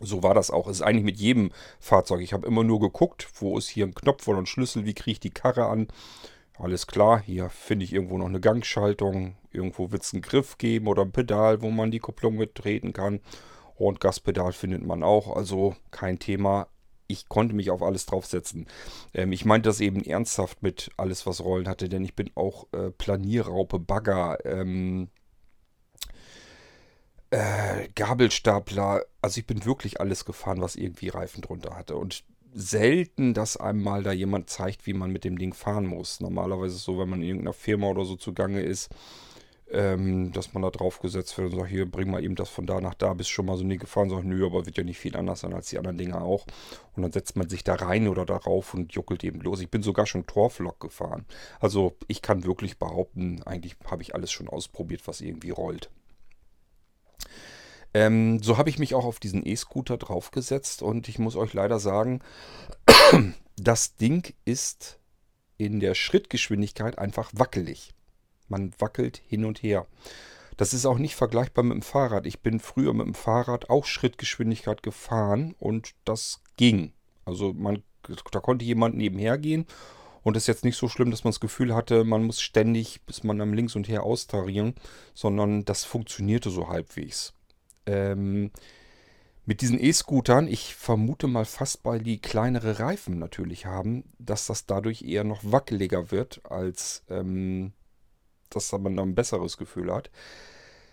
So 0.00 0.22
war 0.22 0.34
das 0.34 0.50
auch. 0.50 0.66
Es 0.66 0.76
ist 0.76 0.82
eigentlich 0.82 1.04
mit 1.04 1.18
jedem 1.18 1.50
Fahrzeug. 1.80 2.20
Ich 2.20 2.32
habe 2.32 2.46
immer 2.46 2.64
nur 2.64 2.80
geguckt, 2.80 3.28
wo 3.40 3.56
ist 3.56 3.68
hier 3.68 3.86
ein 3.86 3.94
Knopf 3.94 4.28
oder 4.28 4.38
ein 4.38 4.46
Schlüssel, 4.46 4.84
wie 4.84 4.94
kriege 4.94 5.12
ich 5.12 5.20
die 5.20 5.30
Karre 5.30 5.66
an. 5.66 5.88
Alles 6.58 6.86
klar, 6.86 7.20
hier 7.20 7.50
finde 7.50 7.84
ich 7.84 7.92
irgendwo 7.92 8.16
noch 8.16 8.26
eine 8.26 8.40
Gangschaltung. 8.40 9.36
Irgendwo 9.52 9.90
wird 9.92 10.02
es 10.02 10.12
einen 10.12 10.22
Griff 10.22 10.58
geben 10.58 10.86
oder 10.86 11.02
ein 11.02 11.12
Pedal, 11.12 11.62
wo 11.62 11.70
man 11.70 11.90
die 11.90 11.98
Kupplung 11.98 12.36
mittreten 12.36 12.92
kann. 12.92 13.20
Und 13.74 14.00
Gaspedal 14.00 14.52
findet 14.52 14.84
man 14.84 15.02
auch. 15.02 15.36
Also 15.36 15.76
kein 15.90 16.18
Thema. 16.18 16.68
Ich 17.08 17.28
konnte 17.28 17.54
mich 17.54 17.70
auf 17.70 17.82
alles 17.82 18.06
draufsetzen. 18.06 18.66
Ähm, 19.14 19.32
ich 19.32 19.44
meinte 19.44 19.68
das 19.68 19.80
eben 19.80 20.02
ernsthaft 20.02 20.62
mit 20.62 20.90
alles, 20.96 21.26
was 21.26 21.44
Rollen 21.44 21.68
hatte, 21.68 21.88
denn 21.88 22.04
ich 22.04 22.16
bin 22.16 22.30
auch 22.34 22.66
äh, 22.72 22.90
Planierraupe, 22.90 23.78
Bagger, 23.78 24.44
ähm, 24.44 25.08
äh, 27.36 27.88
Gabelstapler. 27.94 29.04
Also 29.20 29.40
ich 29.40 29.46
bin 29.46 29.64
wirklich 29.64 30.00
alles 30.00 30.24
gefahren, 30.24 30.62
was 30.62 30.76
irgendwie 30.76 31.08
Reifen 31.08 31.42
drunter 31.42 31.76
hatte. 31.76 31.96
Und 31.96 32.24
selten, 32.54 33.34
dass 33.34 33.58
einem 33.58 33.82
mal 33.82 34.02
da 34.02 34.12
jemand 34.12 34.48
zeigt, 34.48 34.86
wie 34.86 34.94
man 34.94 35.12
mit 35.12 35.24
dem 35.24 35.36
Ding 35.36 35.52
fahren 35.52 35.86
muss. 35.86 36.20
Normalerweise 36.20 36.74
ist 36.74 36.80
es 36.80 36.84
so, 36.84 36.98
wenn 36.98 37.10
man 37.10 37.20
in 37.20 37.28
irgendeiner 37.28 37.52
Firma 37.52 37.88
oder 37.88 38.06
so 38.06 38.16
zugange 38.16 38.62
ist, 38.62 38.88
ähm, 39.70 40.32
dass 40.32 40.54
man 40.54 40.62
da 40.62 40.70
drauf 40.70 41.00
gesetzt 41.00 41.36
wird 41.36 41.52
und 41.52 41.58
sagt, 41.58 41.70
hier, 41.70 41.90
bring 41.90 42.10
mal 42.10 42.24
eben 42.24 42.36
das 42.36 42.48
von 42.48 42.64
da 42.64 42.80
nach 42.80 42.94
da, 42.94 43.12
bist 43.12 43.28
schon 43.28 43.44
mal 43.44 43.58
so 43.58 43.64
nie 43.64 43.76
gefahren. 43.76 44.08
Sagt, 44.08 44.24
nö, 44.24 44.46
aber 44.46 44.64
wird 44.64 44.78
ja 44.78 44.84
nicht 44.84 44.98
viel 44.98 45.14
anders 45.14 45.40
sein 45.40 45.52
als 45.52 45.68
die 45.68 45.76
anderen 45.76 45.98
Dinger 45.98 46.22
auch. 46.22 46.46
Und 46.94 47.02
dann 47.02 47.12
setzt 47.12 47.36
man 47.36 47.50
sich 47.50 47.64
da 47.64 47.74
rein 47.74 48.08
oder 48.08 48.24
darauf 48.24 48.72
und 48.72 48.94
juckelt 48.94 49.24
eben 49.24 49.40
los. 49.42 49.60
Ich 49.60 49.70
bin 49.70 49.82
sogar 49.82 50.06
schon 50.06 50.26
Torflok 50.26 50.80
gefahren. 50.80 51.26
Also 51.60 51.96
ich 52.08 52.22
kann 52.22 52.44
wirklich 52.44 52.78
behaupten, 52.78 53.42
eigentlich 53.44 53.76
habe 53.90 54.02
ich 54.02 54.14
alles 54.14 54.32
schon 54.32 54.48
ausprobiert, 54.48 55.02
was 55.06 55.20
irgendwie 55.20 55.50
rollt. 55.50 55.90
Ähm, 57.94 58.42
so 58.42 58.58
habe 58.58 58.68
ich 58.68 58.78
mich 58.78 58.94
auch 58.94 59.04
auf 59.04 59.20
diesen 59.20 59.46
E-Scooter 59.46 59.96
draufgesetzt 59.96 60.82
und 60.82 61.08
ich 61.08 61.18
muss 61.18 61.36
euch 61.36 61.54
leider 61.54 61.78
sagen, 61.78 62.20
das 63.56 63.96
Ding 63.96 64.34
ist 64.44 64.98
in 65.56 65.80
der 65.80 65.94
Schrittgeschwindigkeit 65.94 66.98
einfach 66.98 67.30
wackelig. 67.32 67.94
Man 68.48 68.72
wackelt 68.78 69.22
hin 69.26 69.44
und 69.44 69.62
her. 69.62 69.86
Das 70.56 70.72
ist 70.72 70.86
auch 70.86 70.98
nicht 70.98 71.16
vergleichbar 71.16 71.64
mit 71.64 71.74
dem 71.74 71.82
Fahrrad. 71.82 72.26
Ich 72.26 72.40
bin 72.40 72.60
früher 72.60 72.94
mit 72.94 73.06
dem 73.06 73.14
Fahrrad 73.14 73.68
auch 73.70 73.84
Schrittgeschwindigkeit 73.84 74.82
gefahren 74.82 75.54
und 75.58 75.94
das 76.04 76.42
ging. 76.56 76.92
Also 77.24 77.52
man, 77.52 77.82
da 78.30 78.40
konnte 78.40 78.64
jemand 78.64 78.96
nebenher 78.96 79.38
gehen 79.38 79.66
und 80.26 80.36
es 80.36 80.42
ist 80.42 80.48
jetzt 80.48 80.64
nicht 80.64 80.76
so 80.76 80.88
schlimm, 80.88 81.12
dass 81.12 81.22
man 81.22 81.30
das 81.30 81.38
Gefühl 81.38 81.72
hatte, 81.72 82.02
man 82.02 82.24
muss 82.24 82.40
ständig, 82.40 83.00
bis 83.02 83.22
man 83.22 83.40
am 83.40 83.52
links 83.52 83.76
und 83.76 83.86
her 83.86 84.02
austarieren, 84.02 84.74
sondern 85.14 85.64
das 85.64 85.84
funktionierte 85.84 86.50
so 86.50 86.68
halbwegs. 86.68 87.32
Ähm, 87.86 88.50
mit 89.44 89.60
diesen 89.60 89.78
E-Scootern, 89.78 90.48
ich 90.48 90.74
vermute 90.74 91.28
mal 91.28 91.44
fast, 91.44 91.84
weil 91.84 92.00
die 92.00 92.20
kleinere 92.20 92.80
Reifen 92.80 93.20
natürlich 93.20 93.66
haben, 93.66 94.02
dass 94.18 94.46
das 94.46 94.66
dadurch 94.66 95.02
eher 95.02 95.22
noch 95.22 95.42
wackeliger 95.44 96.10
wird, 96.10 96.40
als 96.42 97.04
ähm, 97.08 97.72
dass 98.50 98.72
man 98.72 98.98
ein 98.98 99.14
besseres 99.14 99.56
Gefühl 99.56 99.94
hat. 99.94 100.10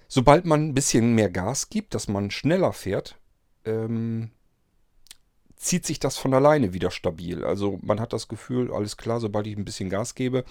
Sobald 0.08 0.46
man 0.46 0.64
ein 0.68 0.74
bisschen 0.76 1.16
mehr 1.16 1.32
Gas 1.32 1.72
gibt, 1.72 1.96
dass 1.96 2.08
man 2.08 2.30
schneller 2.30 2.72
fährt, 2.72 3.18
ähm, 3.66 4.30
zieht 5.56 5.86
sich 5.86 6.00
das 6.00 6.18
von 6.18 6.34
alleine 6.34 6.74
wieder 6.74 6.92
stabil. 6.92 7.44
Also 7.44 7.80
man 7.82 8.00
hat 8.00 8.14
das 8.14 8.28
Gefühl, 8.28 8.74
alles 8.74 8.98
klar, 8.98 9.20
sobald 9.20 9.48
ich 9.48 9.58
ein 9.58 9.66
bisschen 9.66 9.90
Gas 9.90 10.16
gebe, 10.16 10.44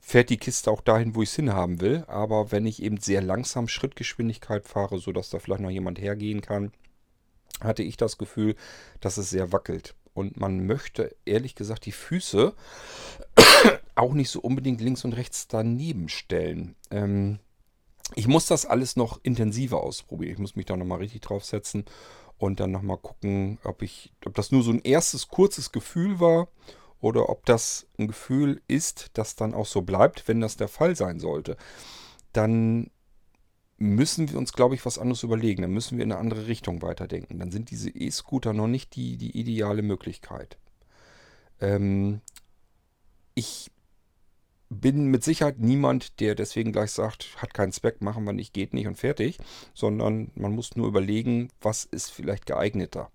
fährt 0.00 0.30
die 0.30 0.36
Kiste 0.36 0.70
auch 0.70 0.80
dahin, 0.80 1.14
wo 1.14 1.22
ich 1.22 1.30
es 1.30 1.36
hinhaben 1.36 1.80
will. 1.80 2.04
Aber 2.06 2.52
wenn 2.52 2.66
ich 2.66 2.82
eben 2.82 2.98
sehr 2.98 3.22
langsam 3.22 3.68
Schrittgeschwindigkeit 3.68 4.66
fahre, 4.66 4.98
sodass 4.98 5.30
da 5.30 5.38
vielleicht 5.38 5.62
noch 5.62 5.70
jemand 5.70 6.00
hergehen 6.00 6.42
kann, 6.42 6.72
hatte 7.60 7.82
ich 7.82 7.96
das 7.96 8.18
Gefühl, 8.18 8.56
dass 9.00 9.16
es 9.16 9.30
sehr 9.30 9.52
wackelt. 9.52 9.94
Und 10.14 10.38
man 10.38 10.66
möchte 10.66 11.14
ehrlich 11.24 11.54
gesagt 11.54 11.86
die 11.86 11.92
Füße 11.92 12.54
auch 13.94 14.14
nicht 14.14 14.30
so 14.30 14.40
unbedingt 14.40 14.80
links 14.80 15.04
und 15.04 15.12
rechts 15.12 15.48
daneben 15.48 16.08
stellen. 16.08 16.74
Ähm, 16.90 17.38
ich 18.14 18.28
muss 18.28 18.46
das 18.46 18.64
alles 18.64 18.96
noch 18.96 19.20
intensiver 19.24 19.82
ausprobieren. 19.82 20.32
Ich 20.32 20.38
muss 20.38 20.56
mich 20.56 20.66
da 20.66 20.76
nochmal 20.76 20.98
richtig 20.98 21.22
draufsetzen 21.22 21.84
und 22.38 22.60
dann 22.60 22.70
nochmal 22.70 22.98
gucken, 22.98 23.58
ob 23.64 23.82
ich, 23.82 24.12
ob 24.24 24.34
das 24.34 24.52
nur 24.52 24.62
so 24.62 24.70
ein 24.70 24.82
erstes 24.82 25.28
kurzes 25.28 25.72
Gefühl 25.72 26.20
war 26.20 26.48
oder 27.00 27.28
ob 27.28 27.46
das 27.46 27.86
ein 27.98 28.08
Gefühl 28.08 28.62
ist, 28.68 29.10
das 29.14 29.36
dann 29.36 29.54
auch 29.54 29.66
so 29.66 29.82
bleibt, 29.82 30.28
wenn 30.28 30.40
das 30.40 30.56
der 30.56 30.68
Fall 30.68 30.96
sein 30.96 31.20
sollte. 31.20 31.56
Dann 32.32 32.90
müssen 33.78 34.30
wir 34.30 34.38
uns, 34.38 34.52
glaube 34.52 34.74
ich, 34.74 34.84
was 34.86 34.98
anderes 34.98 35.22
überlegen. 35.22 35.62
Dann 35.62 35.72
müssen 35.72 35.98
wir 35.98 36.04
in 36.04 36.12
eine 36.12 36.20
andere 36.20 36.46
Richtung 36.46 36.82
weiterdenken. 36.82 37.38
Dann 37.38 37.50
sind 37.50 37.70
diese 37.70 37.90
E-Scooter 37.90 38.52
noch 38.52 38.68
nicht 38.68 38.94
die, 38.96 39.16
die 39.16 39.38
ideale 39.38 39.82
Möglichkeit. 39.82 40.58
Ähm, 41.60 42.20
ich 43.34 43.70
bin 44.68 45.06
mit 45.06 45.22
Sicherheit 45.22 45.58
niemand, 45.58 46.20
der 46.20 46.34
deswegen 46.34 46.72
gleich 46.72 46.92
sagt, 46.92 47.36
hat 47.40 47.54
keinen 47.54 47.72
Zweck, 47.72 48.02
machen 48.02 48.24
wir 48.24 48.32
nicht, 48.32 48.52
geht 48.52 48.74
nicht 48.74 48.86
und 48.86 48.96
fertig, 48.96 49.38
sondern 49.74 50.30
man 50.34 50.52
muss 50.52 50.76
nur 50.76 50.88
überlegen, 50.88 51.50
was 51.60 51.84
ist 51.84 52.10
vielleicht 52.10 52.46
geeigneter. 52.46 53.10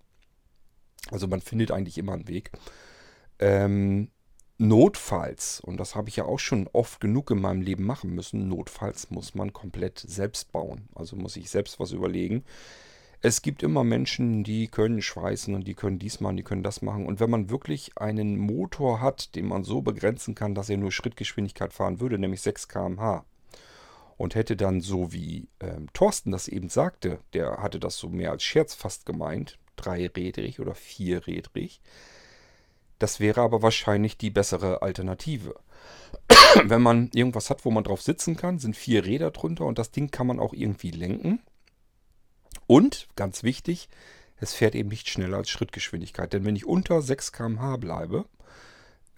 Also 1.10 1.28
man 1.28 1.42
findet 1.42 1.72
eigentlich 1.72 1.98
immer 1.98 2.14
einen 2.14 2.28
Weg. 2.28 2.52
Ähm, 3.40 4.10
notfalls, 4.58 5.60
und 5.60 5.78
das 5.78 5.96
habe 5.96 6.10
ich 6.10 6.16
ja 6.16 6.26
auch 6.26 6.40
schon 6.40 6.70
oft 6.72 7.02
genug 7.02 7.32
in 7.32 7.42
meinem 7.42 7.62
Leben 7.62 7.84
machen 7.84 8.14
müssen, 8.14 8.48
notfalls 8.48 9.10
muss 9.10 9.36
man 9.36 9.52
komplett 9.52 10.00
selbst 10.00 10.52
bauen. 10.52 10.88
Also 10.96 11.16
muss 11.16 11.36
ich 11.36 11.50
selbst 11.50 11.80
was 11.80 11.92
überlegen. 11.92 12.46
Es 13.24 13.44
gibt 13.44 13.62
immer 13.62 13.84
Menschen, 13.84 14.44
die 14.44 14.68
können 14.68 15.02
schweißen 15.02 15.54
und 15.54 15.68
die 15.68 15.76
können 15.76 16.00
dies 16.00 16.20
machen, 16.22 16.38
die 16.38 16.44
können 16.44 16.64
das 16.64 16.82
machen. 16.82 17.06
Und 17.06 17.20
wenn 17.20 17.30
man 17.30 17.52
wirklich 17.52 17.92
einen 17.96 18.38
Motor 18.38 19.00
hat, 19.00 19.36
den 19.36 19.46
man 19.46 19.64
so 19.64 19.82
begrenzen 19.82 20.34
kann, 20.34 20.56
dass 20.56 20.70
er 20.70 20.78
nur 20.78 20.92
Schrittgeschwindigkeit 20.92 21.72
fahren 21.72 22.00
würde, 22.00 22.18
nämlich 22.18 22.42
6 22.42 22.68
km/h, 22.68 23.24
und 24.18 24.36
hätte 24.36 24.56
dann 24.56 24.82
so 24.82 25.14
wie 25.14 25.48
ähm, 25.60 25.88
Thorsten 25.94 26.32
das 26.32 26.48
eben 26.48 26.70
sagte, 26.70 27.20
der 27.34 27.58
hatte 27.58 27.80
das 27.80 27.98
so 27.98 28.10
mehr 28.10 28.32
als 28.32 28.44
Scherz 28.44 28.74
fast 28.74 29.06
gemeint, 29.06 29.58
dreirädrig 29.76 30.60
oder 30.60 30.76
vierrädrig, 30.76 31.82
das 33.02 33.20
wäre 33.20 33.42
aber 33.42 33.64
wahrscheinlich 33.64 34.18
die 34.18 34.30
bessere 34.30 34.84
Alternative. 34.84 35.56
Wenn 36.66 36.84
man 36.84 37.10
irgendwas 37.14 37.50
hat, 37.50 37.66
wo 37.66 37.72
man 37.72 37.84
drauf 37.84 38.02
sitzen 38.02 38.36
kann, 38.36 38.60
sind 38.60 38.76
vier 38.76 39.06
Räder 39.06 39.32
drunter 39.32 39.66
und 39.66 39.80
das 39.80 39.90
Ding 39.90 40.12
kann 40.12 40.28
man 40.28 40.40
auch 40.40 40.54
irgendwie 40.54 40.92
lenken. 40.92 41.40
Und, 42.72 43.10
ganz 43.18 43.44
wichtig, 43.44 43.90
es 44.38 44.54
fährt 44.54 44.76
eben 44.76 44.88
nicht 44.88 45.10
schneller 45.10 45.36
als 45.36 45.50
Schrittgeschwindigkeit. 45.50 46.32
Denn 46.32 46.46
wenn 46.46 46.56
ich 46.56 46.66
unter 46.66 47.02
6 47.02 47.34
km/h 47.34 47.76
bleibe, 47.76 48.24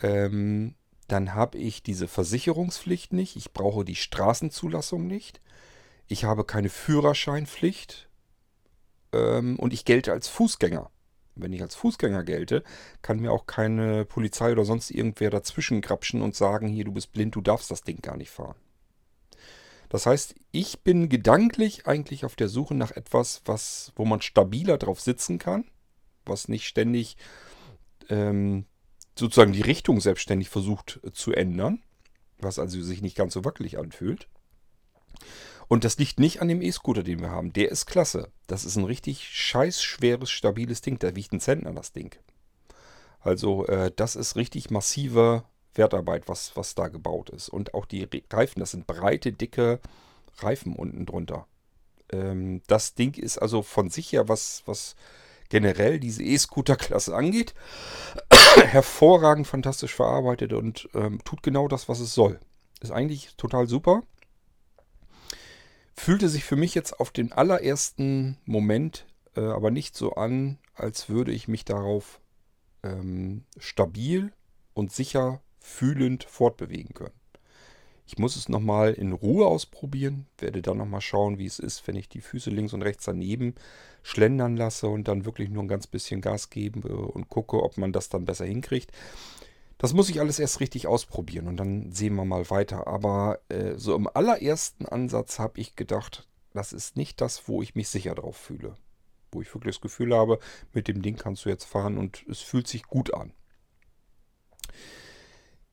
ähm, 0.02 0.74
dann 1.08 1.36
habe 1.36 1.60
ich 1.60 1.84
diese 1.84 2.08
Versicherungspflicht 2.08 3.14
nicht, 3.14 3.36
ich 3.36 3.54
brauche 3.54 3.86
die 3.86 3.94
Straßenzulassung 3.94 5.06
nicht, 5.06 5.40
ich 6.08 6.24
habe 6.24 6.46
keine 6.46 6.70
Führerscheinpflicht 6.70 8.10
ähm, 9.12 9.60
und 9.60 9.72
ich 9.72 9.86
gelte 9.86 10.14
als 10.14 10.30
Fußgänger. 10.30 10.90
Wenn 11.36 11.54
ich 11.54 11.62
als 11.62 11.76
Fußgänger 11.76 12.24
gelte, 12.24 12.64
kann 13.04 13.20
mir 13.20 13.32
auch 13.32 13.46
keine 13.46 14.04
Polizei 14.06 14.52
oder 14.52 14.66
sonst 14.66 14.90
irgendwer 14.90 15.30
dazwischen 15.30 15.82
grapschen 15.82 16.24
und 16.24 16.36
sagen, 16.36 16.70
hier, 16.70 16.86
du 16.86 16.92
bist 16.92 17.12
blind, 17.12 17.36
du 17.36 17.42
darfst 17.42 17.70
das 17.70 17.84
Ding 17.84 18.02
gar 18.02 18.18
nicht 18.18 18.32
fahren. 18.32 18.56
Das 19.94 20.08
heißt, 20.08 20.34
ich 20.52 20.80
bin 20.80 21.08
gedanklich 21.08 21.86
eigentlich 21.86 22.26
auf 22.26 22.36
der 22.36 22.50
Suche 22.50 22.74
nach 22.74 22.90
etwas, 22.90 23.44
was, 23.46 23.92
wo 23.96 24.06
man 24.06 24.24
stabiler 24.24 24.80
drauf 24.80 25.00
sitzen 25.00 25.38
kann, 25.38 25.66
was 26.26 26.48
nicht 26.48 26.66
ständig 26.66 27.16
ähm, 28.10 28.66
sozusagen 29.16 29.54
die 29.54 29.62
Richtung 29.62 30.02
selbstständig 30.02 30.50
versucht 30.50 31.00
zu 31.14 31.32
ändern, 31.34 31.84
was 32.40 32.58
also 32.58 32.82
sich 32.82 33.04
nicht 33.04 33.16
ganz 33.16 33.34
so 33.34 33.46
wackelig 33.46 33.78
anfühlt. 33.78 34.28
Und 35.68 35.84
das 35.84 36.00
liegt 36.00 36.20
nicht 36.20 36.42
an 36.42 36.48
dem 36.48 36.64
E-Scooter, 36.64 37.04
den 37.04 37.22
wir 37.22 37.30
haben. 37.30 37.54
Der 37.54 37.70
ist 37.70 37.86
klasse. 37.86 38.32
Das 38.48 38.66
ist 38.66 38.78
ein 38.78 38.86
richtig 38.86 39.30
scheiß 39.30 39.84
schweres, 39.84 40.32
stabiles 40.32 40.82
Ding. 40.82 40.98
Da 40.98 41.16
wiegt 41.16 41.34
ein 41.34 41.40
Zentner 41.40 41.72
das 41.72 41.92
Ding. 41.92 42.16
Also 43.20 43.68
äh, 43.68 43.92
das 43.96 44.16
ist 44.16 44.38
richtig 44.38 44.72
massiver 44.72 45.48
Wertarbeit, 45.76 46.28
was, 46.28 46.56
was 46.56 46.76
da 46.76 46.88
gebaut 46.88 47.30
ist. 47.30 47.50
Und 47.50 47.74
auch 47.74 47.86
die 47.86 48.08
Reifen, 48.32 48.60
das 48.60 48.72
sind 48.72 48.88
breite, 48.88 49.32
dicke 49.32 49.80
Reifen 50.40 50.76
unten 50.76 51.06
drunter. 51.06 51.48
Ähm, 52.12 52.62
das 52.68 52.96
Ding 52.96 53.16
ist 53.16 53.38
also 53.38 53.62
von 53.62 53.90
sich 53.90 54.12
her, 54.12 54.28
was, 54.28 54.64
was 54.66 54.96
generell 55.50 56.00
diese 56.00 56.24
E-Scooter-Klasse 56.24 57.16
angeht, 57.16 57.54
hervorragend 58.56 59.48
fantastisch 59.48 59.94
verarbeitet 59.94 60.54
und 60.54 60.90
ähm, 60.94 61.20
tut 61.24 61.44
genau 61.44 61.68
das, 61.68 61.90
was 61.90 62.00
es 62.00 62.14
soll. 62.14 62.40
Ist 62.82 62.92
eigentlich 62.92 63.36
total 63.38 63.68
super. 63.68 64.04
Fühlte 65.96 66.28
sich 66.28 66.44
für 66.44 66.56
mich 66.56 66.74
jetzt 66.74 67.00
auf 67.00 67.12
den 67.12 67.32
allerersten 67.32 68.38
Moment 68.46 69.06
äh, 69.36 69.42
aber 69.42 69.72
nicht 69.72 69.96
so 69.96 70.14
an, 70.14 70.60
als 70.76 71.10
würde 71.10 71.32
ich 71.32 71.48
mich 71.48 71.66
darauf 71.66 72.20
ähm, 72.84 73.46
stabil 73.58 74.32
und 74.74 74.92
sicher 74.92 75.42
fühlend 75.64 76.26
fortbewegen 76.26 76.94
können. 76.94 77.14
Ich 78.06 78.18
muss 78.18 78.36
es 78.36 78.50
nochmal 78.50 78.94
in 78.94 79.14
Ruhe 79.14 79.48
ausprobieren, 79.48 80.28
werde 80.38 80.62
dann 80.62 80.78
nochmal 80.78 81.00
schauen, 81.02 81.38
wie 81.38 81.46
es 81.46 81.58
ist, 81.58 81.88
wenn 81.88 81.96
ich 81.96 82.10
die 82.10 82.20
Füße 82.20 82.50
links 82.50 82.74
und 82.74 82.82
rechts 82.82 83.06
daneben 83.06 83.56
schlendern 84.04 84.58
lasse 84.58 84.88
und 84.88 85.08
dann 85.08 85.24
wirklich 85.24 85.50
nur 85.50 85.64
ein 85.64 85.70
ganz 85.70 85.88
bisschen 85.88 86.20
Gas 86.20 86.50
gebe 86.50 86.94
und 86.94 87.30
gucke, 87.30 87.64
ob 87.64 87.78
man 87.78 87.94
das 87.94 88.10
dann 88.10 88.26
besser 88.26 88.46
hinkriegt. 88.46 88.92
Das 89.78 89.94
muss 89.94 90.10
ich 90.10 90.20
alles 90.20 90.38
erst 90.38 90.60
richtig 90.60 90.86
ausprobieren 90.86 91.48
und 91.48 91.58
dann 91.58 91.92
sehen 91.94 92.16
wir 92.16 92.26
mal 92.26 92.50
weiter. 92.50 92.86
Aber 92.86 93.40
äh, 93.48 93.78
so 93.78 93.96
im 93.96 94.10
allerersten 94.14 94.86
Ansatz 94.86 95.40
habe 95.40 95.62
ich 95.62 95.78
gedacht, 95.78 96.28
das 96.54 96.74
ist 96.74 96.98
nicht 96.98 97.22
das, 97.22 97.48
wo 97.48 97.62
ich 97.62 97.74
mich 97.74 97.88
sicher 97.88 98.16
drauf 98.16 98.36
fühle. 98.36 98.76
Wo 99.32 99.42
ich 99.42 99.54
wirklich 99.56 99.76
das 99.76 99.82
Gefühl 99.82 100.14
habe, 100.14 100.40
mit 100.74 100.90
dem 100.90 101.02
Ding 101.02 101.16
kannst 101.16 101.46
du 101.46 101.50
jetzt 101.50 101.66
fahren 101.66 101.98
und 101.98 102.26
es 102.30 102.42
fühlt 102.42 102.68
sich 102.68 102.84
gut 102.84 103.14
an. 103.14 103.34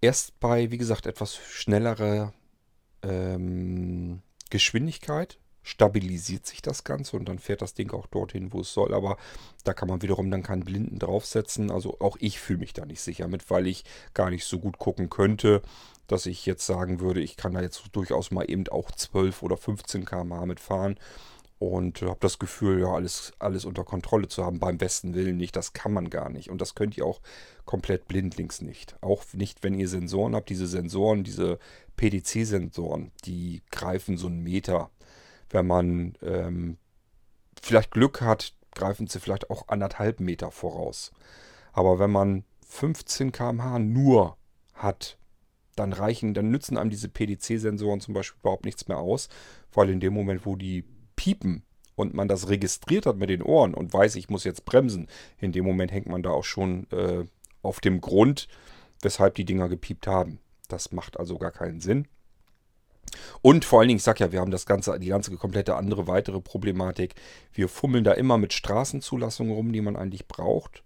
Erst 0.01 0.39
bei, 0.41 0.71
wie 0.71 0.79
gesagt, 0.79 1.07
etwas 1.07 1.37
schnellerer 1.37 2.33
ähm, 3.03 4.23
Geschwindigkeit 4.49 5.39
stabilisiert 5.63 6.47
sich 6.47 6.63
das 6.63 6.85
Ganze 6.85 7.17
und 7.17 7.29
dann 7.29 7.39
fährt 7.39 7.61
das 7.61 7.75
Ding 7.75 7.91
auch 7.93 8.07
dorthin, 8.07 8.53
wo 8.53 8.61
es 8.61 8.73
soll. 8.73 8.95
Aber 8.95 9.19
da 9.65 9.75
kann 9.75 9.89
man 9.89 10.01
wiederum 10.03 10.31
dann 10.31 10.43
keinen 10.43 10.65
Blinden 10.65 10.99
draufsetzen. 10.99 11.71
Also 11.71 12.01
auch 12.01 12.17
ich 12.19 12.41
fühle 12.41 12.61
mich 12.61 12.73
da 12.73 12.87
nicht 12.87 13.03
sicher 13.03 13.29
mit, 13.29 13.51
weil 13.51 13.67
ich 13.67 13.85
gar 14.15 14.31
nicht 14.31 14.45
so 14.45 14.59
gut 14.59 14.79
gucken 14.79 15.11
könnte, 15.11 15.63
dass 16.07 16.27
ich 16.27 16.47
jetzt 16.47 16.67
sagen 16.67 17.01
würde, 17.01 17.21
ich 17.21 17.37
kann 17.37 17.53
da 17.53 17.61
jetzt 17.61 17.83
durchaus 17.93 18.31
mal 18.31 18.51
eben 18.51 18.67
auch 18.69 18.91
12 18.91 19.43
oder 19.43 19.57
15 19.57 20.07
km/h 20.07 20.47
mitfahren 20.47 20.99
und 21.61 22.01
habe 22.01 22.17
das 22.21 22.39
Gefühl, 22.39 22.81
ja, 22.81 22.87
alles, 22.87 23.35
alles 23.39 23.67
unter 23.67 23.85
Kontrolle 23.85 24.29
zu 24.29 24.47
haben, 24.47 24.59
beim 24.59 24.79
besten 24.79 25.15
Willen 25.15 25.37
nicht. 25.37 25.55
Das 25.55 25.75
kann 25.75 25.93
man 25.93 26.09
gar 26.09 26.31
nicht. 26.31 26.49
Und 26.49 26.63
das 26.63 26.75
könnt 26.75 26.97
ihr 26.97 27.05
auch 27.05 27.21
komplett 27.67 28.09
blindlings 28.09 28.63
nicht. 28.63 28.97
Auch 29.03 29.25
nicht, 29.35 29.63
wenn 29.63 29.75
ihr 29.75 29.87
Sensoren 29.87 30.35
habt. 30.35 30.49
Diese 30.49 30.67
Sensoren, 30.67 31.23
diese 31.23 31.59
PDC-Sensoren, 31.99 33.13
die 33.27 33.61
greifen 33.71 34.17
so 34.17 34.29
einen 34.29 34.43
Meter. 34.43 34.91
Wenn 35.51 35.67
man 35.67 36.15
ähm, 36.23 36.79
vielleicht 37.61 37.91
Glück 37.91 38.23
hat, 38.23 38.55
greifen 38.75 39.07
sie 39.07 39.21
vielleicht 39.21 39.51
auch 39.51 39.69
anderthalb 39.69 40.21
Meter 40.21 40.51
voraus. 40.51 41.13
Aber 41.75 41.99
wenn 41.99 42.11
man 42.11 42.45
15 42.69 43.33
km/h 43.33 43.79
nur 43.81 44.39
hat, 44.73 45.19
dann 45.77 45.93
reichen, 45.93 46.33
dann 46.33 46.51
nützen 46.51 46.79
einem 46.79 46.89
diese 46.89 47.11
PDC-Sensoren 47.11 48.01
zum 48.01 48.15
Beispiel 48.15 48.41
überhaupt 48.41 48.65
nichts 48.65 48.89
mehr 48.89 48.99
aus, 48.99 49.29
weil 49.75 49.91
in 49.91 50.01
dem 50.01 50.15
Moment, 50.15 50.47
wo 50.47 50.57
die 50.57 50.85
piepen 51.21 51.65
und 51.97 52.15
man 52.15 52.29
das 52.29 52.49
registriert 52.49 53.05
hat 53.05 53.19
mit 53.19 53.29
den 53.29 53.43
Ohren 53.43 53.75
und 53.75 53.93
weiß, 53.93 54.15
ich 54.15 54.31
muss 54.31 54.45
jetzt 54.45 54.65
bremsen, 54.65 55.07
in 55.39 55.53
dem 55.53 55.67
Moment 55.67 55.93
hängt 55.93 56.09
man 56.09 56.23
da 56.23 56.31
auch 56.31 56.45
schon 56.45 56.91
äh, 56.93 57.27
auf 57.61 57.81
dem 57.81 58.01
Grund, 58.01 58.49
weshalb 59.03 59.35
die 59.35 59.45
Dinger 59.45 59.69
gepiept 59.69 60.07
haben. 60.07 60.39
Das 60.69 60.93
macht 60.93 61.21
also 61.21 61.37
gar 61.37 61.51
keinen 61.51 61.81
Sinn. 61.81 62.09
Und 63.43 63.67
vor 63.67 63.81
allen 63.81 63.89
Dingen, 63.89 63.99
ich 63.99 64.03
sag 64.03 64.19
ja, 64.19 64.33
wir 64.33 64.41
haben 64.41 64.51
das 64.51 64.65
ganze, 64.65 64.99
die 64.99 65.09
ganze 65.09 65.37
komplette 65.37 65.77
andere 65.77 66.07
weitere 66.07 66.41
Problematik. 66.41 67.17
Wir 67.53 67.69
fummeln 67.69 68.05
da 68.05 68.13
immer 68.13 68.39
mit 68.39 68.55
Straßenzulassungen 68.55 69.53
rum, 69.53 69.71
die 69.71 69.83
man 69.83 69.97
eigentlich 69.97 70.27
braucht. 70.27 70.83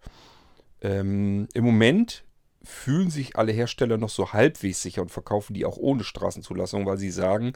Ähm, 0.81 1.47
Im 1.55 1.65
Moment 1.65 2.25
fühlen 2.65 3.11
sich 3.11 3.37
alle 3.37 3.53
Hersteller 3.53 3.99
noch 3.99 4.09
so 4.09 4.33
halbwegs 4.33 4.83
sicher 4.83 5.03
und 5.03 5.11
verkaufen 5.11 5.55
die 5.55 5.65
auch 5.65 5.77
ohne 5.77 6.05
Straßenzulassung, 6.05 6.87
weil 6.87 6.99
sie 6.99 7.11
sagen, 7.11 7.53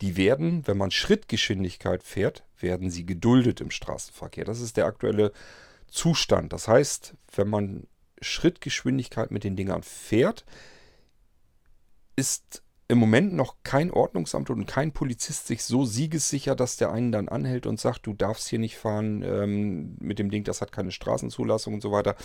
die 0.00 0.16
werden, 0.16 0.66
wenn 0.66 0.76
man 0.76 0.90
Schrittgeschwindigkeit 0.90 2.02
fährt, 2.02 2.44
werden 2.58 2.90
sie 2.90 3.06
geduldet 3.06 3.60
im 3.60 3.70
Straßenverkehr. 3.70 4.44
Das 4.44 4.60
ist 4.60 4.76
der 4.76 4.86
aktuelle 4.86 5.32
Zustand. 5.88 6.52
Das 6.52 6.68
heißt, 6.68 7.14
wenn 7.34 7.48
man 7.48 7.86
Schrittgeschwindigkeit 8.20 9.30
mit 9.30 9.44
den 9.44 9.56
Dingern 9.56 9.82
fährt, 9.82 10.44
ist 12.16 12.62
im 12.90 12.98
Moment 12.98 13.32
noch 13.32 13.54
kein 13.62 13.92
Ordnungsamt 13.92 14.50
und 14.50 14.66
kein 14.66 14.92
Polizist 14.92 15.46
sich 15.46 15.62
so 15.62 15.84
siegessicher, 15.84 16.56
dass 16.56 16.76
der 16.76 16.90
einen 16.90 17.12
dann 17.12 17.28
anhält 17.28 17.66
und 17.66 17.78
sagt, 17.78 18.04
du 18.06 18.12
darfst 18.14 18.48
hier 18.48 18.58
nicht 18.58 18.76
fahren 18.76 19.22
ähm, 19.22 19.96
mit 20.00 20.18
dem 20.18 20.30
Ding, 20.30 20.42
das 20.42 20.60
hat 20.60 20.72
keine 20.72 20.90
Straßenzulassung 20.90 21.74
und 21.74 21.82
so 21.82 21.92
weiter. 21.92 22.16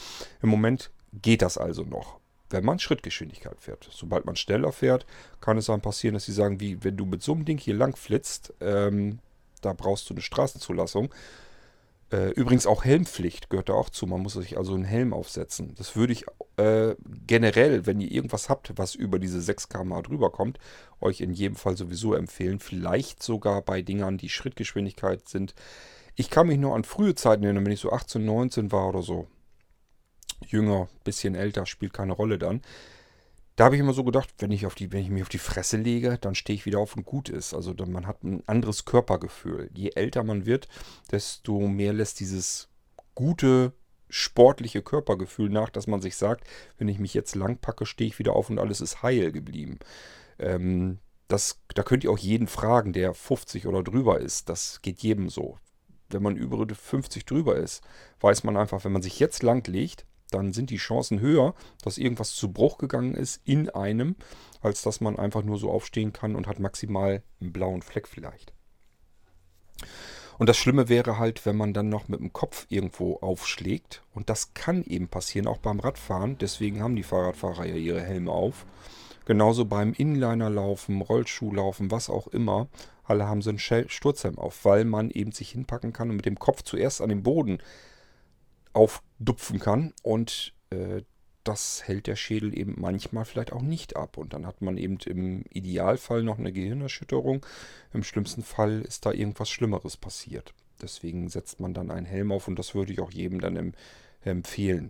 Im 0.42 0.50
Moment 0.50 0.92
geht 1.14 1.44
das 1.44 1.60
also 1.60 1.84
noch 1.84 2.20
wenn 2.56 2.66
man 2.66 2.80
Schrittgeschwindigkeit 2.80 3.60
fährt. 3.60 3.88
Sobald 3.92 4.26
man 4.26 4.36
schneller 4.36 4.72
fährt, 4.72 5.06
kann 5.42 5.58
es 5.58 5.66
dann 5.66 5.82
passieren, 5.82 6.14
dass 6.14 6.26
sie 6.26 6.32
sagen, 6.32 6.60
wie 6.60 6.84
wenn 6.84 6.98
du 6.98 7.06
mit 7.06 7.22
so 7.22 7.34
einem 7.34 7.46
Ding 7.46 7.58
hier 7.58 7.76
lang 7.76 7.98
flitzt, 7.98 8.54
ähm, 8.62 9.20
da 9.62 9.74
brauchst 9.74 10.10
du 10.10 10.14
eine 10.14 10.22
Straßenzulassung. 10.22 11.14
Äh, 12.12 12.30
übrigens 12.30 12.68
auch 12.68 12.86
Helmpflicht 12.86 13.50
gehört 13.50 13.70
da 13.70 13.74
auch 13.74 13.90
zu. 13.90 14.06
Man 14.08 14.22
muss 14.22 14.34
sich 14.34 14.58
also 14.58 14.74
einen 14.74 14.86
Helm 14.86 15.12
aufsetzen. 15.12 15.74
Das 15.76 15.96
würde 15.96 16.14
ich 16.14 16.26
äh, 16.56 16.96
generell, 17.28 17.86
wenn 17.86 18.00
ihr 18.00 18.12
irgendwas 18.12 18.48
habt, 18.48 18.72
was 18.78 18.96
über 18.96 19.20
diese 19.20 19.42
6 19.42 19.68
km 19.68 20.02
drüber 20.04 20.32
kommt, 20.32 20.60
euch 21.02 21.20
in 21.20 21.34
jedem 21.34 21.56
Fall 21.56 21.76
sowieso 21.76 22.14
empfehlen. 22.14 22.60
Vielleicht 22.60 23.22
sogar 23.22 23.62
bei 23.64 23.82
Dingern, 23.82 24.18
die 24.18 24.30
Schrittgeschwindigkeit 24.30 25.28
sind. 25.28 25.56
Ich 26.16 26.30
kann 26.30 26.48
mich 26.48 26.60
nur 26.60 26.76
an 26.76 26.86
frühe 26.86 27.16
Zeiten 27.16 27.44
erinnern, 27.44 27.66
wenn 27.66 27.74
ich 27.74 27.82
so 27.82 27.92
18, 27.92 28.24
19 28.24 28.72
war 28.72 28.88
oder 28.88 29.02
so 29.02 29.28
jünger, 30.46 30.88
bisschen 31.04 31.36
älter, 31.36 31.66
spielt 31.66 31.94
keine 31.94 32.14
Rolle 32.14 32.38
dann. 32.38 32.62
Da 33.56 33.66
habe 33.66 33.76
ich 33.76 33.82
immer 33.82 33.94
so 33.94 34.04
gedacht, 34.04 34.34
wenn 34.40 34.52
ich, 34.52 34.66
auf 34.66 34.76
die, 34.76 34.92
wenn 34.92 35.02
ich 35.02 35.10
mich 35.10 35.22
auf 35.22 35.30
die 35.30 35.38
Fresse 35.38 35.78
lege, 35.78 36.18
dann 36.20 36.36
stehe 36.36 36.56
ich 36.56 36.66
wieder 36.66 36.80
auf 36.80 36.98
und 36.98 37.06
gut 37.06 37.30
ist. 37.30 37.54
Also 37.54 37.74
man 37.88 38.06
hat 38.06 38.24
ein 38.24 38.44
anderes 38.48 38.84
Körpergefühl. 38.84 39.70
Je 39.74 39.92
älter 39.96 40.24
man 40.24 40.46
wird, 40.46 40.68
desto 41.12 41.62
mehr 41.62 41.94
lässt 41.94 42.20
dieses 42.20 42.68
gute, 43.14 43.72
sportliche 44.10 44.82
Körpergefühl 44.82 45.50
nach, 45.50 45.70
dass 45.70 45.88
man 45.88 46.02
sich 46.02 46.18
sagt, 46.18 46.46
wenn 46.78 46.90
ich 46.90 47.00
mich 47.00 47.14
jetzt 47.14 47.36
lang 47.36 47.58
packe, 47.58 47.86
stehe 47.86 48.10
ich 48.10 48.20
wieder 48.20 48.34
auf 48.34 48.50
und 48.50 48.60
alles 48.60 48.82
ist 48.82 49.04
heil 49.04 49.32
geblieben. 49.32 49.80
Ähm, 50.38 51.00
das, 51.28 51.62
da 51.74 51.84
könnt 51.84 52.04
ihr 52.04 52.12
auch 52.12 52.18
jeden 52.18 52.48
fragen, 52.48 52.94
der 52.94 53.14
50 53.14 53.68
oder 53.68 53.84
drüber 53.84 54.20
ist. 54.20 54.50
Das 54.50 54.82
geht 54.82 55.00
jedem 55.00 55.30
so. 55.30 55.58
Wenn 56.10 56.22
man 56.22 56.36
über 56.36 56.66
50 56.68 57.26
drüber 57.26 57.56
ist, 57.56 57.84
weiß 58.20 58.44
man 58.44 58.58
einfach, 58.58 58.84
wenn 58.84 58.92
man 58.92 59.02
sich 59.02 59.20
jetzt 59.20 59.42
lang 59.42 59.66
legt, 59.68 60.06
dann 60.32 60.54
sind 60.54 60.70
die 60.70 60.78
Chancen 60.78 61.20
höher, 61.20 61.54
dass 61.84 61.98
irgendwas 61.98 62.34
zu 62.34 62.52
Bruch 62.52 62.78
gegangen 62.78 63.14
ist 63.14 63.42
in 63.46 63.70
einem, 63.70 64.16
als 64.62 64.82
dass 64.82 65.02
man 65.02 65.18
einfach 65.18 65.44
nur 65.44 65.58
so 65.58 65.72
aufstehen 65.72 66.14
kann 66.14 66.36
und 66.36 66.48
hat 66.48 66.60
maximal 66.60 67.24
einen 67.40 67.54
blauen 67.54 67.82
Fleck 67.82 68.08
vielleicht. 68.08 68.54
Und 70.38 70.50
das 70.50 70.58
Schlimme 70.58 70.90
wäre 70.90 71.18
halt, 71.18 71.46
wenn 71.46 71.56
man 71.56 71.74
dann 71.74 71.90
noch 71.90 72.08
mit 72.08 72.20
dem 72.20 72.34
Kopf 72.34 72.66
irgendwo 72.70 73.18
aufschlägt. 73.18 74.04
Und 74.14 74.30
das 74.30 74.54
kann 74.54 74.84
eben 74.84 75.08
passieren, 75.08 75.48
auch 75.48 75.60
beim 75.60 75.80
Radfahren. 75.80 76.38
Deswegen 76.38 76.82
haben 76.82 76.96
die 76.96 77.04
Fahrradfahrer 77.04 77.66
ja 77.66 77.76
ihre 77.76 78.02
Helme 78.02 78.32
auf. 78.32 78.66
Genauso 79.26 79.66
beim 79.66 79.94
Inlinerlaufen, 79.94 81.02
Rollschuhlaufen, 81.02 81.90
was 81.90 82.10
auch 82.10 82.28
immer. 82.28 82.68
Alle 83.06 83.28
haben 83.28 83.42
so 83.42 83.50
einen 83.50 83.60
Sturzhelm 83.60 84.38
auf, 84.38 84.66
weil 84.66 84.84
man 84.84 85.10
eben 85.10 85.32
sich 85.32 85.52
hinpacken 85.52 85.94
kann 85.94 86.10
und 86.10 86.18
mit 86.18 86.26
dem 86.26 86.40
Kopf 86.40 86.64
zuerst 86.64 87.02
an 87.02 87.10
den 87.10 87.24
Boden 87.24 87.60
aufdupfen 89.20 89.60
kann. 89.60 89.94
Und 90.04 90.54
äh, 90.70 91.02
das 91.44 91.88
hält 91.88 92.08
der 92.08 92.16
Schädel 92.16 92.58
eben 92.58 92.76
manchmal 92.78 93.26
vielleicht 93.26 93.54
auch 93.54 93.62
nicht 93.62 93.96
ab. 93.96 94.18
Und 94.18 94.34
dann 94.34 94.46
hat 94.46 94.62
man 94.62 94.78
eben 94.78 94.98
im 95.06 95.44
Idealfall 95.50 96.24
noch 96.24 96.40
eine 96.40 96.52
Gehirnerschütterung. 96.52 97.46
Im 97.94 98.04
schlimmsten 98.04 98.44
Fall 98.44 98.82
ist 98.82 99.06
da 99.06 99.12
irgendwas 99.12 99.50
Schlimmeres 99.50 99.98
passiert. 99.98 100.54
Deswegen 100.82 101.30
setzt 101.30 101.60
man 101.60 101.74
dann 101.74 101.92
einen 101.92 102.06
Helm 102.06 102.32
auf 102.32 102.48
und 102.48 102.60
das 102.60 102.76
würde 102.76 102.92
ich 102.92 103.00
auch 103.00 103.12
jedem 103.12 103.40
dann 103.40 103.56
em 103.56 103.74
empfehlen. 104.22 104.90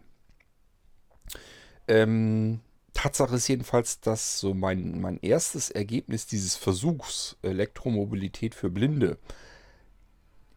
Ähm, 1.89 2.61
Tatsache 2.93 3.35
ist 3.35 3.49
jedenfalls, 3.49 3.99
dass 3.99 4.39
so 4.39 4.53
mein, 4.53 5.01
mein 5.01 5.19
erstes 5.21 5.69
Ergebnis 5.69 6.25
dieses 6.25 6.55
Versuchs 6.55 7.35
Elektromobilität 7.41 8.55
für 8.55 8.69
Blinde, 8.69 9.19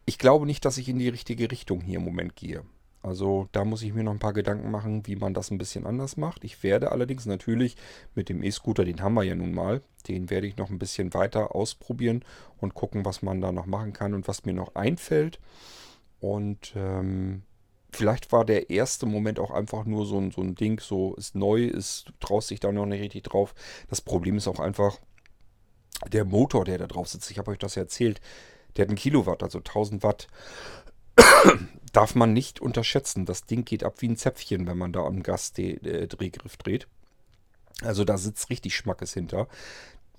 ich 0.05 0.17
glaube 0.17 0.45
nicht, 0.45 0.63
dass 0.63 0.77
ich 0.77 0.87
in 0.87 0.97
die 0.97 1.09
richtige 1.09 1.51
Richtung 1.51 1.81
hier 1.81 1.97
im 1.97 2.05
Moment 2.05 2.37
gehe. 2.37 2.63
Also 3.01 3.47
da 3.53 3.63
muss 3.63 3.81
ich 3.81 3.93
mir 3.93 4.03
noch 4.03 4.11
ein 4.11 4.19
paar 4.19 4.33
Gedanken 4.33 4.71
machen, 4.71 5.07
wie 5.07 5.15
man 5.15 5.33
das 5.33 5.51
ein 5.51 5.57
bisschen 5.57 5.85
anders 5.85 6.17
macht. 6.17 6.43
Ich 6.43 6.63
werde 6.63 6.91
allerdings 6.91 7.25
natürlich 7.25 7.77
mit 8.13 8.27
dem 8.27 8.43
E-Scooter, 8.43 8.83
den 8.83 9.01
haben 9.01 9.13
wir 9.13 9.23
ja 9.23 9.35
nun 9.35 9.53
mal, 9.53 9.81
den 10.07 10.29
werde 10.29 10.47
ich 10.47 10.57
noch 10.57 10.69
ein 10.69 10.79
bisschen 10.79 11.13
weiter 11.13 11.55
ausprobieren 11.55 12.25
und 12.57 12.73
gucken, 12.73 13.05
was 13.05 13.21
man 13.21 13.39
da 13.39 13.51
noch 13.51 13.65
machen 13.65 13.93
kann 13.93 14.13
und 14.13 14.27
was 14.27 14.45
mir 14.45 14.53
noch 14.53 14.75
einfällt. 14.75 15.39
Und 16.19 16.73
ähm, 16.75 17.43
vielleicht 17.91 18.33
war 18.33 18.43
der 18.43 18.69
erste 18.69 19.05
Moment 19.05 19.39
auch 19.39 19.51
einfach 19.51 19.85
nur 19.85 20.05
so 20.05 20.17
ein, 20.17 20.31
so 20.31 20.41
ein 20.41 20.55
Ding, 20.55 20.81
so 20.81 21.15
ist 21.15 21.35
neu, 21.35 21.63
ist, 21.63 22.11
traust 22.19 22.49
dich 22.49 22.59
da 22.59 22.71
noch 22.73 22.85
nicht 22.85 23.01
richtig 23.01 23.23
drauf. 23.23 23.55
Das 23.89 24.01
Problem 24.01 24.35
ist 24.35 24.49
auch 24.49 24.59
einfach 24.59 24.99
der 26.11 26.25
Motor, 26.25 26.65
der 26.65 26.77
da 26.77 26.87
drauf 26.87 27.07
sitzt. 27.07 27.31
Ich 27.31 27.37
habe 27.37 27.51
euch 27.51 27.57
das 27.59 27.75
ja 27.75 27.83
erzählt. 27.83 28.19
Der 28.75 28.83
hat 28.83 28.89
einen 28.89 28.97
Kilowatt, 28.97 29.41
also 29.41 29.59
1000 29.59 30.03
Watt 30.03 30.27
darf 31.91 32.15
man 32.15 32.33
nicht 32.33 32.59
unterschätzen. 32.59 33.25
Das 33.25 33.45
Ding 33.45 33.65
geht 33.65 33.83
ab 33.83 33.95
wie 33.99 34.09
ein 34.09 34.17
Zäpfchen, 34.17 34.67
wenn 34.67 34.77
man 34.77 34.93
da 34.93 35.05
am 35.05 35.23
Gasdrehgriff 35.23 36.57
dreht. 36.57 36.87
Also 37.81 38.03
da 38.03 38.17
sitzt 38.17 38.49
richtig 38.49 38.75
Schmackes 38.75 39.13
hinter, 39.13 39.47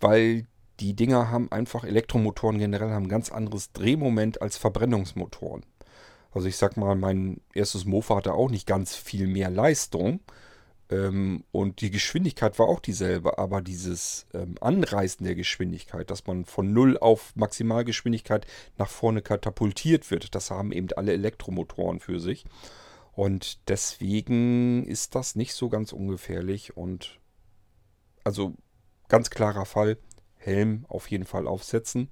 weil 0.00 0.46
die 0.80 0.94
Dinger 0.94 1.30
haben 1.30 1.52
einfach, 1.52 1.84
Elektromotoren 1.84 2.58
generell 2.58 2.90
haben 2.90 3.04
ein 3.04 3.10
ganz 3.10 3.30
anderes 3.30 3.72
Drehmoment 3.72 4.40
als 4.40 4.56
Verbrennungsmotoren. 4.56 5.66
Also 6.32 6.48
ich 6.48 6.56
sag 6.56 6.76
mal, 6.76 6.94
mein 6.94 7.40
erstes 7.52 7.84
Mofa 7.84 8.16
hatte 8.16 8.32
auch 8.32 8.50
nicht 8.50 8.66
ganz 8.66 8.96
viel 8.96 9.26
mehr 9.26 9.50
Leistung. 9.50 10.20
Ähm, 10.90 11.44
und 11.52 11.80
die 11.80 11.90
Geschwindigkeit 11.90 12.58
war 12.58 12.66
auch 12.66 12.80
dieselbe, 12.80 13.38
aber 13.38 13.60
dieses 13.60 14.26
ähm, 14.34 14.56
Anreißen 14.60 15.24
der 15.24 15.34
Geschwindigkeit, 15.34 16.10
dass 16.10 16.26
man 16.26 16.44
von 16.44 16.72
Null 16.72 16.98
auf 16.98 17.32
Maximalgeschwindigkeit 17.36 18.46
nach 18.76 18.88
vorne 18.88 19.22
katapultiert 19.22 20.10
wird, 20.10 20.34
das 20.34 20.50
haben 20.50 20.72
eben 20.72 20.88
alle 20.96 21.12
Elektromotoren 21.12 22.00
für 22.00 22.18
sich. 22.18 22.44
Und 23.12 23.68
deswegen 23.68 24.84
ist 24.86 25.14
das 25.14 25.36
nicht 25.36 25.54
so 25.54 25.68
ganz 25.68 25.92
ungefährlich 25.92 26.76
und 26.76 27.18
also 28.24 28.54
ganz 29.08 29.30
klarer 29.30 29.66
Fall, 29.66 29.98
Helm 30.36 30.86
auf 30.88 31.10
jeden 31.10 31.26
Fall 31.26 31.46
aufsetzen. 31.46 32.08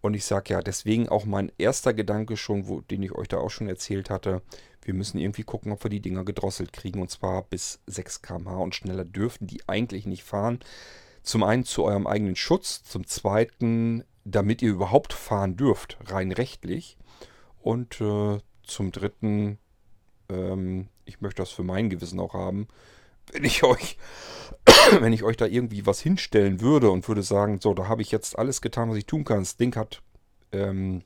Und 0.00 0.14
ich 0.14 0.24
sage 0.24 0.54
ja, 0.54 0.62
deswegen 0.62 1.08
auch 1.08 1.24
mein 1.24 1.52
erster 1.58 1.94
Gedanke 1.94 2.36
schon, 2.36 2.68
wo, 2.68 2.80
den 2.80 3.02
ich 3.02 3.12
euch 3.12 3.28
da 3.28 3.38
auch 3.38 3.50
schon 3.50 3.68
erzählt 3.68 4.10
hatte, 4.10 4.42
wir 4.82 4.94
müssen 4.94 5.18
irgendwie 5.18 5.42
gucken, 5.42 5.72
ob 5.72 5.84
wir 5.84 5.90
die 5.90 6.00
Dinger 6.00 6.24
gedrosselt 6.24 6.72
kriegen. 6.72 7.00
Und 7.00 7.10
zwar 7.10 7.42
bis 7.42 7.80
6 7.86 8.22
km/h 8.22 8.56
und 8.56 8.74
schneller 8.74 9.04
dürften 9.04 9.46
die 9.46 9.68
eigentlich 9.68 10.06
nicht 10.06 10.24
fahren. 10.24 10.60
Zum 11.22 11.42
einen 11.42 11.64
zu 11.64 11.84
eurem 11.84 12.06
eigenen 12.06 12.36
Schutz, 12.36 12.82
zum 12.84 13.06
zweiten, 13.06 14.04
damit 14.24 14.62
ihr 14.62 14.70
überhaupt 14.70 15.12
fahren 15.12 15.56
dürft, 15.56 15.98
rein 16.06 16.32
rechtlich. 16.32 16.96
Und 17.60 18.00
äh, 18.00 18.38
zum 18.62 18.92
dritten, 18.92 19.58
ähm, 20.30 20.88
ich 21.04 21.20
möchte 21.20 21.42
das 21.42 21.50
für 21.50 21.64
mein 21.64 21.90
Gewissen 21.90 22.20
auch 22.20 22.34
haben, 22.34 22.68
wenn 23.32 23.44
ich 23.44 23.62
euch, 23.62 23.98
wenn 25.00 25.12
ich 25.12 25.22
euch 25.22 25.36
da 25.36 25.46
irgendwie 25.46 25.86
was 25.86 26.00
hinstellen 26.00 26.60
würde 26.60 26.90
und 26.90 27.06
würde 27.08 27.22
sagen, 27.22 27.60
so, 27.60 27.74
da 27.74 27.88
habe 27.88 28.02
ich 28.02 28.10
jetzt 28.10 28.38
alles 28.38 28.60
getan, 28.60 28.90
was 28.90 28.96
ich 28.96 29.06
tun 29.06 29.24
kann. 29.24 29.40
Das 29.40 29.56
Ding 29.56 29.74
hat 29.76 30.02
ähm, 30.52 31.02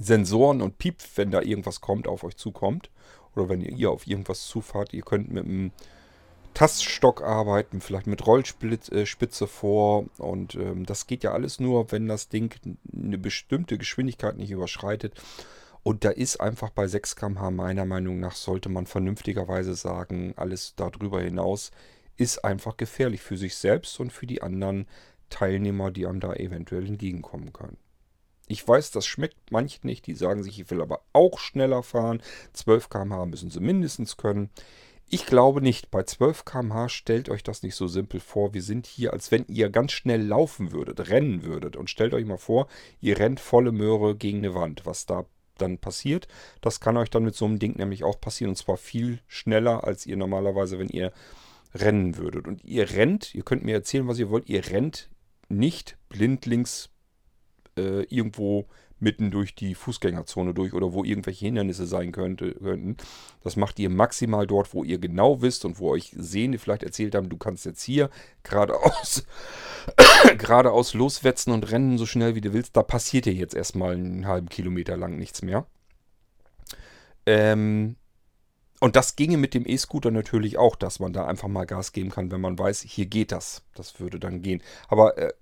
Sensoren 0.00 0.62
und 0.62 0.78
piept, 0.78 1.16
wenn 1.16 1.30
da 1.30 1.40
irgendwas 1.40 1.80
kommt, 1.80 2.06
auf 2.08 2.24
euch 2.24 2.36
zukommt. 2.36 2.90
Oder 3.34 3.48
wenn 3.48 3.60
ihr 3.60 3.90
auf 3.90 4.06
irgendwas 4.06 4.46
zufahrt. 4.46 4.92
Ihr 4.92 5.02
könnt 5.02 5.30
mit 5.30 5.44
einem 5.44 5.70
Taststock 6.54 7.22
arbeiten, 7.22 7.80
vielleicht 7.80 8.06
mit 8.06 8.26
Rollspitze 8.26 9.44
äh, 9.44 9.46
vor. 9.46 10.06
Und 10.18 10.54
ähm, 10.56 10.86
das 10.86 11.06
geht 11.06 11.22
ja 11.22 11.32
alles 11.32 11.60
nur, 11.60 11.92
wenn 11.92 12.08
das 12.08 12.28
Ding 12.28 12.54
eine 12.92 13.18
bestimmte 13.18 13.78
Geschwindigkeit 13.78 14.36
nicht 14.36 14.50
überschreitet. 14.50 15.14
Und 15.82 16.04
da 16.04 16.10
ist 16.10 16.40
einfach 16.40 16.70
bei 16.70 16.88
6 16.88 17.16
km/h 17.16 17.50
meiner 17.50 17.84
Meinung 17.84 18.18
nach, 18.20 18.34
sollte 18.34 18.68
man 18.68 18.86
vernünftigerweise 18.86 19.74
sagen, 19.74 20.34
alles 20.36 20.74
darüber 20.76 21.20
hinaus 21.20 21.70
ist 22.16 22.44
einfach 22.44 22.76
gefährlich 22.76 23.22
für 23.22 23.36
sich 23.36 23.54
selbst 23.56 23.98
und 24.00 24.12
für 24.12 24.26
die 24.26 24.42
anderen 24.42 24.86
Teilnehmer, 25.30 25.90
die 25.90 26.06
einem 26.06 26.20
da 26.20 26.34
eventuell 26.34 26.86
entgegenkommen 26.86 27.52
können. 27.52 27.78
Ich 28.48 28.66
weiß, 28.66 28.90
das 28.90 29.06
schmeckt 29.06 29.52
manchen 29.52 29.86
nicht, 29.86 30.06
die 30.06 30.14
sagen 30.14 30.42
sich, 30.42 30.58
ich 30.58 30.70
will 30.70 30.80
aber 30.80 31.02
auch 31.12 31.38
schneller 31.38 31.82
fahren. 31.82 32.22
12 32.54 32.88
km/h 32.88 33.26
müssen 33.26 33.50
sie 33.50 33.60
mindestens 33.60 34.16
können. 34.16 34.50
Ich 35.10 35.26
glaube 35.26 35.62
nicht. 35.62 35.90
Bei 35.90 36.02
12 36.02 36.44
km/h 36.44 36.88
stellt 36.88 37.28
euch 37.28 37.42
das 37.42 37.62
nicht 37.62 37.74
so 37.74 37.86
simpel 37.86 38.20
vor. 38.20 38.54
Wir 38.54 38.62
sind 38.62 38.86
hier, 38.86 39.12
als 39.12 39.30
wenn 39.30 39.44
ihr 39.48 39.70
ganz 39.70 39.92
schnell 39.92 40.22
laufen 40.22 40.72
würdet, 40.72 41.08
rennen 41.10 41.44
würdet. 41.44 41.76
Und 41.76 41.90
stellt 41.90 42.14
euch 42.14 42.26
mal 42.26 42.38
vor, 42.38 42.68
ihr 43.00 43.18
rennt 43.18 43.40
volle 43.40 43.72
Möhre 43.72 44.16
gegen 44.16 44.38
eine 44.38 44.54
Wand. 44.54 44.84
Was 44.84 45.06
da 45.06 45.26
dann 45.56 45.78
passiert. 45.78 46.28
Das 46.60 46.80
kann 46.80 46.96
euch 46.96 47.10
dann 47.10 47.24
mit 47.24 47.34
so 47.34 47.44
einem 47.44 47.58
Ding 47.58 47.76
nämlich 47.76 48.04
auch 48.04 48.20
passieren. 48.20 48.50
Und 48.50 48.56
zwar 48.56 48.76
viel 48.76 49.20
schneller, 49.26 49.84
als 49.84 50.06
ihr 50.06 50.16
normalerweise, 50.16 50.78
wenn 50.78 50.88
ihr 50.88 51.12
rennen 51.74 52.16
würdet. 52.16 52.46
Und 52.46 52.64
ihr 52.64 52.90
rennt, 52.90 53.34
ihr 53.34 53.42
könnt 53.42 53.64
mir 53.64 53.74
erzählen, 53.74 54.08
was 54.08 54.18
ihr 54.18 54.30
wollt, 54.30 54.48
ihr 54.48 54.66
rennt 54.70 55.10
nicht 55.48 55.96
blindlings 56.08 56.90
äh, 57.78 58.02
irgendwo 58.14 58.66
mitten 59.00 59.30
durch 59.30 59.54
die 59.54 59.74
Fußgängerzone 59.74 60.54
durch 60.54 60.72
oder 60.74 60.92
wo 60.92 61.04
irgendwelche 61.04 61.46
Hindernisse 61.46 61.86
sein 61.86 62.12
könnte, 62.12 62.52
könnten. 62.54 62.96
Das 63.42 63.56
macht 63.56 63.78
ihr 63.78 63.90
maximal 63.90 64.46
dort, 64.46 64.74
wo 64.74 64.84
ihr 64.84 64.98
genau 64.98 65.40
wisst 65.40 65.64
und 65.64 65.78
wo 65.78 65.90
euch 65.90 66.12
Sehende 66.16 66.58
vielleicht 66.58 66.82
erzählt 66.82 67.14
haben, 67.14 67.28
du 67.28 67.36
kannst 67.36 67.64
jetzt 67.64 67.82
hier 67.82 68.10
geradeaus, 68.42 69.24
geradeaus 70.38 70.94
loswetzen 70.94 71.52
und 71.52 71.70
rennen 71.70 71.98
so 71.98 72.06
schnell 72.06 72.34
wie 72.34 72.40
du 72.40 72.52
willst. 72.52 72.76
Da 72.76 72.82
passiert 72.82 73.26
dir 73.26 73.32
jetzt 73.32 73.54
erstmal 73.54 73.94
einen 73.94 74.26
halben 74.26 74.48
Kilometer 74.48 74.96
lang 74.96 75.16
nichts 75.16 75.42
mehr. 75.42 75.66
Ähm, 77.26 77.96
und 78.80 78.96
das 78.96 79.16
ginge 79.16 79.36
mit 79.36 79.54
dem 79.54 79.66
E-Scooter 79.66 80.10
natürlich 80.10 80.56
auch, 80.56 80.76
dass 80.76 81.00
man 81.00 81.12
da 81.12 81.26
einfach 81.26 81.48
mal 81.48 81.66
Gas 81.66 81.92
geben 81.92 82.10
kann, 82.10 82.30
wenn 82.30 82.40
man 82.40 82.58
weiß, 82.58 82.82
hier 82.82 83.06
geht 83.06 83.32
das. 83.32 83.62
Das 83.74 84.00
würde 84.00 84.18
dann 84.20 84.40
gehen. 84.42 84.62
Aber 84.88 85.18
äh, 85.18 85.32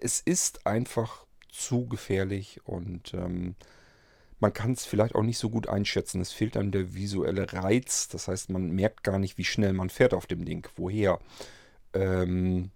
es 0.00 0.20
ist 0.20 0.66
einfach 0.66 1.24
zu 1.52 1.86
gefährlich 1.86 2.60
und 2.64 3.14
ähm, 3.14 3.54
man 4.40 4.52
kann 4.54 4.72
es 4.72 4.86
vielleicht 4.86 5.14
auch 5.14 5.22
nicht 5.22 5.38
so 5.38 5.50
gut 5.50 5.68
einschätzen. 5.68 6.20
Es 6.20 6.32
fehlt 6.32 6.56
dann 6.56 6.72
der 6.72 6.94
visuelle 6.94 7.52
Reiz. 7.52 8.08
Das 8.08 8.26
heißt, 8.26 8.48
man 8.50 8.70
merkt 8.70 9.04
gar 9.04 9.18
nicht, 9.18 9.36
wie 9.36 9.44
schnell 9.44 9.74
man 9.74 9.90
fährt 9.90 10.14
auf 10.14 10.26
dem 10.26 10.46
Ding. 10.46 10.66
Woher? 10.76 11.20
Ähm, 11.92 12.70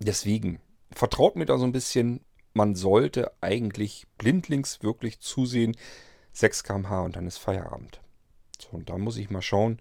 deswegen, 0.00 0.60
vertraut 0.90 1.36
mir 1.36 1.46
da 1.46 1.58
so 1.58 1.64
ein 1.64 1.72
bisschen. 1.72 2.24
Man 2.54 2.74
sollte 2.74 3.30
eigentlich 3.40 4.08
blindlings 4.18 4.82
wirklich 4.82 5.20
zusehen. 5.20 5.76
6 6.32 6.64
km/h 6.64 7.02
und 7.02 7.14
dann 7.14 7.28
ist 7.28 7.38
Feierabend. 7.38 8.00
So, 8.58 8.70
und 8.70 8.90
da 8.90 8.98
muss 8.98 9.16
ich 9.16 9.30
mal 9.30 9.42
schauen, 9.42 9.80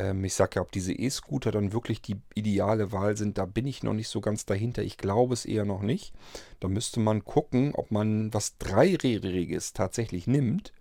ähm, 0.00 0.24
ich 0.24 0.34
sage 0.34 0.56
ja, 0.56 0.62
ob 0.62 0.72
diese 0.72 0.92
E-Scooter 0.92 1.52
dann 1.52 1.72
wirklich 1.72 2.00
die 2.00 2.16
ideale 2.34 2.90
Wahl 2.90 3.16
sind, 3.16 3.36
da 3.36 3.44
bin 3.44 3.66
ich 3.66 3.82
noch 3.82 3.92
nicht 3.92 4.08
so 4.08 4.20
ganz 4.20 4.46
dahinter. 4.46 4.82
Ich 4.82 4.96
glaube 4.96 5.34
es 5.34 5.44
eher 5.44 5.64
noch 5.64 5.82
nicht. 5.82 6.14
Da 6.58 6.68
müsste 6.68 7.00
man 7.00 7.24
gucken, 7.24 7.74
ob 7.74 7.90
man 7.90 8.32
was 8.32 8.56
Dreirädriges 8.58 9.74
tatsächlich 9.74 10.26
nimmt 10.26 10.72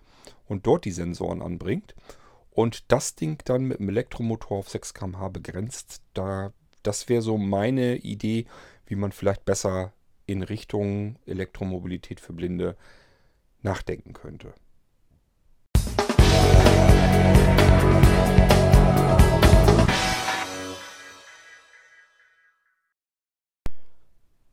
und 0.47 0.65
dort 0.65 0.85
die 0.85 0.91
Sensoren 0.91 1.41
anbringt 1.41 1.95
und 2.51 2.91
das 2.91 3.15
Ding 3.15 3.41
dann 3.45 3.65
mit 3.65 3.79
einem 3.79 3.89
Elektromotor 3.89 4.57
auf 4.57 4.69
6 4.69 4.93
km/h 4.93 5.27
begrenzt. 5.27 6.01
Da, 6.13 6.53
das 6.83 7.09
wäre 7.09 7.21
so 7.21 7.37
meine 7.37 7.97
Idee, 7.97 8.45
wie 8.85 8.95
man 8.95 9.11
vielleicht 9.11 9.43
besser 9.43 9.91
in 10.25 10.43
Richtung 10.43 11.17
Elektromobilität 11.25 12.19
für 12.19 12.33
Blinde 12.33 12.77
nachdenken 13.61 14.13
könnte. 14.13 14.53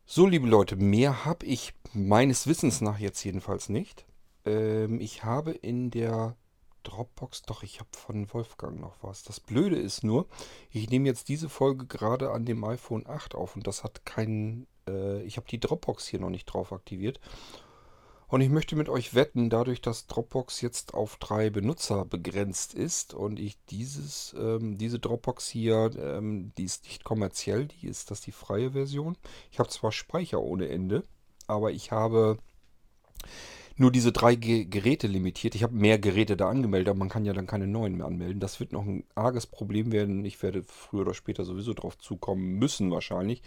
So, 0.08 0.24
liebe 0.24 0.46
Leute, 0.46 0.76
mehr 0.76 1.24
habe 1.24 1.44
ich 1.46 1.74
meines 1.92 2.46
Wissens 2.46 2.80
nach 2.80 3.00
jetzt 3.00 3.24
jedenfalls 3.24 3.68
nicht. 3.68 4.06
Ähm, 4.44 5.00
ich 5.00 5.24
habe 5.24 5.50
in 5.50 5.90
der 5.90 6.36
Dropbox, 6.84 7.42
doch, 7.42 7.64
ich 7.64 7.80
habe 7.80 7.88
von 7.90 8.32
Wolfgang 8.32 8.80
noch 8.80 9.02
was. 9.02 9.24
Das 9.24 9.40
Blöde 9.40 9.76
ist 9.76 10.04
nur, 10.04 10.28
ich 10.70 10.88
nehme 10.90 11.08
jetzt 11.08 11.28
diese 11.28 11.48
Folge 11.48 11.86
gerade 11.86 12.30
an 12.30 12.44
dem 12.44 12.62
iPhone 12.62 13.04
8 13.04 13.34
auf 13.34 13.56
und 13.56 13.66
das 13.66 13.82
hat 13.82 14.06
keinen, 14.06 14.68
äh, 14.88 15.22
ich 15.22 15.38
habe 15.38 15.48
die 15.48 15.58
Dropbox 15.58 16.06
hier 16.06 16.20
noch 16.20 16.30
nicht 16.30 16.46
drauf 16.46 16.72
aktiviert. 16.72 17.18
Und 18.28 18.40
ich 18.40 18.48
möchte 18.48 18.74
mit 18.74 18.88
euch 18.88 19.14
wetten, 19.14 19.50
dadurch, 19.50 19.80
dass 19.80 20.08
Dropbox 20.08 20.60
jetzt 20.60 20.94
auf 20.94 21.16
drei 21.16 21.48
Benutzer 21.48 22.04
begrenzt 22.04 22.74
ist 22.74 23.14
und 23.14 23.38
ich 23.38 23.56
dieses, 23.66 24.34
ähm, 24.36 24.78
diese 24.78 24.98
Dropbox 24.98 25.48
hier, 25.48 25.92
ähm, 25.96 26.52
die 26.58 26.64
ist 26.64 26.84
nicht 26.84 27.04
kommerziell, 27.04 27.66
die 27.66 27.86
ist 27.86 28.10
das 28.10 28.20
die 28.20 28.32
freie 28.32 28.72
Version. 28.72 29.16
Ich 29.52 29.60
habe 29.60 29.68
zwar 29.68 29.92
Speicher 29.92 30.40
ohne 30.40 30.68
Ende, 30.68 31.04
aber 31.46 31.70
ich 31.70 31.92
habe 31.92 32.38
nur 33.76 33.92
diese 33.92 34.10
drei 34.10 34.34
Ge 34.34 34.64
Geräte 34.64 35.06
limitiert. 35.06 35.54
Ich 35.54 35.62
habe 35.62 35.74
mehr 35.74 35.98
Geräte 35.98 36.36
da 36.36 36.48
angemeldet, 36.48 36.88
aber 36.88 36.98
man 36.98 37.08
kann 37.08 37.26
ja 37.26 37.32
dann 37.32 37.46
keine 37.46 37.68
neuen 37.68 37.96
mehr 37.96 38.06
anmelden. 38.06 38.40
Das 38.40 38.58
wird 38.58 38.72
noch 38.72 38.84
ein 38.84 39.04
arges 39.14 39.46
Problem 39.46 39.92
werden. 39.92 40.24
Ich 40.24 40.42
werde 40.42 40.64
früher 40.64 41.02
oder 41.02 41.14
später 41.14 41.44
sowieso 41.44 41.74
drauf 41.74 41.96
zukommen 41.98 42.58
müssen 42.58 42.90
wahrscheinlich 42.90 43.42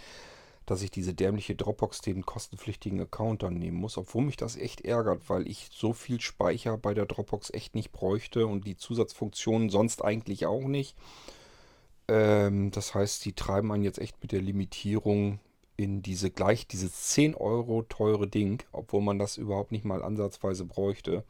dass 0.70 0.84
ich 0.84 0.92
diese 0.92 1.16
dämliche 1.16 1.56
Dropbox 1.56 2.02
den 2.02 2.26
kostenpflichtigen 2.26 3.02
Account 3.02 3.42
dann 3.42 3.56
nehmen 3.56 3.78
muss, 3.78 3.98
obwohl 3.98 4.24
mich 4.24 4.38
das 4.38 4.56
echt 4.56 4.82
ärgert, 4.82 5.28
weil 5.28 5.48
ich 5.48 5.70
so 5.72 5.94
viel 5.94 6.22
Speicher 6.22 6.78
bei 6.78 6.94
der 6.94 7.08
Dropbox 7.08 7.52
echt 7.52 7.74
nicht 7.74 7.92
bräuchte 7.92 8.46
und 8.46 8.68
die 8.68 8.78
Zusatzfunktionen 8.78 9.70
sonst 9.70 10.04
eigentlich 10.04 10.46
auch 10.46 10.68
nicht. 10.68 10.96
Ähm, 12.08 12.70
das 12.70 12.94
heißt, 12.94 13.26
die 13.26 13.34
treiben 13.34 13.72
einen 13.72 13.84
jetzt 13.84 13.98
echt 13.98 14.22
mit 14.22 14.32
der 14.32 14.42
Limitierung 14.42 15.40
in 15.76 16.04
diese 16.04 16.30
gleich 16.30 16.68
dieses 16.68 17.10
10 17.10 17.34
Euro 17.34 17.82
teure 17.82 18.28
Ding, 18.28 18.62
obwohl 18.72 19.02
man 19.02 19.18
das 19.18 19.38
überhaupt 19.38 19.72
nicht 19.72 19.86
mal 19.86 20.04
ansatzweise 20.04 20.66
bräuchte, 20.66 21.24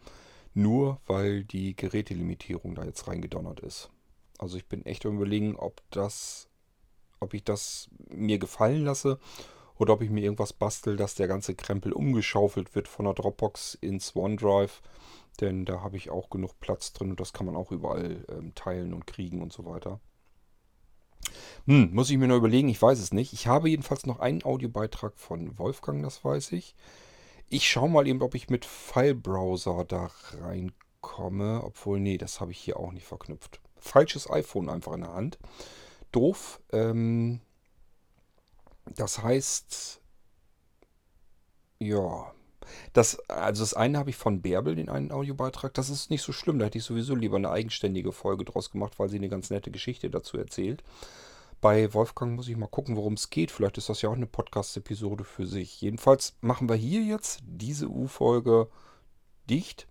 nur 0.53 0.99
weil 1.05 1.45
die 1.45 1.77
Gerätelimitierung 1.77 2.75
da 2.75 2.83
jetzt 2.83 3.07
reingedonnert 3.07 3.61
ist. 3.61 3.89
Also 4.37 4.57
ich 4.57 4.65
bin 4.65 4.85
echt 4.85 5.05
überlegen, 5.05 5.55
ob 5.55 5.81
das 5.91 6.48
ob 7.19 7.33
ich 7.33 7.43
das 7.43 7.89
mir 8.09 8.39
gefallen 8.39 8.83
lasse 8.85 9.19
oder 9.77 9.93
ob 9.93 10.01
ich 10.01 10.09
mir 10.09 10.21
irgendwas 10.21 10.53
bastel, 10.53 10.97
dass 10.97 11.15
der 11.15 11.27
ganze 11.27 11.55
Krempel 11.55 11.93
umgeschaufelt 11.93 12.75
wird 12.75 12.87
von 12.87 13.05
der 13.05 13.13
Dropbox 13.13 13.75
ins 13.75 14.15
OneDrive. 14.15 14.81
Denn 15.39 15.65
da 15.65 15.81
habe 15.81 15.95
ich 15.95 16.09
auch 16.09 16.29
genug 16.29 16.59
Platz 16.59 16.91
drin 16.91 17.11
und 17.11 17.19
das 17.19 17.31
kann 17.31 17.45
man 17.45 17.55
auch 17.55 17.71
überall 17.71 18.25
ähm, 18.27 18.53
teilen 18.55 18.93
und 18.93 19.07
kriegen 19.07 19.41
und 19.41 19.53
so 19.53 19.65
weiter. 19.65 20.01
Hm, 21.65 21.93
muss 21.93 22.09
ich 22.09 22.17
mir 22.17 22.27
nur 22.27 22.37
überlegen, 22.37 22.69
ich 22.69 22.81
weiß 22.81 22.99
es 22.99 23.13
nicht. 23.13 23.33
Ich 23.33 23.47
habe 23.47 23.69
jedenfalls 23.69 24.05
noch 24.05 24.19
einen 24.19 24.43
Audiobeitrag 24.43 25.17
von 25.17 25.57
Wolfgang, 25.57 26.03
das 26.03 26.23
weiß 26.23 26.51
ich. 26.53 26.75
Ich 27.47 27.69
schaue 27.69 27.89
mal 27.89 28.07
eben, 28.07 28.21
ob 28.21 28.35
ich 28.35 28.49
mit 28.49 28.65
File-Browser 28.65 29.85
da 29.85 30.09
reinkomme. 30.41 31.63
Obwohl, 31.63 31.99
nee, 31.99 32.17
das 32.17 32.41
habe 32.41 32.51
ich 32.51 32.59
hier 32.59 32.77
auch 32.77 32.91
nicht 32.91 33.05
verknüpft. 33.05 33.59
falsches 33.77 34.29
iPhone 34.29 34.69
einfach 34.69 34.93
in 34.93 35.01
der 35.01 35.13
Hand. 35.13 35.39
Doof. 36.11 36.61
Ähm, 36.71 37.41
das 38.95 39.21
heißt, 39.21 40.01
ja, 41.79 42.31
das, 42.93 43.19
also 43.29 43.63
das 43.63 43.73
eine 43.73 43.97
habe 43.97 44.09
ich 44.09 44.15
von 44.15 44.41
Bärbel, 44.41 44.75
den 44.75 44.89
einen 44.89 45.11
Audiobeitrag. 45.11 45.73
Das 45.73 45.89
ist 45.89 46.09
nicht 46.09 46.21
so 46.21 46.31
schlimm. 46.31 46.59
Da 46.59 46.65
hätte 46.65 46.77
ich 46.77 46.83
sowieso 46.83 47.15
lieber 47.15 47.37
eine 47.37 47.51
eigenständige 47.51 48.11
Folge 48.11 48.45
draus 48.45 48.71
gemacht, 48.71 48.99
weil 48.99 49.09
sie 49.09 49.17
eine 49.17 49.29
ganz 49.29 49.49
nette 49.49 49.71
Geschichte 49.71 50.09
dazu 50.09 50.37
erzählt. 50.37 50.83
Bei 51.61 51.93
Wolfgang 51.93 52.35
muss 52.35 52.47
ich 52.47 52.55
mal 52.55 52.67
gucken, 52.67 52.95
worum 52.95 53.13
es 53.13 53.29
geht. 53.29 53.51
Vielleicht 53.51 53.77
ist 53.77 53.89
das 53.89 54.01
ja 54.01 54.09
auch 54.09 54.15
eine 54.15 54.27
Podcast-Episode 54.27 55.25
für 55.25 55.45
sich. 55.45 55.81
Jedenfalls 55.81 56.35
machen 56.41 56.69
wir 56.69 56.75
hier 56.75 57.01
jetzt 57.01 57.41
diese 57.45 57.89
U-Folge 57.89 58.69
dicht. 59.49 59.87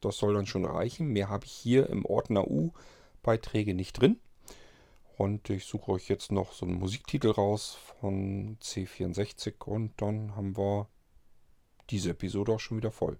Das 0.00 0.18
soll 0.18 0.34
dann 0.34 0.46
schon 0.46 0.64
reichen. 0.64 1.08
Mehr 1.08 1.28
habe 1.28 1.46
ich 1.46 1.52
hier 1.52 1.88
im 1.88 2.04
Ordner 2.04 2.48
U-Beiträge 2.48 3.74
nicht 3.74 3.92
drin. 3.92 4.18
Und 5.16 5.48
ich 5.50 5.64
suche 5.64 5.92
euch 5.92 6.08
jetzt 6.08 6.32
noch 6.32 6.52
so 6.52 6.66
einen 6.66 6.78
Musiktitel 6.78 7.30
raus 7.30 7.78
von 8.00 8.58
C64 8.60 9.64
und 9.64 9.92
dann 9.98 10.34
haben 10.34 10.56
wir 10.56 10.88
diese 11.90 12.10
Episode 12.10 12.52
auch 12.52 12.60
schon 12.60 12.78
wieder 12.78 12.90
voll. 12.90 13.18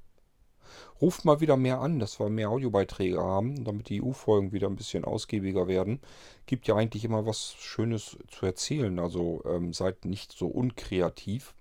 Ruft 1.01 1.25
mal 1.25 1.41
wieder 1.41 1.57
mehr 1.57 1.81
an, 1.81 1.99
dass 1.99 2.19
wir 2.19 2.29
mehr 2.31 2.51
Audiobeiträge 2.51 3.21
haben, 3.21 3.65
damit 3.65 3.89
die 3.91 4.03
EU-Folgen 4.03 4.53
wieder 4.53 4.69
ein 4.69 4.77
bisschen 4.77 5.05
ausgiebiger 5.05 5.69
werden. 5.69 6.01
Gibt 6.47 6.67
ja 6.67 6.75
eigentlich 6.75 7.05
immer 7.05 7.27
was 7.27 7.55
Schönes 7.59 8.17
zu 8.29 8.47
erzählen, 8.47 8.99
also 8.99 9.43
ähm, 9.45 9.73
seid 9.73 10.05
nicht 10.05 10.33
so 10.33 10.49
unkreativ. 10.49 11.55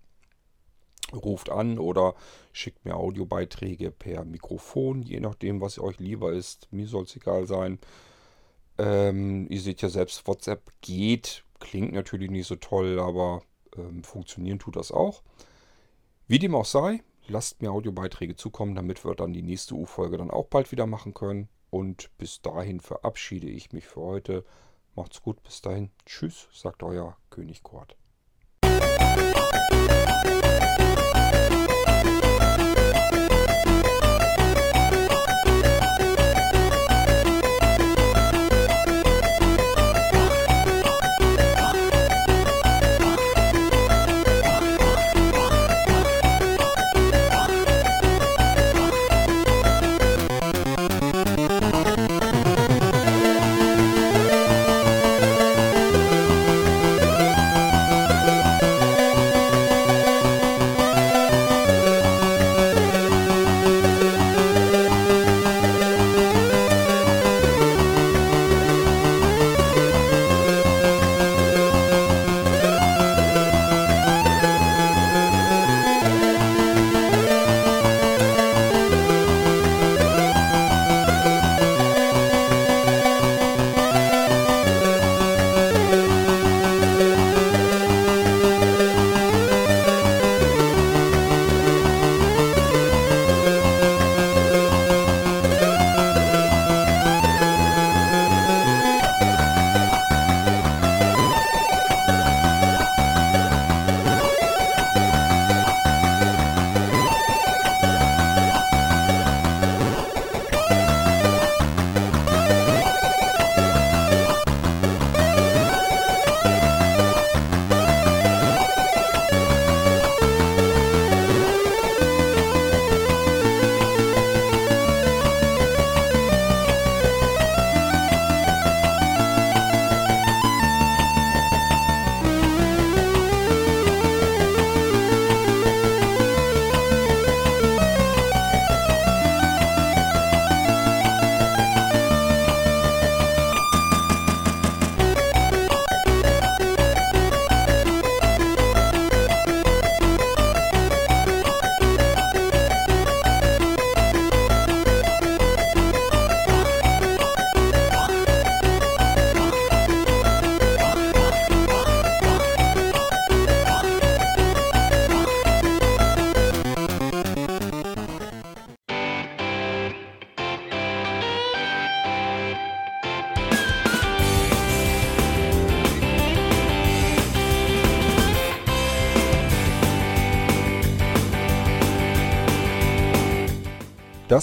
Ruft 1.13 1.51
an 1.51 1.77
oder 1.77 2.15
schickt 2.53 2.85
mir 2.85 2.95
Audiobeiträge 2.95 3.91
per 3.91 4.23
Mikrofon, 4.23 5.03
je 5.03 5.19
nachdem, 5.19 5.61
was 5.61 5.77
euch 5.77 5.99
lieber 5.99 6.31
ist. 6.31 6.67
Mir 6.71 6.87
soll 6.87 7.03
es 7.03 7.15
egal 7.15 7.45
sein. 7.45 7.77
Ähm, 8.77 9.47
ihr 9.49 9.61
seht 9.61 9.81
ja 9.81 9.89
selbst, 9.89 10.27
WhatsApp 10.27 10.71
geht. 10.81 11.43
Klingt 11.59 11.93
natürlich 11.93 12.29
nicht 12.29 12.47
so 12.47 12.55
toll, 12.55 12.99
aber 12.99 13.43
ähm, 13.77 14.03
funktionieren 14.03 14.59
tut 14.59 14.75
das 14.75 14.91
auch. 14.91 15.23
Wie 16.27 16.39
dem 16.39 16.55
auch 16.55 16.65
sei, 16.65 17.03
lasst 17.27 17.61
mir 17.61 17.71
Audiobeiträge 17.71 18.35
zukommen, 18.35 18.75
damit 18.75 19.05
wir 19.05 19.15
dann 19.15 19.33
die 19.33 19.43
nächste 19.43 19.75
U-Folge 19.75 20.17
dann 20.17 20.31
auch 20.31 20.47
bald 20.47 20.71
wieder 20.71 20.87
machen 20.87 21.13
können. 21.13 21.49
Und 21.69 22.09
bis 22.17 22.41
dahin 22.41 22.79
verabschiede 22.79 23.47
ich 23.47 23.71
mich 23.71 23.85
für 23.87 24.01
heute. 24.01 24.45
Macht's 24.95 25.21
gut, 25.21 25.41
bis 25.43 25.61
dahin. 25.61 25.89
Tschüss, 26.05 26.47
sagt 26.51 26.83
euer 26.83 27.17
König 27.29 27.63
Kurt. 27.63 27.97